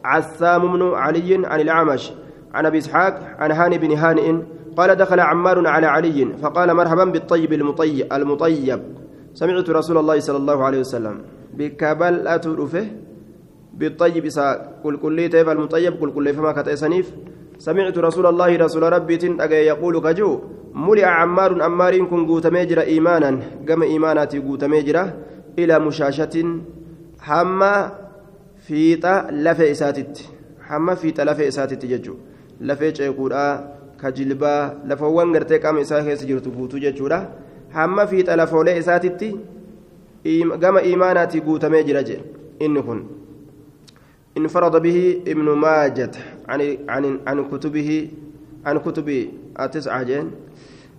عثام 0.06 0.74
بن 0.74 0.94
علي 0.94 1.48
عن 1.48 1.60
الأعمش. 1.60 2.14
عن 2.54 2.66
أبي 2.66 2.78
إسحاق 2.78 3.36
عن 3.40 3.52
هاني 3.52 3.78
بن 3.78 3.92
هانئ 3.92 4.36
قال 4.78 4.96
دخل 4.96 5.20
عمار 5.20 5.68
على 5.68 5.88
علي 5.88 6.28
فقال 6.42 6.74
مرحبا 6.74 7.04
بالطيب 7.04 7.54
المطيب 7.54 8.14
المطيب. 8.14 8.82
سمعت 9.34 9.70
رسول 9.70 9.98
الله 9.98 10.20
صلى 10.20 10.38
الله 10.38 10.64
عليه 10.64 10.80
وسلم 10.80 11.22
بكبل 11.54 12.28
أترفه 12.28 12.86
بالطيب 13.74 14.26
إسا 14.26 14.72
كل 14.84 15.30
تيف 15.30 15.50
المطيب 15.50 15.94
كل 16.00 16.12
كلي 16.12 16.34
فما 16.34 16.52
كتئسنيف 16.52 17.12
سمعت 17.58 17.98
رسول 17.98 18.26
الله 18.26 18.58
رسول 18.58 18.84
ربي 18.94 19.18
تن 19.18 19.38
يقول 19.52 20.00
كجو 20.02 20.40
ملئ 20.74 21.06
عمار 21.06 21.62
عمار 21.62 22.06
كن 22.06 22.26
جرا 22.70 22.82
إيمانا. 22.82 23.40
قم 23.70 23.82
إيماناتي 23.84 24.40
جرا 24.40 25.14
إلى 25.60 25.80
مشاشة 25.80 26.36
حما 27.20 27.92
فيتا 28.68 29.28
لفي 29.32 29.72
إساتت 29.72 30.30
حما 30.68 30.96
فيتا 30.96 31.22
لفي 31.22 31.48
إساتت 31.48 31.86
ججو 32.62 32.68
لفي 32.68 32.92
جيقودا 32.92 33.46
كجلبا 34.02 34.80
لفوان 34.86 35.36
غرتي 35.36 35.58
قام 35.58 35.78
إسا 35.78 36.04
كيس 36.04 36.26
جرتو 36.26 36.52
قوتو 36.52 36.78
ججودا 36.78 37.30
حما 37.72 38.06
فيتا 38.06 38.36
لفولي 38.36 38.80
إساتت 38.80 39.22
قم 40.64 40.78
إيماناتي 40.78 41.40
قوتمي 41.40 41.84
جرا 41.84 42.02
جي 42.02 42.18
إن 42.62 42.82
كن 42.82 43.00
انفرد 44.38 44.82
به 44.82 45.22
ابن 45.28 45.48
ماجد 45.64 46.16
عن 46.50 46.78
عن 46.90 47.20
عن 47.28 47.38
كتبه 47.52 47.90
عن 48.66 48.78
كتب 48.78 49.08
التسعة 49.60 50.04
جين 50.04 50.32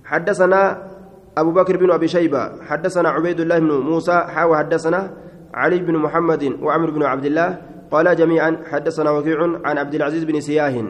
حدثنا 0.04 0.90
أبو 1.38 1.50
بكر 1.52 1.76
بن 1.76 1.90
أبي 1.90 2.08
شيبة 2.08 2.62
حدثنا 2.62 3.08
عبيد 3.08 3.40
الله 3.40 3.58
بن 3.58 3.72
موسى 3.72 4.12
حاوى 4.12 4.56
حدثنا 4.58 5.11
علي 5.54 5.78
بن 5.78 5.96
محمد 5.96 6.44
وعمر 6.62 6.90
بن 6.90 7.02
عبد 7.02 7.24
الله 7.24 7.48
قال 7.90 8.16
جميعا 8.16 8.56
حدثنا 8.70 9.11
وكيع 9.11 9.38
عن 9.64 9.78
عبد 9.78 9.94
العزيز 9.94 10.24
بن 10.24 10.40
سياه 10.40 10.84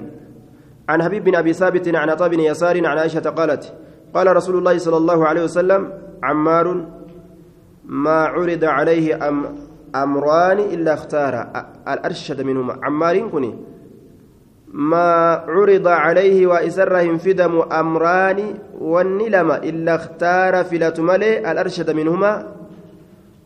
عن 0.91 1.03
حبيب 1.03 1.25
بن 1.25 1.35
أبي 1.35 1.53
ثابت 1.53 1.89
عن 1.89 2.11
عطاء 2.11 2.29
بن 2.29 2.41
يسار 2.41 2.87
عن 2.87 2.99
عائشة 2.99 3.31
قالت 3.31 3.73
قال 4.15 4.37
رسول 4.37 4.59
الله 4.59 4.79
صلى 4.79 4.97
الله 4.97 5.27
عليه 5.27 5.45
وسلم 5.45 5.93
عمار 6.23 6.87
ما 7.85 8.25
عرض 8.25 8.65
عليه 8.65 9.29
أم 9.29 9.45
أمران 9.95 10.59
إلا 10.59 10.95
اختار. 10.95 11.65
الأرشد 11.89 12.43
منهما. 12.43 12.77
عمار 12.83 13.29
كني 13.29 13.59
ما 14.73 15.35
عرض 15.49 15.89
عليه 15.89 16.47
وإسرهم 16.47 17.19
فدم 17.19 17.61
أمران 17.61 18.55
والنلم 18.81 19.51
إلا 19.53 19.95
اختار 19.95 20.65
فلة 20.65 20.95
ملي. 20.99 21.51
الأرشد 21.51 21.91
منهما 21.91 22.47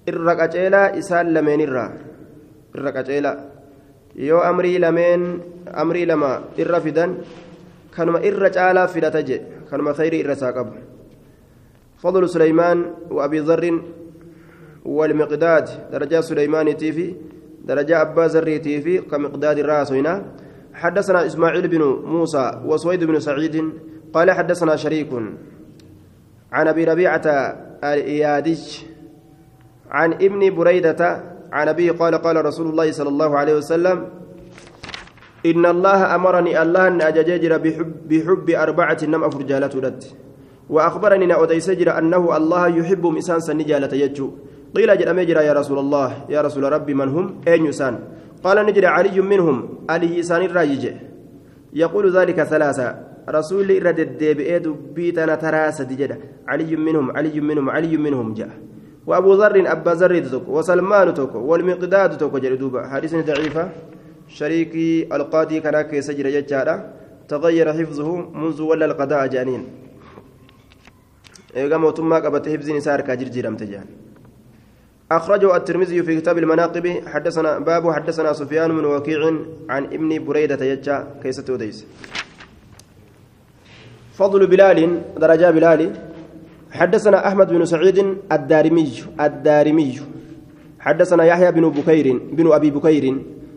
الرقجيلا 0.08 0.98
إسال 0.98 1.34
لمن 1.34 1.60
الرا 4.18 4.34
الرقجيلا 4.34 4.34
يو 4.34 4.38
أمري 4.38 4.78
لمن 4.78 5.40
أمري 5.68 6.04
لما 6.04 6.44
الرفدا 6.58 7.14
كانوا 7.96 8.18
الرجال 8.18 8.88
فلتجي 8.88 9.40
كانوا 9.70 9.92
خير 9.92 10.12
الرساقب 10.12 10.72
فضل 11.98 12.28
سليمان 12.28 12.94
وأبي 13.10 13.38
ذر 13.38 13.82
والمقداد 14.84 15.68
درجة 15.92 16.20
سليمان 16.20 16.76
تيفي 16.76 17.14
درجة 17.64 18.02
أبا 18.02 18.26
زري 18.26 18.58
تيفي 18.58 18.98
كمقداد 18.98 19.58
الراس 19.58 19.92
هنا 19.92 20.24
حدثنا 20.74 21.26
إسماعيل 21.26 21.68
بن 21.68 21.82
موسى 22.04 22.60
وسويد 22.64 23.04
بن 23.04 23.20
سعيد 23.20 23.72
قال 24.12 24.30
حدثنا 24.30 24.76
شريك 24.76 25.08
عن 26.52 26.68
أبي 26.68 26.84
ربيعة 26.84 27.26
الإيادج 27.84 28.78
عن 29.90 30.12
ابن 30.12 30.54
بريدة 30.54 31.33
عن 31.54 31.68
أبي 31.68 31.90
قال 31.90 32.14
قال 32.14 32.36
رسول 32.46 32.66
الله 32.66 32.92
صلى 32.92 33.08
الله 33.08 33.30
عليه 33.38 33.54
وسلم 33.62 33.98
إن 35.46 35.66
الله 35.66 36.14
أمرني 36.14 36.62
الله 36.62 36.88
أن 36.88 37.00
أججر 37.00 37.52
بحب, 37.58 37.90
بحب 38.08 38.50
أربعة 38.50 38.98
نم 39.06 39.24
أفرجالة 39.24 39.70
رد 39.86 40.02
وأخبرني 40.70 41.34
أوديسجر 41.34 41.98
أنه 41.98 42.36
الله 42.36 42.62
يحب 42.68 43.06
مسان 43.06 43.40
سنجالة 43.40 43.92
يجو. 43.94 44.30
قيل 44.74 44.98
جل 44.98 45.08
أمجر 45.08 45.36
يا 45.36 45.52
رسول 45.52 45.78
الله 45.78 46.08
يا 46.28 46.40
رسول 46.42 46.72
ربي 46.72 46.94
من 46.94 47.08
هم؟ 47.08 47.40
أين 47.48 47.66
يسان؟ 47.66 47.98
قال 48.44 48.66
نجري 48.66 48.86
علي 48.86 49.20
منهم 49.20 49.86
علي 49.90 50.18
يسان 50.18 50.42
الراجج. 50.42 50.84
يقول 51.72 52.04
ذلك 52.16 52.42
ثلاثة. 52.42 52.88
رسول 53.28 53.86
رد 53.86 54.00
الدبئ 54.00 54.52
بيتنا 54.94 55.34
تراسة 55.34 55.88
جدا. 55.90 56.18
علي 56.48 56.76
منهم 56.76 57.16
علي 57.16 57.40
منهم 57.40 57.70
علي 57.70 57.96
منهم 57.96 58.34
جاء. 58.34 58.50
وأبو 59.06 59.34
ذر 59.34 59.72
أبا 59.72 59.90
ذر 59.90 60.18
تك 60.18 60.48
وسلمان 60.48 61.14
تك 61.14 61.34
والمقداد 61.34 62.16
تك 62.18 62.34
جلدوبا 62.36 62.88
حديث 62.88 63.14
ضعيفة. 63.14 63.68
شريكي 64.28 65.08
القاضي 65.12 65.60
كان 65.60 65.80
كيسجر 65.82 66.28
ججارة. 66.28 66.76
تغير 67.28 67.72
حفظه 67.72 68.16
منذ 68.16 68.62
ولا 68.62 68.84
القضاء 68.86 69.26
جانين. 69.26 69.62
إيقام 71.56 71.84
وتما 71.84 72.16
قبت 72.16 72.48
حفظ 72.48 72.70
نسار 72.70 73.00
كاجر 73.00 73.26
تجان 73.26 73.86
أخرجه 75.12 75.56
الترمذي 75.56 76.02
في 76.02 76.20
كتاب 76.20 76.38
المناقب. 76.38 76.86
حدثنا 77.06 77.58
باب 77.58 77.90
حدثنا 77.92 78.32
سفيان 78.32 78.70
بن 78.76 78.84
وكيع 78.84 79.20
عن 79.68 79.84
ابن 79.84 80.24
بريدة 80.24 80.64
يجا 80.64 81.20
كيسة 81.22 81.52
وديس 81.52 81.86
فضل 84.14 84.46
بلال 84.46 85.02
درجة 85.16 85.50
بلال. 85.50 86.13
حدثنا 86.74 87.28
أحمد 87.28 87.48
بن 87.52 87.64
سعيد 87.64 87.98
الدارمي 88.32 88.92
الدارمي 89.20 90.00
حدثنا 90.80 91.24
يحيى 91.24 91.52
بن 91.52 91.68
بكير 91.68 92.06
بن 92.32 92.52
أبي 92.52 92.70
بكير. 92.70 93.04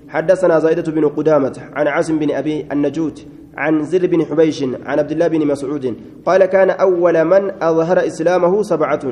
حدثنا 0.10 0.60
زائدة 0.60 0.92
بن 0.92 1.08
قدامة 1.08 1.56
عن 1.74 1.88
عاصم 1.88 2.20
بن 2.20 2.32
أبي 2.32 2.66
النجوت 2.72 3.26
عن 3.58 3.84
زر 3.84 4.08
بن 4.08 4.26
حبيش 4.26 4.64
عن 4.86 5.00
عبد 5.00 5.12
الله 5.12 5.28
بن 5.28 5.48
مسعود 5.48 5.96
قال 6.26 6.46
كان 6.46 6.70
أول 6.70 7.24
من 7.24 7.52
أظهر 7.62 8.08
إسلامه 8.08 8.64
سبعة. 8.64 9.04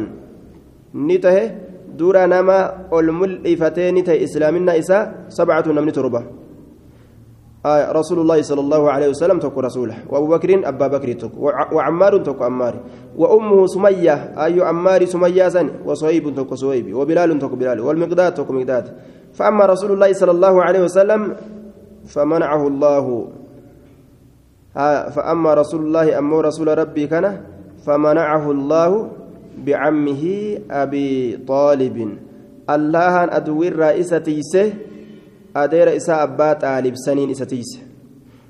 نته 0.95 1.51
دور 1.97 2.25
نما 2.25 2.59
الملئفتين 2.93 4.03
تي 4.03 4.23
إسلامنا 4.23 4.79
إساء 4.79 5.25
سبعة 5.29 5.63
نمن 5.67 5.91
تربة. 5.91 6.44
آه 7.65 7.91
رسول 7.91 8.21
الله 8.21 8.41
صلى 8.41 8.61
الله 8.61 8.91
عليه 8.91 9.09
وسلم 9.09 9.41
تكو 9.41 9.59
رسوله. 9.59 10.05
وأبو 10.09 10.27
بكر 10.37 10.69
أبا 10.69 10.87
بكر 10.87 11.09
تكو. 11.25 11.49
وعمار 11.73 12.17
تكو 12.21 12.43
عمار. 12.43 12.75
وأمه 13.17 13.67
سمية 13.67 14.37
أي 14.37 14.61
عمار 14.61 15.05
سمية 15.05 15.49
سن. 15.49 15.81
وصهيب 15.81 16.35
تكو 16.35 16.55
صهيب. 16.55 16.93
وبلال 16.93 17.39
تكو 17.41 17.55
بلال. 17.57 17.81
والمقداد 17.81 18.33
تكو 18.37 18.53
مقداد. 18.53 18.85
فأما 19.33 19.65
رسول 19.65 19.97
الله 19.97 20.13
صلى 20.13 20.31
الله 20.31 20.55
عليه 20.63 20.81
وسلم 20.85 21.21
فمنعه 22.05 22.67
الله. 22.67 23.05
فأما 25.15 25.51
رسول 25.53 25.81
الله 25.89 26.19
أما 26.19 26.41
رسول 26.41 26.67
ربي 26.77 27.07
كان 27.07 27.41
فمنعه 27.85 28.45
الله 28.51 28.91
بعمه 29.65 30.23
أبي 30.71 31.37
طالب. 31.47 31.97
الله 32.69 33.15
أدوي 33.37 33.67
الرئيسة 33.67 34.17
تيسه 34.17 34.73
أدير 35.55 35.95
إساء 35.95 36.23
أبا 36.23 36.53
طالب 36.53 36.95
سنين 36.95 37.29
إسا 37.29 37.45
تيسه 37.45 37.79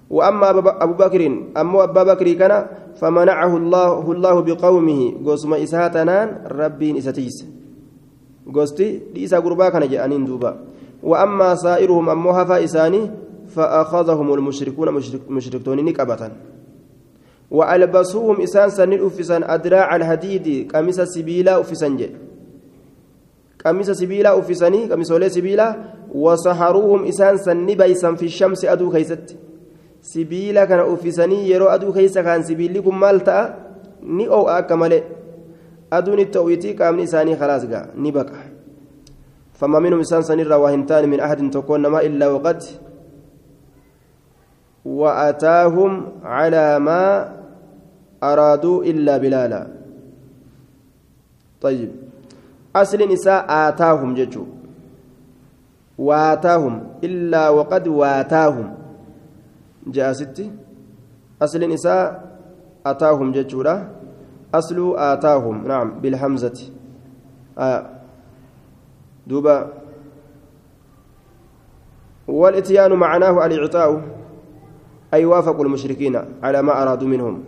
وأما 0.10 0.50
أبو 0.84 0.94
بكر 0.94 1.22
أما 1.58 1.84
أبا 1.84 2.04
بكر 2.04 2.34
كان 2.34 2.68
فمنعه 2.96 3.58
الله 3.58 4.12
الله 4.12 4.36
بقومه 4.42 5.14
قسم 5.26 5.54
إساتنان 5.54 6.28
ربي 6.52 6.98
إسا 6.98 7.12
تيسه 7.12 7.46
قستي 8.56 9.02
لإسا 9.16 9.40
قربا 9.40 9.70
كان 9.70 9.90
جاءنين 9.90 10.26
دوبا 10.26 10.52
وأما 11.04 11.56
سائرهم 11.56 12.10
أما 12.10 12.32
هفا 12.32 12.64
إساني 12.64 13.12
فأخذهم 13.48 14.34
المشركون 14.34 14.92
مشرك 14.92 15.22
مشركتون 15.30 15.86
نكبة 15.86 16.32
وألبسوهم 17.52 18.42
إسان 18.42 18.70
سنين 18.70 19.06
أفسان 19.06 19.44
أدراع 19.44 19.96
الحديد 19.96 20.72
قميص 20.72 21.02
سبيلا 21.02 21.60
أفسان 21.60 21.98
جي 21.98 22.10
قميص 23.66 23.92
سبيلا 23.92 24.40
أفساني 24.40 24.94
قميص 24.94 25.14
سبيلا 25.14 25.68
وسحروهم 26.14 27.06
إسان 27.10 27.38
سن 27.38 27.66
بيسا 27.66 28.16
في 28.16 28.26
الشمس 28.26 28.66
أدو 28.66 28.92
كيست 28.92 29.36
سبيلا 30.02 30.66
كان 30.66 30.80
أفساني 30.80 31.50
يرو 31.50 31.66
أدو 31.66 31.94
كيس 31.94 32.18
كان 32.18 32.44
سبيلكم 32.44 33.00
مالتا 33.00 33.66
malee. 34.06 35.04
Aduun 35.92 36.20
itti 36.20 36.38
ho'itii 36.38 36.76
qaamni 36.78 37.04
isaanii 37.10 37.38
khalaas 37.40 37.66
ga'a. 37.66 37.90
Ni 37.96 38.12
baqa. 38.12 38.56
فما 39.56 39.80
منهم 39.80 40.04
إنسان 40.04 40.22
سنرى 40.22 40.56
وهنتان 40.56 41.10
من 41.10 41.20
أحد 41.20 41.50
تكون 41.50 41.88
ما 41.88 42.02
إلا 42.02 42.28
وقد 42.28 42.64
وأتاهم 44.86 45.92
على 46.24 46.80
ما 46.80 47.04
أرادوا 48.24 48.84
إلا 48.84 49.18
بلالا 49.18 49.68
طيب 51.62 51.92
أصل 52.76 53.00
نساء 53.14 53.46
آتاهم 53.50 54.14
ججو 54.14 54.46
واتاهم 55.98 56.74
إلا 57.04 57.50
وقد 57.50 57.88
واتاهم 57.88 58.68
جاء 59.88 60.12
ستي 60.14 60.52
أصل 61.42 61.60
نساء 61.70 62.06
أتاهم 62.86 63.32
ججو 63.32 63.62
لا 63.62 63.88
أصل 64.54 64.98
آتاهم 64.98 65.68
نعم 65.68 66.00
بالهمزة 66.00 66.60
آه 67.58 67.90
دوبا 69.28 69.74
والإتيان 72.28 72.94
معناه 72.94 73.46
الإعطاء 73.46 74.02
أي 75.14 75.26
وافقوا 75.26 75.66
المشركين 75.66 76.16
على 76.44 76.62
ما 76.62 76.82
أرادوا 76.84 77.08
منهم 77.08 77.44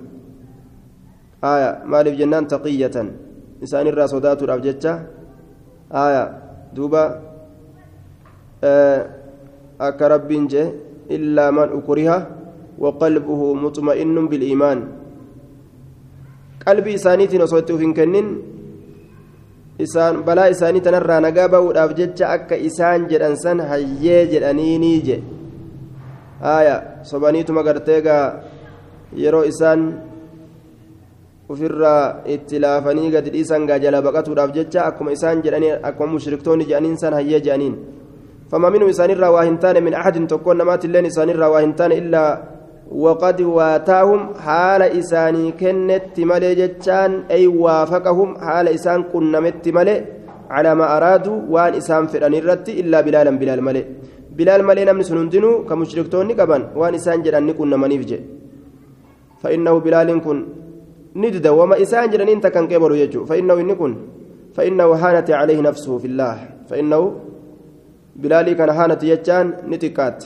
آية 1.43 1.83
مالف 1.85 2.13
جنان 2.19 2.47
تقية 2.47 2.95
إنسان 3.61 3.87
الراسودات 3.87 4.43
الأبجتة 4.43 5.16
آية 5.91 6.23
دوبا 6.75 7.03
آه 8.63 9.01
أكرب 9.81 10.27
جه 10.47 10.71
إلا 11.11 11.51
من 11.51 11.67
أكره 11.77 12.27
وقلبه 12.79 13.41
مطمئن 13.53 14.27
بالإيمان 14.27 14.79
qalbii 16.67 16.99
isaaniitiin 16.99 17.41
osoo 17.41 17.59
itti 17.61 17.73
uf 17.73 17.79
hin 17.79 17.93
kennin 17.95 18.27
isaan 19.79 20.17
balaa 20.27 20.47
isaanii 20.51 20.81
tanarraa 20.87 21.19
nagaa 21.23 21.47
ba'uudhaaf 21.53 21.93
jecha 21.99 22.31
akka 22.35 22.55
isaan 22.69 23.05
jedhan 23.11 23.37
san 23.43 23.61
hayyee 23.69 24.25
jedhaniinii 24.33 24.99
je 25.07 25.17
aaya 26.53 26.75
sobaniituma 27.11 27.63
gartee 27.67 28.01
gaa 28.07 28.25
yeroo 29.23 29.43
isaan 29.51 29.85
ofirraa 31.51 32.03
itti 32.35 32.59
laafanii 32.65 33.11
gadi 33.15 33.33
dhiisan 33.35 33.67
gaa 33.69 33.79
jala 33.85 34.01
baqatuudhaaf 34.07 34.51
jecha 34.57 34.87
akkuma 34.89 35.15
isaan 35.17 35.43
jedhanii 35.45 35.77
akkuma 35.89 36.13
mushriktoonni 36.15 36.69
jedhaniin 36.69 36.97
san 37.03 37.13
hayyee 37.19 37.41
jedhaniin. 37.45 37.77
فما 38.51 38.69
منهم 38.69 38.89
إسان 38.95 39.11
الروا 39.15 39.41
هنتان 39.47 39.75
من 39.83 39.93
أحد 40.01 40.15
تكون 40.31 40.57
نمات 40.57 40.85
اللين 40.87 41.05
إسان 41.11 41.29
الروا 41.35 41.59
هنتان 41.63 41.91
إلا 42.01 42.23
وقد 43.03 43.37
واتاهم 43.57 44.21
حال 44.45 44.81
إساني 44.99 45.45
كنت 45.59 46.15
ملي 46.31 46.51
جتان 46.59 47.11
أي 47.35 47.43
وافقهم 47.63 48.29
حال 48.45 48.67
إسان 48.77 48.99
كنمت 49.11 49.65
ملي 49.77 49.95
على 50.55 50.71
ما 50.79 50.85
أرادوا 50.97 51.37
وان 51.53 51.73
إسان 51.79 52.03
فران 52.11 52.33
الرت 52.41 52.67
إلا 52.81 52.97
بلالا 53.05 53.31
بلال 53.41 53.59
ملي 53.67 53.81
بلال 54.37 54.61
ملي 54.69 54.83
نمن 54.87 55.03
سنندنو 55.09 55.51
كمشركتون 55.69 56.25
نقبان 56.29 56.61
وان 56.79 56.93
إسان 56.99 57.19
جران 57.25 57.43
نكون 57.47 57.73
منيفج 57.83 58.11
فإنه 59.41 59.75
بلال 59.85 60.09
كن 60.25 60.37
ندد 61.23 61.47
وما 61.59 61.75
إسان 61.83 62.09
جران 62.11 62.29
انت 62.35 62.45
كان 62.55 62.65
كبر 62.71 62.91
يجو 63.03 63.21
فإنه 63.29 63.53
إنكن 63.63 63.91
فإنه 64.55 64.89
هانت 65.01 65.29
عليه 65.39 65.59
نفسه 65.69 65.93
في 66.01 66.07
الله 66.11 66.37
فإنه 66.69 67.01
بلالي 68.21 68.53
كان 68.59 68.69
هانت 68.79 69.01
يجان 69.11 69.47
نتكات 69.71 70.19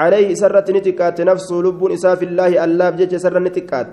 عليه 0.00 0.28
سرت 0.40 0.68
نتكات 0.76 1.18
نفسه 1.30 1.56
لب 1.66 1.80
إساف 1.96 2.20
الله 2.28 2.50
الله 2.64 2.86
بجج 2.90 3.14
سر 3.24 3.36
نتكات 3.48 3.92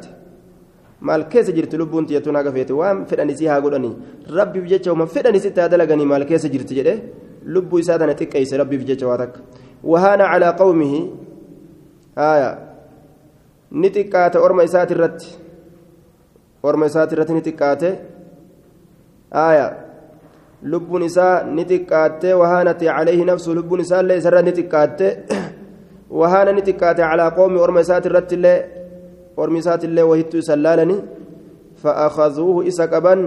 tiyyattuun 1.02 2.36
haga 2.36 2.52
feete 2.52 2.74
waan 2.74 3.06
fedhani 3.10 3.36
si 3.38 3.46
haa 3.48 3.62
godhani 3.62 3.92
rabbiif 4.38 4.66
jecha 4.72 4.94
uma 4.94 5.08
fedhani 5.08 5.40
sitti 5.40 5.60
haa 5.62 5.70
dalaganii 5.74 6.06
maal 6.06 6.26
keessa 6.30 6.50
jirti 6.54 6.76
jedhe 6.80 6.94
lubbuu 7.46 7.80
isaa 7.80 7.98
tana 7.98 8.14
xiqqeeyse 8.14 8.56
rabbiif 8.62 8.86
jecha 8.90 9.08
waa 9.08 9.18
takka 9.18 9.40
wahaana 9.84 10.30
calaa 10.32 10.54
qawmihi 10.62 11.00
haya 12.16 12.50
ni 13.72 13.90
xiqqaate 13.90 14.38
orma 14.46 14.64
isaati 14.70 14.94
irratti 14.94 15.41
orma 16.64 16.86
isaati 16.92 17.16
irratti 17.16 17.34
ni 17.38 17.42
xiqqaate 17.48 17.90
haya 19.38 19.68
lubbuun 20.72 21.04
isaa 21.10 21.44
ni 21.56 21.64
xiqqaattee 21.72 22.34
wahaanati 22.42 22.86
calayhi 22.86 23.26
nafsu 23.32 23.56
lubbuun 23.58 23.82
isaallee 23.86 24.18
isarra 24.22 24.42
ni 24.42 24.52
xiqqaatte 24.60 25.08
wahaana 26.20 26.52
ni 26.58 26.62
xiqqaate 26.68 27.02
calaa 27.10 27.32
qoomi 27.38 27.58
orma 27.66 27.80
isaati 27.86 28.08
irratti 28.12 28.36
illee 28.40 28.60
ormi 29.42 29.58
isaati 29.64 29.86
illee 29.90 30.06
wahittu 30.12 30.36
isa 30.44 30.56
laalani 30.66 30.98
فأخذوه 31.84 32.68
إسا 32.68 32.86
كبن 32.86 33.20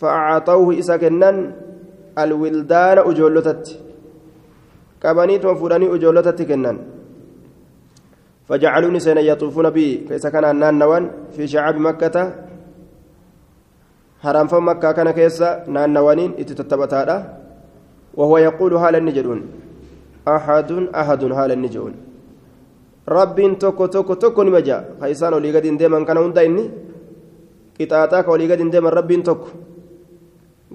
فأعطوه 0.00 0.78
إسا 0.78 0.96
كنن 0.96 1.36
الولدان 2.18 2.98
أجولتت 2.98 3.64
كبنيت 5.02 5.44
وفراني 5.44 5.86
أجولتت 5.94 6.42
كنن 6.42 6.76
فجعلوني 8.48 9.00
سنة 9.00 9.20
يطوفون 9.20 9.70
بي 9.70 10.04
كيس 10.08 10.26
كان 10.26 10.44
النان 10.44 11.10
في 11.32 11.48
شعاب 11.48 11.76
مكة. 11.80 12.16
haraamfan 14.24 14.64
makkaa 14.64 14.96
kana 14.96 15.12
keessa 15.12 15.68
naannawaniin 15.68 16.40
itti 16.40 16.56
tattabataadha 16.56 17.16
وهو 18.14 18.38
يقول 18.38 18.72
هالا 18.78 18.98
نجدون. 18.98 19.40
أحد 20.28 20.70
أحد 20.94 21.22
هالا 21.38 21.54
نجدون. 21.54 21.94
رب 23.08 23.38
توكو 23.58 23.86
توكو 23.86 24.14
توكو 24.14 24.42
نمجا. 24.42 24.78
خيسان 25.00 25.34
ولي 25.34 25.50
قد 25.56 25.66
انديما 25.66 26.04
كان 26.06 26.16
هندا 26.16 26.46
إني. 26.46 26.64
ولي 28.28 28.52
قد 28.52 28.60
انديما 28.60 28.90
رب 28.90 29.10
توكو 29.22 29.48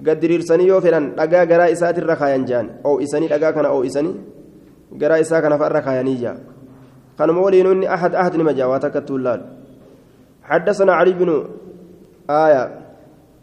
قد 0.06 0.20
ديرسني 0.20 0.64
يو 0.68 0.80
فلان 0.84 1.04
لقا 1.18 1.44
قرا 1.48 2.36
جان 2.48 2.66
أو 2.84 3.00
إساني 3.00 3.26
لقا 3.32 3.50
كان 3.50 3.64
أو 3.64 3.84
إساني. 3.88 4.12
قرا 5.00 5.20
إسا 5.20 5.40
كان 5.40 5.56
فالرخاياني 5.60 6.14
جا 6.22 6.32
كان 7.20 7.30
مولي 7.30 7.62
نوني 7.62 7.94
أحد 7.94 8.14
أحد 8.14 8.32
نمجا 8.40 8.64
واتكتو 8.64 9.16
اللال 9.16 9.40
حدثنا 10.50 10.92
علي 10.98 11.12
بن 11.12 11.30
آية. 12.30 12.62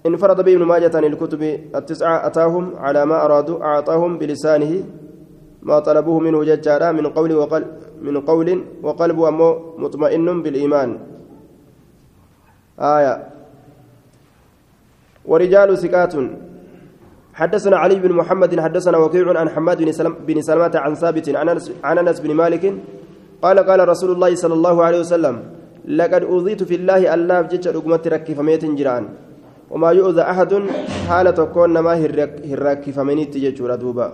انفرد 0.05 0.39
به 0.45 0.53
ابن 0.53 0.63
ماجة 0.63 0.91
عن 0.97 1.05
الكتب 1.11 1.41
التسعة 1.75 2.27
أتاهم 2.27 2.65
على 2.75 3.05
ما 3.05 3.25
أرادوا 3.25 3.57
أعطاهم 3.63 4.17
بلسانه 4.17 4.83
ما 5.61 5.79
طلبوه 5.79 6.19
منه 6.19 6.43
ججارا 6.43 6.91
من 6.91 7.07
قول 7.07 7.31
وقل 7.33 7.63
من 8.01 8.21
قول 8.21 8.49
وقلب 8.83 9.21
أمو 9.21 9.49
مطمئن 9.77 10.41
بالإيمان. 10.43 10.89
آية. 12.79 13.13
ورجال 15.25 15.77
ثقات. 15.77 16.13
حدثنا 17.33 17.77
علي 17.77 17.95
بن 17.99 18.11
محمد 18.13 18.59
حدثنا 18.59 18.97
وكيع 18.97 19.39
عن 19.39 19.49
حماد 19.49 19.79
بن 20.27 20.41
سلمة 20.41 20.71
عن 20.75 20.93
ثابت 20.95 21.29
عن 21.83 21.97
أنس 21.97 22.19
بن 22.19 22.33
مالك 22.33 22.63
قال 23.43 23.57
قال 23.59 23.79
رسول 23.89 24.11
الله 24.11 24.31
صلى 24.35 24.53
الله 24.53 24.75
عليه 24.85 24.99
وسلم 24.99 25.35
لقد 25.99 26.23
أوذيت 26.23 26.61
في 26.63 26.75
الله 26.75 27.01
الله 27.13 27.37
بجد 27.41 27.67
رقمت 27.75 28.07
ركف 28.13 28.37
ميت 28.39 28.63
جيران 28.65 29.05
وما 29.71 29.89
يؤذى 29.91 30.21
أحد 30.21 30.51
حالة 31.09 31.39
كون 31.53 31.75
ما 31.85 31.93
هراك 32.51 32.83
فمنيت 32.95 33.33
ججورا 33.37 33.75
دوبا 33.75 34.07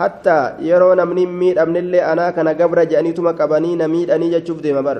حتى 0.00 0.38
يرون 0.70 1.00
من 1.08 1.18
ميد 1.40 1.58
أمن 1.58 1.76
اللي 1.76 2.00
أنا 2.12 2.30
كان 2.30 2.48
قبر 2.48 2.78
جانيتما 2.84 3.30
قباني 3.40 3.76
نميد 3.76 4.10
أني 4.10 4.30
جتشوف 4.30 4.58
دي 4.64 4.72
مبر 4.72 4.98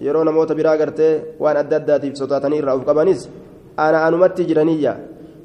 يرون 0.00 0.28
موت 0.28 0.52
برا 0.52 0.70
قرتي 0.80 1.10
وأن 1.40 1.56
أدداتي 1.56 2.08
في 2.10 2.16
صوتاتني 2.20 2.60
رأوف 2.60 2.82
قبانيس. 2.88 3.28
أنا 3.78 4.08
أنمت 4.08 4.40
جرانية. 4.40 4.92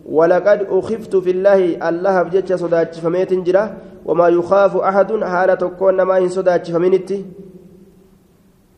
ولقد 0.08 0.68
أخفت 0.70 1.16
في 1.16 1.32
الله 1.32 1.89
الله 1.89 2.16
بجتش 2.24 2.53
صداتش 2.53 2.99
فميت 2.99 3.34
جرا 3.34 3.64
وما 4.05 4.28
يخاف 4.28 4.78
أحد 4.78 5.24
حالة 5.24 5.62
كون 5.80 6.01
ما 6.01 6.18
هن 6.18 6.30
صداتش 6.30 6.72
فمنيتي 6.72 7.26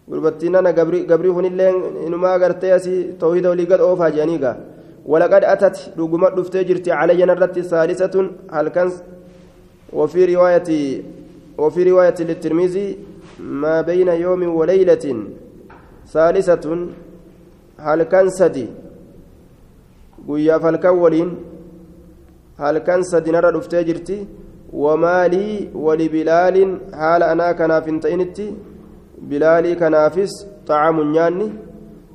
gurbattiin 0.10 0.56
ana 0.56 0.72
gabrii 0.74 1.32
kunillee 1.38 1.74
inumaa 2.08 2.40
gartee 2.40 2.72
asii 2.74 3.04
tawhiida 3.22 3.50
olii 3.50 3.66
gad 3.72 3.82
oofaa 3.88 4.10
jedhaniigaa 4.16 4.56
walaqad 5.12 5.44
atat 5.54 5.78
dhuguma 5.98 6.32
dhuftee 6.38 6.64
jirti 6.70 6.90
calayyan 6.90 7.34
irratti 7.36 7.64
saalisatun 7.72 8.26
halkan 8.56 8.90
وفي 9.94 10.36
رواية 10.36 11.02
وفي 11.58 11.92
رواية 11.92 12.16
للترمذي 12.20 12.98
ما 13.40 13.82
بين 13.82 14.08
يوم 14.08 14.56
وليلة 14.56 15.24
ثالثة 16.08 16.88
هل 17.78 18.04
كان 20.30 20.38
سدي 20.38 20.48
قويا 20.48 20.58
فالكولين 20.58 21.36
هل 22.58 22.78
كان 22.78 23.04
سدي 23.04 23.32
نرى 23.32 23.52
دفتي 23.52 24.28
وما 24.74 25.28
لي 25.28 25.70
ولبلال 25.76 26.80
حال 26.94 27.24
أنا 27.24 27.52
كنا 27.52 27.80
فنتينتي 27.80 28.54
بلالي 29.22 29.76
كنافس 29.76 30.48
طعام 30.68 31.12
نياني 31.12 31.50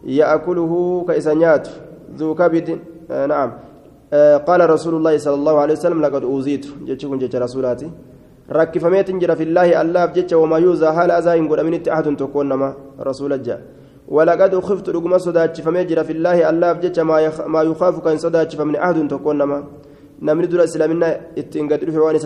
يأكله 0.05 1.05
كإسانيات 1.09 1.69
ذو 2.17 2.35
كبد 2.35 2.79
آه 3.11 3.27
نعم 3.27 3.53
آه 4.12 4.37
قال 4.37 4.71
رسول 4.71 4.95
الله 4.95 5.19
صلى 5.19 5.35
الله 5.35 5.59
عليه 5.59 5.75
وسلم 5.75 6.03
لقد 6.03 6.23
أوزيت 6.23 6.67
جتشكم 6.87 7.19
جتش 7.19 7.37
رسولاتي 7.37 7.91
ركفميت 8.53 9.11
جرى 9.11 9.37
في 9.37 9.43
الله 9.43 9.81
الله 9.83 10.05
بجتش 10.05 10.33
وما 10.33 10.59
يوزى 10.59 10.87
هل 10.87 11.11
أزاين 11.11 11.49
قل 11.49 11.61
أمين 11.61 11.89
أحد 11.89 12.17
تكون 12.17 12.53
ما 12.53 12.75
رسول 13.01 13.33
الجا 13.33 13.57
ولقد 14.09 14.55
خفت 14.61 14.88
رقم 14.88 15.18
صداتش 15.18 15.61
فميجرى 15.61 16.05
في 16.05 16.12
الله 16.12 16.50
الله 16.50 16.72
بجتش 16.72 16.98
ما, 16.98 17.20
يخ 17.20 17.40
ما 17.40 17.62
يخاف 17.62 18.05
كان 18.05 18.18
صداتش 18.18 18.57
فمن 18.57 18.76
أحد 18.76 19.09
تكون 19.09 19.42
ما 19.42 19.64
نمني 20.22 20.46
دول 20.46 20.61
إسلامنا 20.61 21.20
اتنقد 21.38 21.90
في 21.90 21.98
واني 21.98 22.18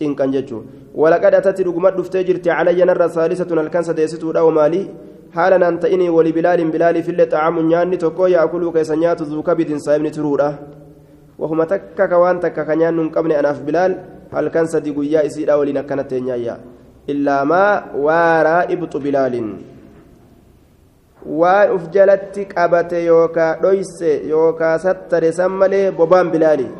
jechuun 0.00 0.64
walaqad 0.94 1.34
atatti 1.34 1.64
dhuguma 1.64 1.90
dhuftee 1.90 2.24
jirti 2.24 2.48
calayya 2.48 2.86
narra 2.86 3.08
saalisatun 3.08 3.58
halkan 3.58 3.84
sadeessituudha 3.84 4.44
wamaalii 4.44 4.88
haala 5.34 5.58
naan 5.58 5.78
ta'inii 5.78 6.08
wali 6.08 6.32
bilaalin 6.32 6.70
bilaaliif 6.70 7.08
illee 7.08 7.26
xaamu 7.26 7.62
nyaanni 7.62 7.98
tokko 7.98 8.28
yaakuluu 8.28 8.72
keessa 8.72 8.96
nyaatu 8.96 9.24
zuukabidin 9.24 9.80
saayibni 9.80 10.10
turuudha 10.10 10.48
wahuma 11.38 11.66
takka 11.66 12.08
ka 12.08 12.18
waan 12.18 12.40
takka 12.40 12.64
ka 12.64 12.76
nyaannu 12.76 13.02
hin 13.02 13.12
qabne 13.16 13.36
anaaf 13.36 13.60
bilaal 13.66 13.94
halkan 14.32 14.66
sadi 14.66 14.92
guyyaa 14.92 15.22
isiidha 15.28 15.58
waliin 15.58 15.82
akkanatti 15.82 16.14
eenyaayya 16.20 16.56
illaa 17.06 17.44
maa 17.44 17.72
waaraa 18.06 18.62
ibxu 18.74 19.00
bilaalin 19.06 19.48
waan 21.26 21.74
uf 21.76 21.90
jalatti 21.90 22.46
qabate 22.46 23.04
yookaa 23.04 23.56
dhoyse 23.62 24.10
yookaa 24.28 24.78
sattare 24.78 25.32
san 25.32 25.52
malee 25.52 25.90
bobaan 25.90 26.30
bilaalii 26.30 26.70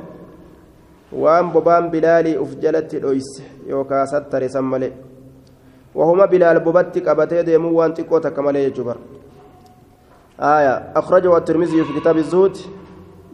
waan 1.12 1.52
bobaan 1.52 1.90
bilaalii 1.90 2.36
uf 2.38 2.56
jalatti 2.62 3.00
dhoyse 3.00 3.42
yookaa 3.68 4.06
sattare 4.06 4.48
san 4.48 4.64
malee 4.64 4.92
bilaal 6.30 6.60
bobatti 6.60 7.00
qabatee 7.00 7.42
deemuu 7.46 7.76
waan 7.76 7.94
xiqqoo 7.94 8.20
takka 8.20 8.42
malee 8.42 8.64
jechuu 8.68 8.84
bar 8.84 8.96
آية 10.40 10.92
أخرجه 10.96 11.36
الترمذي 11.36 11.84
في 11.84 12.00
كتاب 12.00 12.16
الزهد 12.16 12.56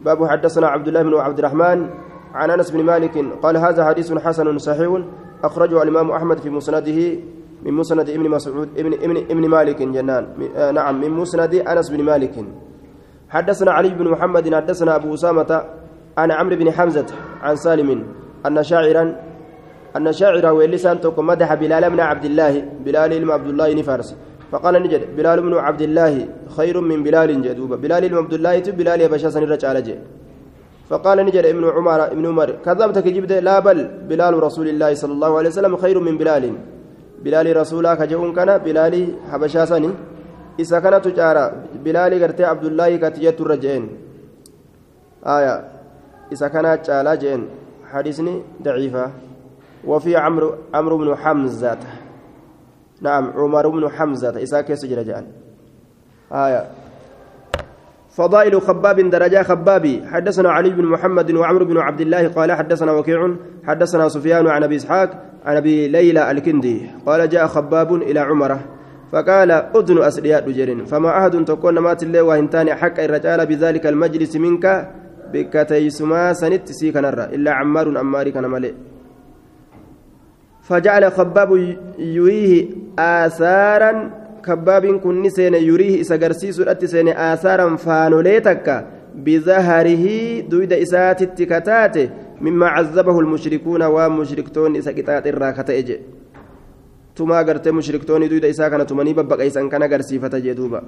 باب 0.03 0.27
حدثنا 0.27 0.67
عبد 0.67 0.87
الله 0.87 1.03
بن 1.03 1.13
عبد 1.15 1.39
الرحمن 1.39 1.89
عن 2.33 2.51
أنس 2.51 2.71
بن 2.71 2.83
مالك 2.83 3.25
قال 3.43 3.57
هذا 3.57 3.85
حديث 3.85 4.13
حسن 4.13 4.57
صحيح 4.57 5.01
أخرجه 5.43 5.83
الإمام 5.83 6.11
أحمد 6.11 6.37
في 6.39 6.49
مسنده 6.49 6.99
من 7.63 7.73
مسند 7.73 8.09
ابن 8.09 8.29
مسعود 8.29 8.69
ابن 8.77 8.93
ابن 8.93 9.17
ابن 9.17 9.43
مالك 9.47 9.81
جنان. 9.81 10.23
آه 10.55 10.71
نعم 10.71 11.01
من 11.01 11.11
مسند 11.11 11.55
أنس 11.55 11.89
بن 11.89 12.03
مالك. 12.03 12.35
حدثنا 13.29 13.71
علي 13.71 13.89
بن 13.89 14.07
محمد 14.07 14.55
حدثنا 14.55 14.95
أبو 14.95 15.13
أسامة 15.13 15.63
عن 16.17 16.31
عمرو 16.31 16.55
بن 16.55 16.71
حمزة 16.71 17.05
عن 17.41 17.55
سالم 17.55 18.03
أن 18.45 18.63
شاعرا 18.63 19.15
أن 19.97 20.11
شاعرا 20.13 20.51
ولسان 20.51 20.97
مدح 21.17 21.53
بلال 21.53 21.89
بن 21.89 21.99
عبد 21.99 22.25
الله 22.25 22.53
بلال 22.85 23.11
بن 23.19 23.29
عبد 23.31 23.47
الله 23.47 23.73
نفارس. 23.73 24.15
فقال 24.51 24.75
نجد 24.83 25.15
بلال 25.17 25.41
بن 25.41 25.53
عبد 25.53 25.81
الله 25.81 26.27
خير 26.57 26.81
من 26.81 27.03
بلال 27.03 27.41
جدوبا 27.41 27.75
بلال 27.75 28.09
بن 28.09 28.17
عبد 28.17 28.33
الله 28.33 28.59
بلال 28.59 29.01
يبشا 29.01 29.29
سنرج 29.29 29.65
على 29.65 29.81
جي. 29.81 29.95
فقال 30.89 31.17
نجد 31.25 31.45
ابن 31.45 31.63
عمر 31.75 31.99
ابن 32.15 32.25
عمر 32.25 32.49
كذبتك 32.65 33.07
جبت 33.07 33.31
لا 33.31 33.59
بل 33.59 33.77
بلال 34.09 34.43
رسول 34.43 34.67
الله 34.69 34.93
صلى 34.93 35.13
الله 35.13 35.31
عليه 35.37 35.49
وسلم 35.49 35.73
خير 35.77 35.99
من 35.99 36.17
بلال. 36.17 36.43
بلال 37.23 37.57
رسولا 37.57 37.95
كجون 37.95 38.35
كان 38.35 38.57
بلال 38.57 39.15
حبشا 39.31 39.65
سني. 39.65 39.89
إذا 40.59 40.79
كانت 40.79 41.05
تجارة. 41.05 41.53
بلال 41.83 42.23
قرتي 42.23 42.43
عبد 42.45 42.65
الله 42.65 42.97
كتجت 42.97 43.41
الرجين. 43.41 43.83
آية. 45.25 45.55
إذا 46.31 46.47
كانت 46.47 46.89
على 46.89 47.17
جين. 47.17 47.47
حديثني 47.91 48.43
ضعيفة. 48.63 49.11
وفي 49.85 50.15
عمرو 50.15 50.55
عمرو 50.73 50.97
بن 50.97 51.15
حمزة. 51.15 51.77
نعم 53.01 53.33
عمر 53.35 53.67
بن 53.67 53.89
حمزة. 53.89 54.37
إذا 54.37 54.61
كيس 54.61 54.85
جرجان. 54.85 55.25
آية. 56.31 56.61
فضائل 58.17 58.61
خباب 58.61 58.99
درجة 59.09 59.43
خبابي 59.43 60.03
حدثنا 60.07 60.49
علي 60.49 60.69
بن 60.69 60.85
محمد 60.85 61.31
وعمر 61.31 61.63
بن 61.63 61.77
عبد 61.77 62.01
الله 62.01 62.27
قال 62.27 62.51
حدثنا 62.51 62.91
وكيع 62.91 63.35
حدثنا 63.67 64.09
سفيان 64.09 64.47
عن 64.47 64.63
أبي 64.63 64.75
إسحاق 64.75 65.09
عن 65.45 65.55
أبي 65.55 65.87
ليلى 65.87 66.31
الكندي. 66.31 66.89
قال 67.05 67.29
جاء 67.29 67.47
خباب 67.47 67.93
إلى 67.95 68.19
عمرة 68.19 68.59
فقال 69.11 69.51
أذن 69.51 70.03
أسرياء 70.03 70.49
دجرين 70.49 70.85
فما 70.85 71.17
أحد 71.17 71.45
تكون 71.45 71.79
مات 71.79 72.03
الله 72.03 72.21
وهنتان 72.21 72.73
حق 72.73 72.99
الرجال 72.99 73.45
بذلك 73.45 73.87
المجلس 73.87 74.35
منك 74.35 74.91
بكتيسما 75.33 76.33
سنت 76.33 76.71
سيك 76.71 76.97
نرى 76.97 77.23
إلا 77.23 77.51
عمار 77.51 77.97
عمار 77.97 78.29
كان 78.29 78.45
ملئ. 78.49 78.73
فجعل 80.61 81.11
خباب 81.11 81.51
يريه 81.99 82.65
آثارا 82.99 84.11
kabaabiin 84.47 84.99
kun 85.03 85.21
ni 85.21 85.31
seene 85.37 85.59
yuriihi 85.69 85.99
isa 86.03 86.17
garsiisuudhatti 86.17 86.87
seene 86.93 87.15
aasaaran 87.27 87.77
faanolee 87.85 88.39
takka 88.49 88.75
bizaharihi 89.27 90.45
duyda 90.51 90.77
isaatitti 90.85 91.49
kataate 91.53 92.03
mimmaa 92.41 92.75
cazabahu 92.77 93.21
lmushrikuuna 93.25 93.89
waan 93.95 94.13
mushriktoonni 94.19 94.79
isa 94.83 94.93
qixaaxe 94.99 95.29
irraa 95.33 95.51
kata'e 95.59 95.81
jedhe 95.89 96.05
tumaa 97.17 97.43
gartee 97.49 97.73
mushriktoonni 97.79 98.29
duyda 98.29 98.53
isaa 98.55 98.69
kana 98.69 98.85
tumanii 98.85 99.17
babbaqaysan 99.19 99.69
kan 99.73 99.83
agarsiifata 99.89 100.41
jee 100.47 100.55
duuba 100.61 100.83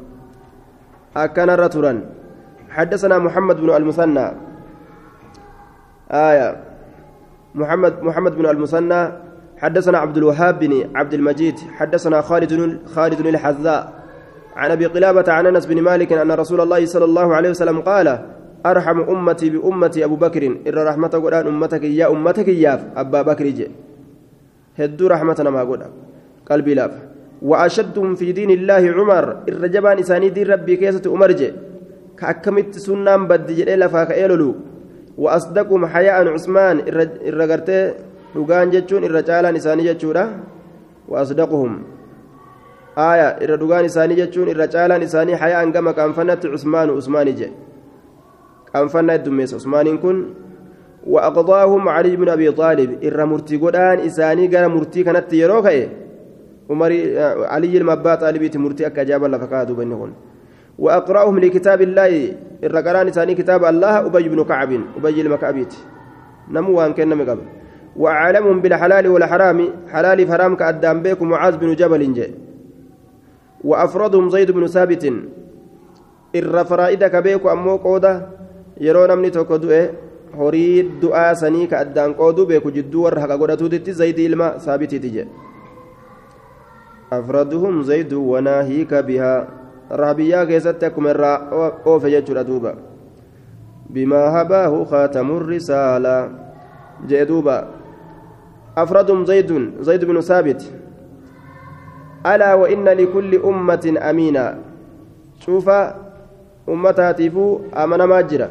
akkanarra 1.25 1.69
turan 1.69 1.99
حدثنا 2.69 3.17
محمد 3.19 3.57
بن 3.65 3.69
المثنى 3.75 4.27
آية 6.11 6.49
محمد 7.55 7.93
محمد 8.03 8.33
بن 8.37 8.45
حدثنا 9.59 9.97
عبد 9.97 10.17
الوهاب 10.17 10.59
بن 10.59 10.89
عبد 10.95 11.13
المجيد 11.13 11.59
حدثنا 11.59 12.21
خالد 12.21 12.79
خالد 12.85 13.19
الحذاء 13.27 13.93
عن 14.55 14.71
أبي 14.71 14.85
قلابة 14.85 15.31
عن 15.31 15.45
أنس 15.47 15.65
بن 15.65 15.81
مالك 15.81 16.13
أن 16.13 16.31
رسول 16.31 16.61
الله 16.61 16.85
صلى 16.85 17.05
الله 17.05 17.35
عليه 17.35 17.49
وسلم 17.49 17.81
قال 17.81 18.19
أرحم 18.65 18.99
أمتي 18.99 19.49
بأمتي 19.49 20.05
أبو 20.05 20.15
بكر 20.15 20.43
inni 20.47 20.73
rahmata 20.73 21.07
qaraan 21.07 21.47
ummata 21.47 21.83
kiyya 21.83 22.11
ummata 22.11 22.47
kiyya 22.47 22.91
أبا 22.95 23.21
بكر 23.21 23.45
je'e 23.47 23.67
hedduu 24.79 25.07
rahmata 25.07 25.49
nama 25.49 25.63
godha 25.63 25.83
qalbii 26.49 26.73
laafa. 26.73 26.91
وأشدهم 27.41 28.15
في 28.15 28.31
دين 28.31 28.51
الله 28.51 28.83
عمر 28.91 29.37
irra 29.49 29.69
jabaan 29.69 29.99
isaanii 29.99 30.29
diin 30.29 30.47
Rabbii 30.47 30.75
keessatti 30.75 31.11
عمر 31.11 31.31
je'e. 31.31 31.53
كأكمت 32.17 32.75
سنان 32.75 33.27
بد 33.27 33.51
جدي 33.51 33.75
لفا 33.75 34.03
وأصدقهم 35.19 35.85
حياء 35.85 36.27
عثمان 36.27 36.79
الرغرته 37.29 37.93
dhugaan 38.35 38.71
jechuun 38.71 39.03
irra 39.03 39.23
caalaan 39.29 39.55
isaanii 39.61 39.87
jechuudha 39.91 40.25
waasdaquhum 41.11 41.79
aaya 43.05 43.27
irra 43.43 43.57
dhugaan 43.61 43.85
isaanii 43.85 44.19
jechuun 44.21 44.51
irra 44.53 44.67
caalaan 44.75 45.07
isaanii 45.07 45.39
hayaan 45.43 45.71
gama 45.71 45.93
qaanfannatti 45.93 46.51
cusmaanu 46.53 46.99
usmaani 47.01 47.33
jedhe 47.39 47.55
qaanfannaa 48.73 49.17
heddummeessa 49.17 49.59
usmaaniin 49.61 49.99
kun 50.05 50.17
وأقضاهم 51.07 51.89
علي 51.89 52.15
بن 52.15 52.29
أبي 52.29 52.51
طالب 52.51 53.03
إر 53.03 53.25
مرتي 53.25 53.57
قدان 53.57 53.99
إساني 53.99 54.47
قال 54.47 54.69
مرتي 54.69 55.03
كانت 55.03 55.33
يروك 55.33 55.67
عمر 56.69 56.91
علي 57.53 57.77
المبا 57.77 58.15
طالبي 58.15 58.51
مرتي 58.55 58.87
أكجاب 58.87 59.25
الله 59.25 59.37
فقادوا 59.37 59.75
بينهم 59.75 60.13
وأقرأهم 60.79 61.39
لكتاب 61.39 61.81
الله 61.81 62.33
إر 62.63 62.75
قران 62.85 63.07
إساني 63.07 63.35
كتاب 63.35 63.63
الله 63.65 64.05
أبي 64.05 64.29
بن 64.29 64.43
كعب 64.43 64.71
أبي 64.97 65.21
المكعبيت 65.21 65.73
نمو 66.51 66.77
وان 66.77 66.93
كان 66.93 67.09
نمقبل 67.09 67.58
وأعلمهم 67.99 68.57
بالحلال 68.63 69.05
والحرام 69.07 69.59
حلال 69.91 70.19
فرام 70.27 70.55
كأدام 70.55 70.97
بيك 71.03 71.21
معاذ 71.21 71.57
بن 71.57 71.75
جبل 71.75 72.13
جاء 72.13 72.31
وأفردهم 73.63 74.29
زيد 74.29 74.51
بن 74.51 74.67
ثابت 74.67 75.03
إر 76.35 76.55
فرائدك 76.63 77.15
بيك 77.15 77.43
أمو 77.45 77.75
قودة 77.75 78.13
يرون 78.79 79.11
أمني 79.11 79.29
توكدوئ 79.29 80.09
horii 80.37 81.01
du'aa 81.01 81.35
sanii 81.35 81.67
ka 81.67 81.79
addaan 81.83 82.13
qooduu 82.13 82.45
beeku 82.45 82.71
jidduu 82.71 83.05
warra 83.05 83.21
haqa 83.25 83.37
godhatuutitti 83.41 83.95
zaydii 84.01 84.25
ilma 84.29 84.49
saabitiiti 84.65 85.09
jedhe 85.15 85.31
afraduhum 87.17 87.81
zaydu 87.89 88.21
wanaahiika 88.31 89.01
bihaa 89.03 89.47
rahabiyyaa 90.01 90.45
keessatti 90.51 90.85
akkuma 90.89 91.15
irraa 91.15 91.37
oofe 91.93 92.11
jechuudha 92.13 92.43
duuba 92.51 92.75
bimaa 93.93 94.29
habaahu 94.37 94.85
khaatamu 94.93 95.39
risaalaa 95.49 96.21
jee 97.11 97.25
duuba 97.25 97.57
أفردهم 98.77 99.25
زيد 99.25 99.71
زيد 99.81 100.05
بن 100.05 100.21
ثابت. 100.21 100.71
ألا 102.25 102.53
وإن 102.53 102.85
لكل 102.85 103.35
أمة 103.35 103.95
أمينا. 104.09 104.57
شوف 105.39 105.69
أمتها 106.69 107.11
تيفو 107.11 107.59
أمن 107.77 108.03
ماجرة 108.03 108.49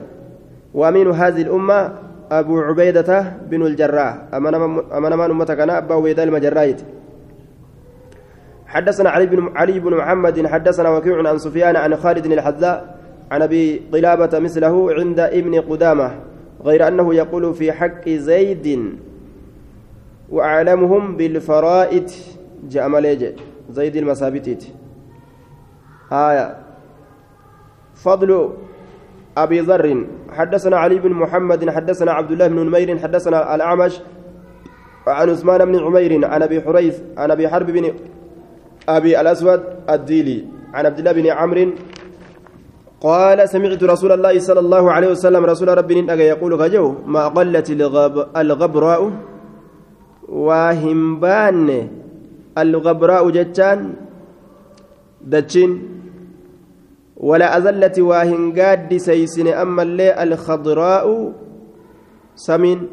وأمين 0.74 1.10
هذه 1.10 1.42
الأمة 1.42 1.92
أبو 2.30 2.60
عبيدة 2.60 3.32
بن 3.50 3.62
الجراح. 3.66 4.18
أمن 4.34 5.12
من 5.18 5.30
أمتك 5.30 5.60
أنا 5.60 5.78
أبا 5.78 5.94
عبيدة 5.94 6.24
المجرايت 6.24 6.80
حدثنا 8.68 9.10
علي 9.10 9.26
بن 9.26 9.56
علي 9.56 9.80
بن 9.80 9.96
محمد 9.96 10.46
حدثنا 10.46 10.88
وكيع 10.88 11.28
عن 11.28 11.38
سفيان 11.38 11.76
عن 11.76 11.96
خالد 11.96 12.26
الحذاء 12.26 12.98
عن 13.30 13.42
أبي 13.42 13.82
قلابة 13.92 14.38
مثله 14.38 14.92
عند 14.92 15.20
ابن 15.20 15.60
قدامة 15.60 16.10
غير 16.64 16.88
أنه 16.88 17.14
يقول 17.14 17.54
في 17.54 17.72
حق 17.72 18.08
زيد 18.08 18.98
وأعلمهم 20.30 21.16
بالفرائد 21.16 22.10
جاء 22.68 22.84
زيد 23.70 23.96
المسابتيت 23.96 24.64
آية. 26.12 26.56
فضل 27.94 28.52
أبي 29.36 29.60
ذر. 29.60 30.06
حدثنا 30.32 30.76
علي 30.76 30.98
بن 30.98 31.12
محمد 31.12 31.70
حدثنا 31.70 32.12
عبد 32.12 32.30
الله 32.30 32.46
بن 32.46 32.58
نمير 32.66 32.98
حدثنا 32.98 33.54
الأعمش 33.54 34.00
عن 35.06 35.30
عثمان 35.30 35.64
بن 35.64 35.78
عمير 35.84 36.24
عن 36.26 36.42
أبي 36.42 36.60
حريث 36.62 36.96
عن 37.16 37.30
أبي 37.30 37.48
حرب 37.48 37.70
بن 37.70 37.92
أبي 38.88 39.20
الأسود 39.20 39.62
الديلي 39.90 40.44
عن 40.74 40.86
عبد 40.86 40.98
الله 40.98 41.12
بن 41.12 41.26
عمرو 41.26 41.72
قال 43.00 43.48
سمعت 43.48 43.82
رسول 43.82 44.12
الله 44.12 44.38
صلى 44.38 44.60
الله 44.60 44.92
عليه 44.92 45.08
وسلم 45.10 45.44
رسول 45.44 45.68
ربي 45.78 45.94
يقول 46.32 46.54
غجو 46.54 46.94
ما 47.06 47.28
قلت 47.28 47.70
الغبراء. 48.36 49.02
Waa 50.28 50.72
hin 50.76 51.16
baanne 51.20 51.78
algabraa'u 52.54 53.32
jechaan 53.32 53.96
dachiin 55.24 55.72
wala 57.16 57.50
azallati 57.56 58.02
waa 58.02 58.24
hin 58.24 58.52
gaaddiseysine 58.52 59.54
ammallee 59.54 60.12
alkhadraa'u 60.24 61.14
samiin 62.34 62.88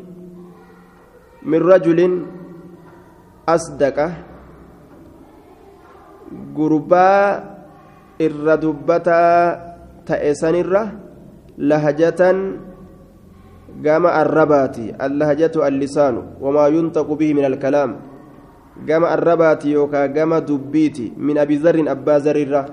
min 1.45 1.61
rajulin 1.61 2.13
asdaqa 3.55 4.07
gurbaa 6.55 7.43
irra 8.19 8.57
dubbataa 8.57 9.39
ta'e 10.07 10.31
sanirra 10.41 10.83
lahajatan 11.59 12.37
قام 13.83 14.07
الرباتي 14.07 14.95
اللهجة 14.95 15.55
اللسان 15.67 16.39
وما 16.39 16.67
ينطق 16.67 17.07
به 17.11 17.29
من 17.33 17.45
الكلام. 17.45 17.91
قام 18.87 19.03
الرباتي 19.05 19.71
يوكا 19.75 20.15
قام 20.15 20.31
دبيتي 20.47 21.13
من 21.17 21.35
أبي 21.37 21.55
ذر 21.59 21.83
أبا 21.91 22.15
زريرة 22.19 22.63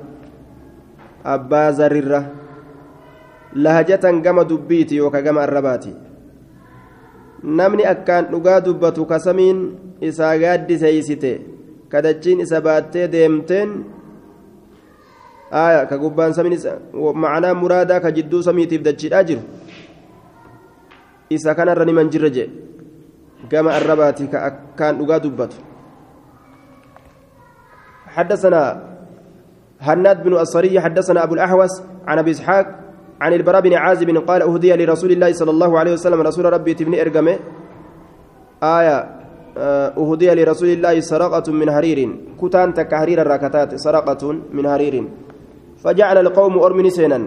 أبا 1.26 1.70
زريرة 1.70 2.20
لهجة 3.58 4.04
قام 4.22 4.38
دبيتي 4.42 4.94
يوكا 5.02 5.18
قام 5.26 5.38
الرباتي. 5.38 5.94
namni 7.42 7.82
akkaan 7.82 8.30
dhugaa 8.30 8.62
dubbatu 8.62 9.02
ka 9.02 9.18
samiin 9.18 9.74
isaa 9.98 10.38
gaaddiseeysite 10.38 11.50
كدجين 11.92 12.40
إساباتي 12.40 13.06
ديمتين. 13.06 13.68
آية 15.52 15.84
كقبان 15.84 16.32
سمين 16.32 16.56
معنى 16.96 17.52
مرادا 17.52 17.98
كجدو 17.98 18.40
سميتي 18.40 18.78
بدجي 18.80 19.12
أجر 21.32 21.40
إسا 21.40 21.52
كان 21.52 21.68
رني 21.68 21.92
من 21.92 22.08
جرجي 22.08 22.50
كما 23.50 23.78
الرباتي 23.78 24.26
كان 24.78 25.00
أقا 25.00 25.18
دبته 25.18 25.56
حدثنا 28.06 28.92
هناد 29.80 30.22
بن 30.24 30.32
الصري 30.32 30.80
حدثنا 30.80 31.24
أبو 31.24 31.34
الأحوس 31.34 31.82
عن 32.06 32.18
أبي 32.18 32.30
إسحاق 32.30 32.66
عن 33.20 33.32
البراء 33.32 33.60
بن 33.60 33.74
عازب 33.74 34.16
قال 34.16 34.42
أهدي 34.42 34.76
لرسول 34.76 35.12
الله 35.12 35.32
صلى 35.32 35.50
الله 35.50 35.78
عليه 35.78 35.92
وسلم 35.92 36.20
رسول 36.20 36.52
ربي 36.52 36.74
تبني 36.74 37.00
إرقمه 37.02 37.38
آية 38.62 39.22
أهدي 39.98 40.34
لرسول 40.34 40.68
الله 40.68 41.00
سرقة 41.00 41.52
من 41.52 41.70
حرير 41.72 42.16
كتان 42.42 42.74
تكهرير 42.74 43.20
الركتات 43.22 43.74
سرقة 43.74 44.32
من 44.52 44.68
حرير 44.68 45.08
فجعل 45.84 46.18
القوم 46.18 46.58
أرمني 46.58 46.90
سينا 46.90 47.20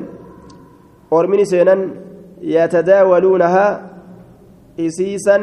أرمني 1.14 1.46
سينا 1.46 1.90
يتداولونها 2.42 3.95
إسيسا 4.80 5.38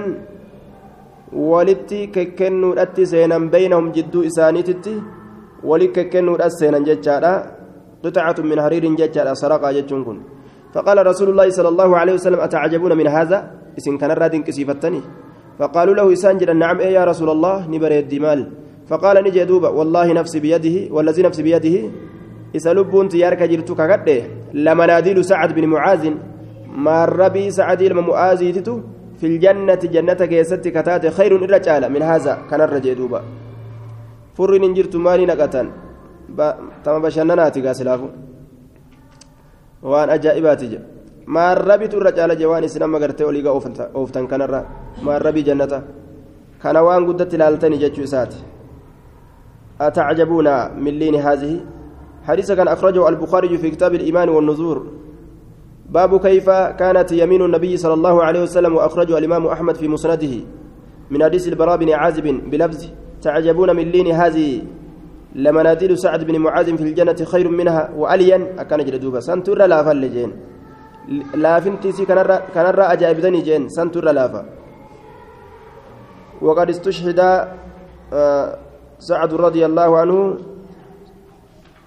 ولتي 1.33 2.01
ككنو 2.15 2.73
أتي 2.73 3.05
سينا 3.13 3.39
بينهم 3.55 3.87
جدو 3.97 4.19
إسانيتتي 4.29 4.95
ولك 5.65 5.93
ككنو 5.93 6.35
أسينا 6.37 6.79
جتشارا 6.89 7.33
قطعة 8.05 8.39
من 8.51 8.59
حرير 8.65 8.85
جتشارا 9.01 9.33
سرقة 9.35 9.69
جتشون 9.77 10.19
فقال 10.75 11.07
رسول 11.07 11.29
الله 11.33 11.49
صلى 11.51 11.69
الله 11.69 11.91
عليه 12.01 12.15
وسلم 12.19 12.41
أتعجبون 12.41 12.93
من 13.01 13.07
هذا 13.07 13.39
إسن 13.79 13.95
كان 14.01 14.11
راد 14.11 14.35
كسيفتني 14.37 15.01
فقالوا 15.59 15.95
له 15.95 16.13
إسانجد 16.13 16.51
نعم 16.51 16.77
إيه 16.81 16.93
يا 16.99 17.05
رسول 17.05 17.31
الله 17.31 17.57
نبري 17.73 17.99
الدمال 17.99 18.41
فقال 18.89 19.17
نجي 19.25 19.45
دوبا 19.45 19.69
والله 19.69 20.13
نفسي 20.13 20.41
بيده 20.41 20.77
والذي 20.95 21.23
نفسي 21.23 21.43
بيده 21.43 21.77
إسلبون 22.57 23.09
تيارك 23.09 23.43
جرتك 23.43 23.81
قد 23.81 24.09
لمناديل 24.65 25.25
سعد 25.25 25.51
بن 25.57 25.65
معاذ 25.75 26.05
ما 26.85 27.05
الربي 27.05 27.51
سعد 27.51 27.83
المعاذ 27.83 28.41
تتو 28.57 28.77
في 29.23 29.29
الجنة 29.31 29.83
جنة 29.95 30.21
كيست 30.27 30.67
كتات 30.77 31.07
خير 31.07 31.33
الرجال 31.37 31.83
من 31.95 32.03
هذا 32.03 32.51
كان 32.51 32.61
الرجي 32.67 32.95
دوبا 32.99 33.21
فرن 34.35 34.75
جرت 34.75 34.95
مالي 34.99 35.27
نقتن 35.31 35.67
تم 36.85 36.99
بشنناتي 37.03 37.61
قاسلافو 37.67 38.09
ajaa'ibaati 40.15 40.67
jedha 40.73 40.87
maarrabitu 41.27 41.97
irra 41.99 42.13
caala 42.19 42.35
jee 42.41 42.51
waan 42.53 42.65
isin 42.69 42.83
amma 42.87 42.99
gartee 43.03 43.27
olii 43.31 43.43
gaa 43.47 43.55
ooftan 44.01 44.27
kanarra 44.33 44.61
maarrabii 45.07 45.45
jannata 45.49 45.79
kana 46.63 46.81
waan 46.87 47.07
guddatti 47.09 47.35
ilaaltani 47.37 47.83
jechuu 47.83 48.07
isaati 48.09 48.39
أتعجبون 49.81 50.49
من 50.85 50.93
لين 51.01 51.15
هذه 51.15 51.61
حديث 52.29 52.53
كان 52.53 52.69
أخرجه 52.69 53.09
البخاري 53.09 53.59
في 53.59 53.71
كتاب 53.71 53.95
الإيمان 53.95 54.29
والنذور 54.29 54.87
باب 55.93 56.21
كيف 56.21 56.51
كانت 56.81 57.13
يمين 57.13 57.43
النبي 57.45 57.77
صلى 57.77 57.95
الله 57.95 58.25
عليه 58.25 58.43
وسلم 58.43 58.73
وأخرجه 58.77 59.19
الإمام 59.19 59.47
أحمد 59.47 59.77
في 59.77 59.89
مسنده 59.89 60.35
من 61.11 61.25
حديث 61.25 61.49
البراء 61.49 61.77
بن 61.77 61.91
عازب 61.93 62.27
بلفظ 62.51 62.81
تعجبون 63.23 63.77
من 63.77 63.87
لين 63.93 64.09
هذه 64.21 64.63
لمناديل 65.35 65.99
سعد 65.99 66.25
بن 66.25 66.39
معاذ 66.39 66.77
في 66.77 66.83
الجنة 66.83 67.21
خير 67.25 67.49
منها 67.49 67.91
وألين 67.97 68.59
أكان 68.59 68.85
جلدوبا 68.85 69.21
سنتر 69.21 69.59
لا 69.67 69.83
فلجين 69.83 70.33
لا 71.35 71.61
فنتيسي 71.61 72.05
كان 72.55 72.67
الرا 72.73 72.93
أجائبتني 72.93 73.41
جين. 73.41 73.69
سنتر 73.69 74.05
لافا 74.05 74.43
وقد 76.43 76.69
استشهد 76.69 77.21
آه 78.13 78.59
سعد 78.99 79.35
رضي 79.35 79.67
الله 79.67 79.99
عنه 79.99 80.37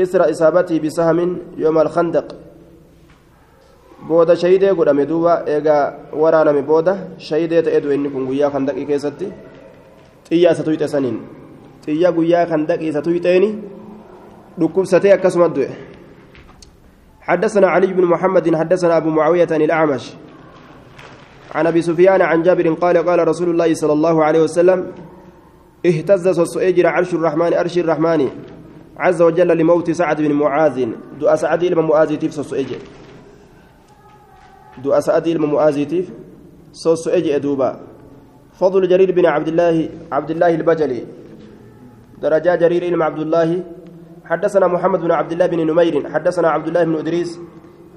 إسر 0.02 0.30
إصابته 0.30 0.80
بسهم 0.80 1.38
يوم 1.58 1.78
الخندق. 1.80 2.28
Booda 4.08 4.36
shahidee 4.36 4.74
godhame 4.74 5.06
duuba 5.06 5.44
eegaa 5.48 5.94
waraaname 6.14 6.62
booda 6.62 6.98
shahidee 7.18 7.62
ta'ee 7.62 7.82
du'e 7.82 7.96
inni 7.96 8.10
kun 8.10 8.26
guyyaa 8.30 8.52
kandaqii 8.52 8.86
keessatti 8.86 9.32
xiyya 10.30 10.52
isa 10.52 10.64
tuyxe 10.64 10.88
saniin 10.88 11.18
xiyya 11.86 12.12
guyyaa 12.12 12.46
kandaqii 12.46 12.68
isa 12.68 13.02
tuyxeeni 13.02 13.50
dhukkubsatee 14.60 15.14
akkasuma 15.18 15.50
du'e 15.50 15.70
حدثنا 17.26 17.68
علي 17.68 17.88
بن 17.88 18.06
محمد 18.06 18.56
حدثنا 18.56 18.98
أبو 18.98 19.10
معاوية 19.10 19.48
عن 19.52 19.62
الأعمش 19.62 20.14
عن 21.56 21.68
أبي 21.68 21.82
سفيان 21.82 22.22
عن 22.22 22.44
جابر 22.44 22.74
قال 22.74 22.98
قال 22.98 23.28
رسول 23.28 23.50
الله 23.50 23.74
صلى 23.74 23.94
الله 23.94 24.24
عليه 24.24 24.42
وسلم 24.42 24.92
اهتز 25.86 26.30
socho'eera 26.30 26.88
عرش 26.88 27.14
الرحمن 27.14 27.54
عرش 27.54 27.78
الرحمن 27.78 28.30
عز 28.98 29.22
وجل 29.22 29.58
لموت 29.58 29.92
سعد 29.92 30.22
بن 30.22 30.32
معاذ 30.34 30.86
du'a 31.22 31.36
سعد 31.36 31.66
بن 31.66 31.80
معاذ 31.82 32.16
tiif 32.18 32.34
socho'eera 32.34 32.80
سعد 34.84 35.30
بن 35.30 35.46
معاذ 35.46 35.86
tiif. 35.86 36.12
سؤجر 36.72 37.38
دوبا 37.38 37.80
فضل 38.60 38.88
جرير 38.88 39.12
بن 39.12 39.26
عبد 39.26 39.48
الله 39.48 39.90
عبد 40.12 40.32
الله 40.32 40.56
البجلي. 40.56 41.02
درجة 42.22 42.56
جرير 42.56 42.84
إلم 42.84 43.04
عبد 43.04 43.20
الله. 43.20 43.64
حدثنا 44.26 44.68
محمد 44.68 45.00
بن 45.00 45.12
عبد 45.12 45.32
الله 45.32 45.48
بن 45.48 45.60
نمير. 45.68 46.10
حدثنا 46.10 46.48
عبد 46.50 46.68
الله 46.68 46.84
بن 46.84 46.96
إدريس. 46.96 47.40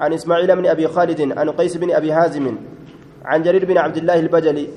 عن 0.01 0.13
إسماعيل 0.13 0.57
بن 0.57 0.67
أبي 0.67 0.87
خالد. 0.89 1.39
عن 1.39 1.51
قيس 1.51 1.77
بن 1.77 1.91
أبي 1.91 2.15
حازم 2.15 2.57
عن 3.25 3.43
جرير 3.43 3.65
بن 3.65 3.79
عبد 3.79 3.97
الله 3.97 4.19
البجلي. 4.19 4.69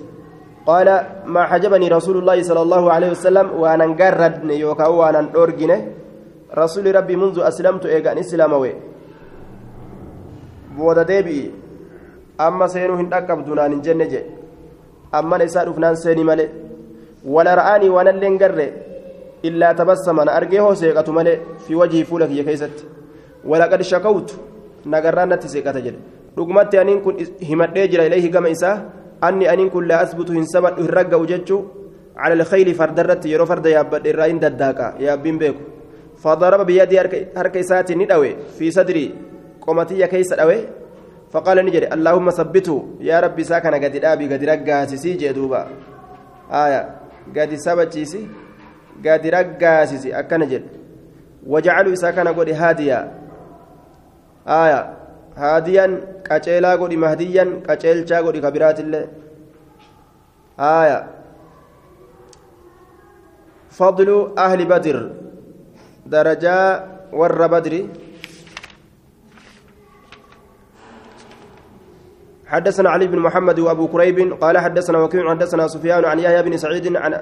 قال 0.65 0.87
ما 1.25 1.43
حجبني 1.45 1.87
رسول 1.87 2.17
الله 2.17 2.43
صلى 2.43 2.61
الله 2.61 2.91
عليه 2.91 3.11
وسلم 3.11 3.51
وأنا 3.51 3.85
نقرد 3.85 4.45
يوكا 4.49 4.87
وأنا 4.87 5.33
أرجنه 5.35 5.79
رسول 6.57 6.95
ربي 6.95 7.15
منذ 7.15 7.39
أسلمت 7.39 7.85
إيقان 7.85 8.17
إسلاموي. 8.17 8.73
بودا 10.77 11.03
ديبي. 11.03 11.60
أما 12.39 12.67
سينو 12.67 12.93
هندكب 12.93 13.45
دونان 13.45 13.81
جنة 13.81 14.13
أما 15.15 15.37
نساء 15.37 15.71
فنان 15.71 15.95
سيني 15.95 16.23
مالي 16.23 16.47
ولا 17.25 17.55
رآني 17.55 17.89
وأنا 17.89 18.09
اللي 18.09 18.67
إلا 19.45 19.73
تبسم 19.73 20.19
أنا 20.19 20.37
أرجيه 20.37 20.73
سيقة 20.73 21.11
ملء 21.11 21.39
في 21.67 21.75
وجهي 21.75 22.03
فولك 22.03 22.31
يا 22.31 22.43
كيست 22.43 22.77
ولقد 23.45 23.81
شكوت 23.81 24.29
نقرنا 24.85 25.35
تسيقة 25.35 25.79
جل 25.79 25.95
رقمت 26.37 26.75
أن 26.75 26.99
كن 27.03 27.13
همت 27.49 27.77
جرى 27.91 28.07
إليه 28.07 28.31
كما 28.31 28.51
إساه 28.51 28.77
أني 29.23 29.53
أن 29.53 29.69
كن 29.69 29.83
لا 29.87 30.03
أثبت 30.03 30.31
هنسبت 30.31 30.79
الرقة 30.79 31.17
وجدت 31.17 31.51
على 32.17 32.33
الخيل 32.33 32.73
فردرت 32.73 33.25
يرو 33.25 33.45
فرد 33.45 33.65
يا 33.65 33.81
بد 33.81 34.07
الرين 34.07 34.39
دداكا 34.39 34.95
يا 34.99 35.15
بين 35.15 35.37
بيكو 35.37 35.59
فضرب 36.23 36.65
بيدي 36.65 36.99
هركي 37.37 37.63
ساتي 37.63 37.95
ندوي 37.95 38.35
في 38.59 38.71
صدري 38.71 39.05
قومتي 39.61 39.99
يا 39.99 40.05
كيس 40.05 40.33
أوي 40.33 40.57
فقال 41.31 41.65
نجري 41.65 41.87
اللهم 41.95 42.29
ثبته 42.29 42.77
يا 42.99 43.19
ربي 43.19 43.43
ساكن 43.43 43.73
قد 43.83 43.95
الأبي 43.95 44.25
قد 44.33 44.43
رقاسي 44.43 44.97
سيجي 44.97 45.31
دوبا 45.31 45.67
آية 46.51 46.81
قد 47.35 47.55
سبتشيسي 47.55 48.21
gadi 49.01 49.31
raggaasisi 49.31 50.13
akkana 50.13 50.45
jedhe 50.45 50.69
wajacaluu 51.47 51.93
isaa 51.97 52.11
kana 52.17 52.33
godhe 52.33 52.53
haadiya 52.53 52.99
aya 54.45 54.79
haadiyan 55.43 55.95
qaceelaa 56.27 56.77
godhi 56.81 56.97
mahdiyyan 57.05 57.49
qaceelchaa 57.67 58.21
godhi 58.27 58.43
kabiraatillee 58.45 59.05
aya 60.57 60.99
fadlu 63.79 64.17
ahli 64.45 64.69
badir 64.73 64.99
darajaa 66.15 66.67
warra 67.23 67.47
badri 67.55 67.81
حدثنا 72.51 72.89
علي 72.89 73.07
بن 73.07 73.19
محمد 73.19 73.59
وابو 73.59 73.87
كريب 73.87 74.33
قال 74.41 74.57
حدثنا 74.57 74.97
وكيع 75.03 75.29
حدثنا 75.29 75.67
سفيان 75.67 76.05
عن 76.05 76.19
يحيى 76.19 76.41
بن 76.43 76.57
سعيد 76.57 76.95
عن 76.95 77.13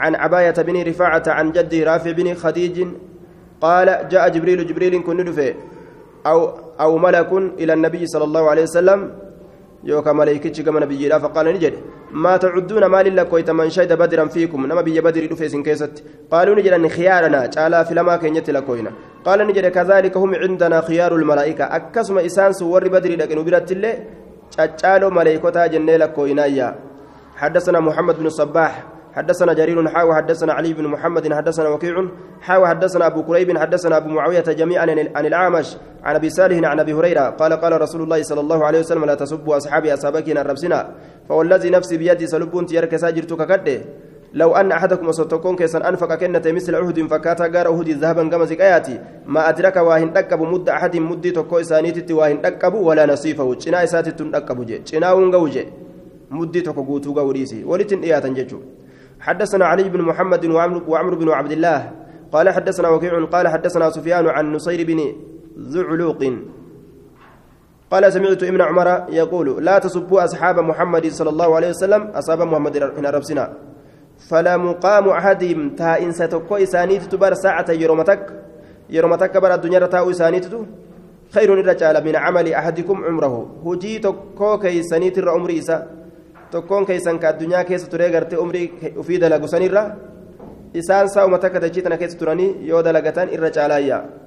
عن 0.00 0.14
عباية 0.14 0.54
بن 0.66 0.82
رفاعة 0.88 1.22
عن 1.26 1.52
جدي 1.52 1.84
رافع 1.84 2.10
بن 2.10 2.34
خديج 2.34 2.86
قال 3.60 4.08
جاء 4.08 4.28
جبريل 4.28 4.66
جبريل 4.66 5.02
كن 5.02 5.16
ندفه 5.16 5.54
أو 6.26 6.38
أو 6.80 6.98
ملك 6.98 7.32
إلى 7.32 7.72
النبي 7.72 8.06
صلى 8.06 8.24
الله 8.24 8.50
عليه 8.50 8.62
وسلم. 8.62 9.00
يوكا 9.84 10.12
ملائكتش 10.12 10.60
كما 10.60 10.80
نبي 10.80 11.10
فقال 11.10 11.46
نجد. 11.46 11.74
ما 12.12 12.36
تعدون 12.36 12.84
ما 12.86 13.02
لك 13.02 13.32
ويت 13.32 13.50
من 13.50 13.70
شهد 13.70 13.92
بدرا 13.92 14.24
فيكم. 14.26 14.66
نما 14.66 14.82
بي 14.86 15.00
بدر 15.00 15.26
دفيس 15.26 15.56
كيست. 15.56 16.04
قالوا 16.30 16.54
نجد 16.54 16.72
أن 16.72 16.88
خيارنا 16.88 17.46
تعالى 17.46 17.84
في 17.84 17.94
لما 17.94 18.16
كنيت 18.16 18.50
لكوينا 18.50 18.90
قال 19.24 19.46
نجد 19.46 19.66
كذلك 19.66 20.16
هم 20.16 20.34
عندنا 20.34 20.80
خيار 20.80 21.16
الملائكة. 21.16 21.64
أكسم 21.64 22.18
إسان 22.18 22.52
سور 22.52 22.88
بدر 22.88 23.10
لكن 23.10 23.44
برت 23.44 23.72
الله 23.72 23.94
تشالو 24.58 25.10
ملائكتها 25.10 25.66
جنة 25.66 25.96
لكوينا 25.96 26.74
حدثنا 27.36 27.80
محمد 27.80 28.18
بن 28.18 28.26
الصباح 28.26 28.72
حدثنا 29.16 29.52
جرير 29.52 29.88
حاوى 29.88 30.14
حدثنا 30.14 30.52
علي 30.52 30.72
بن 30.72 30.86
محمد 30.86 31.32
حدثنا 31.32 31.68
وكيع 31.68 31.94
حاوى 32.40 32.68
حدثنا 32.68 33.06
أبو 33.06 33.22
كريب 33.22 33.58
حدثنا 33.58 33.96
أبو 33.96 34.08
معاوية 34.08 34.40
جميعا 34.40 34.86
عن 35.16 35.26
العامش 35.26 35.76
عن 36.04 36.14
أبي 36.14 36.30
صالح 36.30 36.68
عن 36.68 36.80
أبي 36.80 36.92
هريرة 36.92 37.20
قال 37.20 37.52
قال 37.52 37.80
رسول 37.80 38.02
الله 38.02 38.22
صلى 38.22 38.40
الله 38.40 38.64
عليه 38.64 38.80
وسلم 38.80 39.04
لا 39.04 39.14
تسبوا 39.14 39.56
أصحابي 39.56 39.94
أصابك 39.94 40.28
نربسنا 40.28 40.90
فوالذي 41.28 41.70
نفسي 41.70 41.96
بيدي 41.96 42.26
سلبون 42.26 42.66
تيرك 42.66 42.96
ساجرتك 42.96 43.46
كده 43.48 43.80
لو 44.34 44.56
أن 44.56 44.72
أحدكم 44.72 45.08
وستكون 45.08 45.56
كيسا 45.56 45.88
أنفق 45.88 46.14
كنة 46.14 46.42
مثل 46.46 46.74
عهد 46.74 47.06
فكاتا 47.06 47.46
غار 47.46 47.66
عهد 47.68 47.88
ذهبا 47.88 48.28
كما 48.28 48.44
زكاياتي 48.44 49.00
ما 49.26 49.48
أدرك 49.48 49.76
واهن 49.76 50.12
دكب 50.12 50.40
مد 50.42 50.68
أحد 50.68 50.96
مدي 50.96 51.30
تكو 51.30 51.60
إسانيتي 51.60 52.12
واهن 52.12 52.40
دكب 52.40 52.74
ولا 52.74 53.06
نصيفة 53.06 53.54
چنا 53.54 53.84
إساتي 53.84 54.10
تندكب 54.10 54.66
جي 54.66 54.78
چنا 54.88 55.12
ونغوجي 55.12 55.64
مدي 56.30 56.60
تكو 56.60 56.80
غوتو 56.82 57.12
غوريسي 57.12 57.64
ولتن 57.64 58.00
إياتا 58.02 58.28
جيجو 58.28 58.58
حدثنا 59.20 59.64
علي 59.64 59.88
بن 59.88 60.02
محمد 60.02 60.44
وعمر 60.86 61.14
بن 61.14 61.28
عبد 61.30 61.52
الله. 61.52 61.80
قال 62.32 62.50
حدثنا 62.50 62.88
وكيع 62.88 63.24
قال 63.24 63.48
حدثنا 63.48 63.90
سفيان 63.90 64.26
عن 64.26 64.52
نصير 64.52 64.86
بن 64.86 64.98
زعلوق 65.56 66.20
قال 67.90 68.12
سمعت 68.12 68.42
ابن 68.42 68.60
عمر 68.60 68.88
يقول 69.08 69.64
لا 69.64 69.78
تسبوا 69.78 70.24
أصحاب 70.24 70.58
محمد 70.58 71.06
صلى 71.06 71.30
الله 71.30 71.54
عليه 71.56 71.68
وسلم. 71.68 72.02
أصحاب 72.18 72.42
محمد 72.42 72.76
إن 72.76 73.06
ربسنا. 73.06 73.44
فلا 74.18 74.56
مقام 74.56 75.08
أحدهم 75.08 75.76
تا 75.76 76.02
إن 76.02 76.12
ستكو 76.12 76.56
إسانيت 76.56 77.02
تبر 77.02 77.34
ساعة 77.34 77.70
يرومتك 77.70 78.32
يرومتك 78.90 79.36
بر 79.36 79.54
الدنيا 79.54 79.86
تاو 79.86 80.10
إسانيت 80.10 80.46
خير 81.34 81.52
الرجال 81.52 82.04
من 82.04 82.16
عمل 82.16 82.54
أحدكم 82.54 83.04
عمره. 83.04 83.34
هجي 83.66 83.98
تكو 83.98 84.58
كيسانيت 84.58 85.18
العمر 85.18 85.50
إسا. 85.58 85.86
تكون 86.52 86.84
كيسان 86.84 87.18
كالدنيا 87.18 87.62
كيس 87.62 87.88
تريغرت 87.88 88.34
عمري 88.34 88.72
وفي 88.96 89.16
دلقو 89.16 89.46
سنيرة 89.46 89.96
إسان 90.76 91.06
ساو 91.08 91.28
متك 91.28 91.52
تجيتنا 91.52 91.96
كيس 91.96 92.16
تراني 92.16 92.54
يو 92.62 92.80
دلقتان 92.80 93.28
الرجالايا 93.28 94.25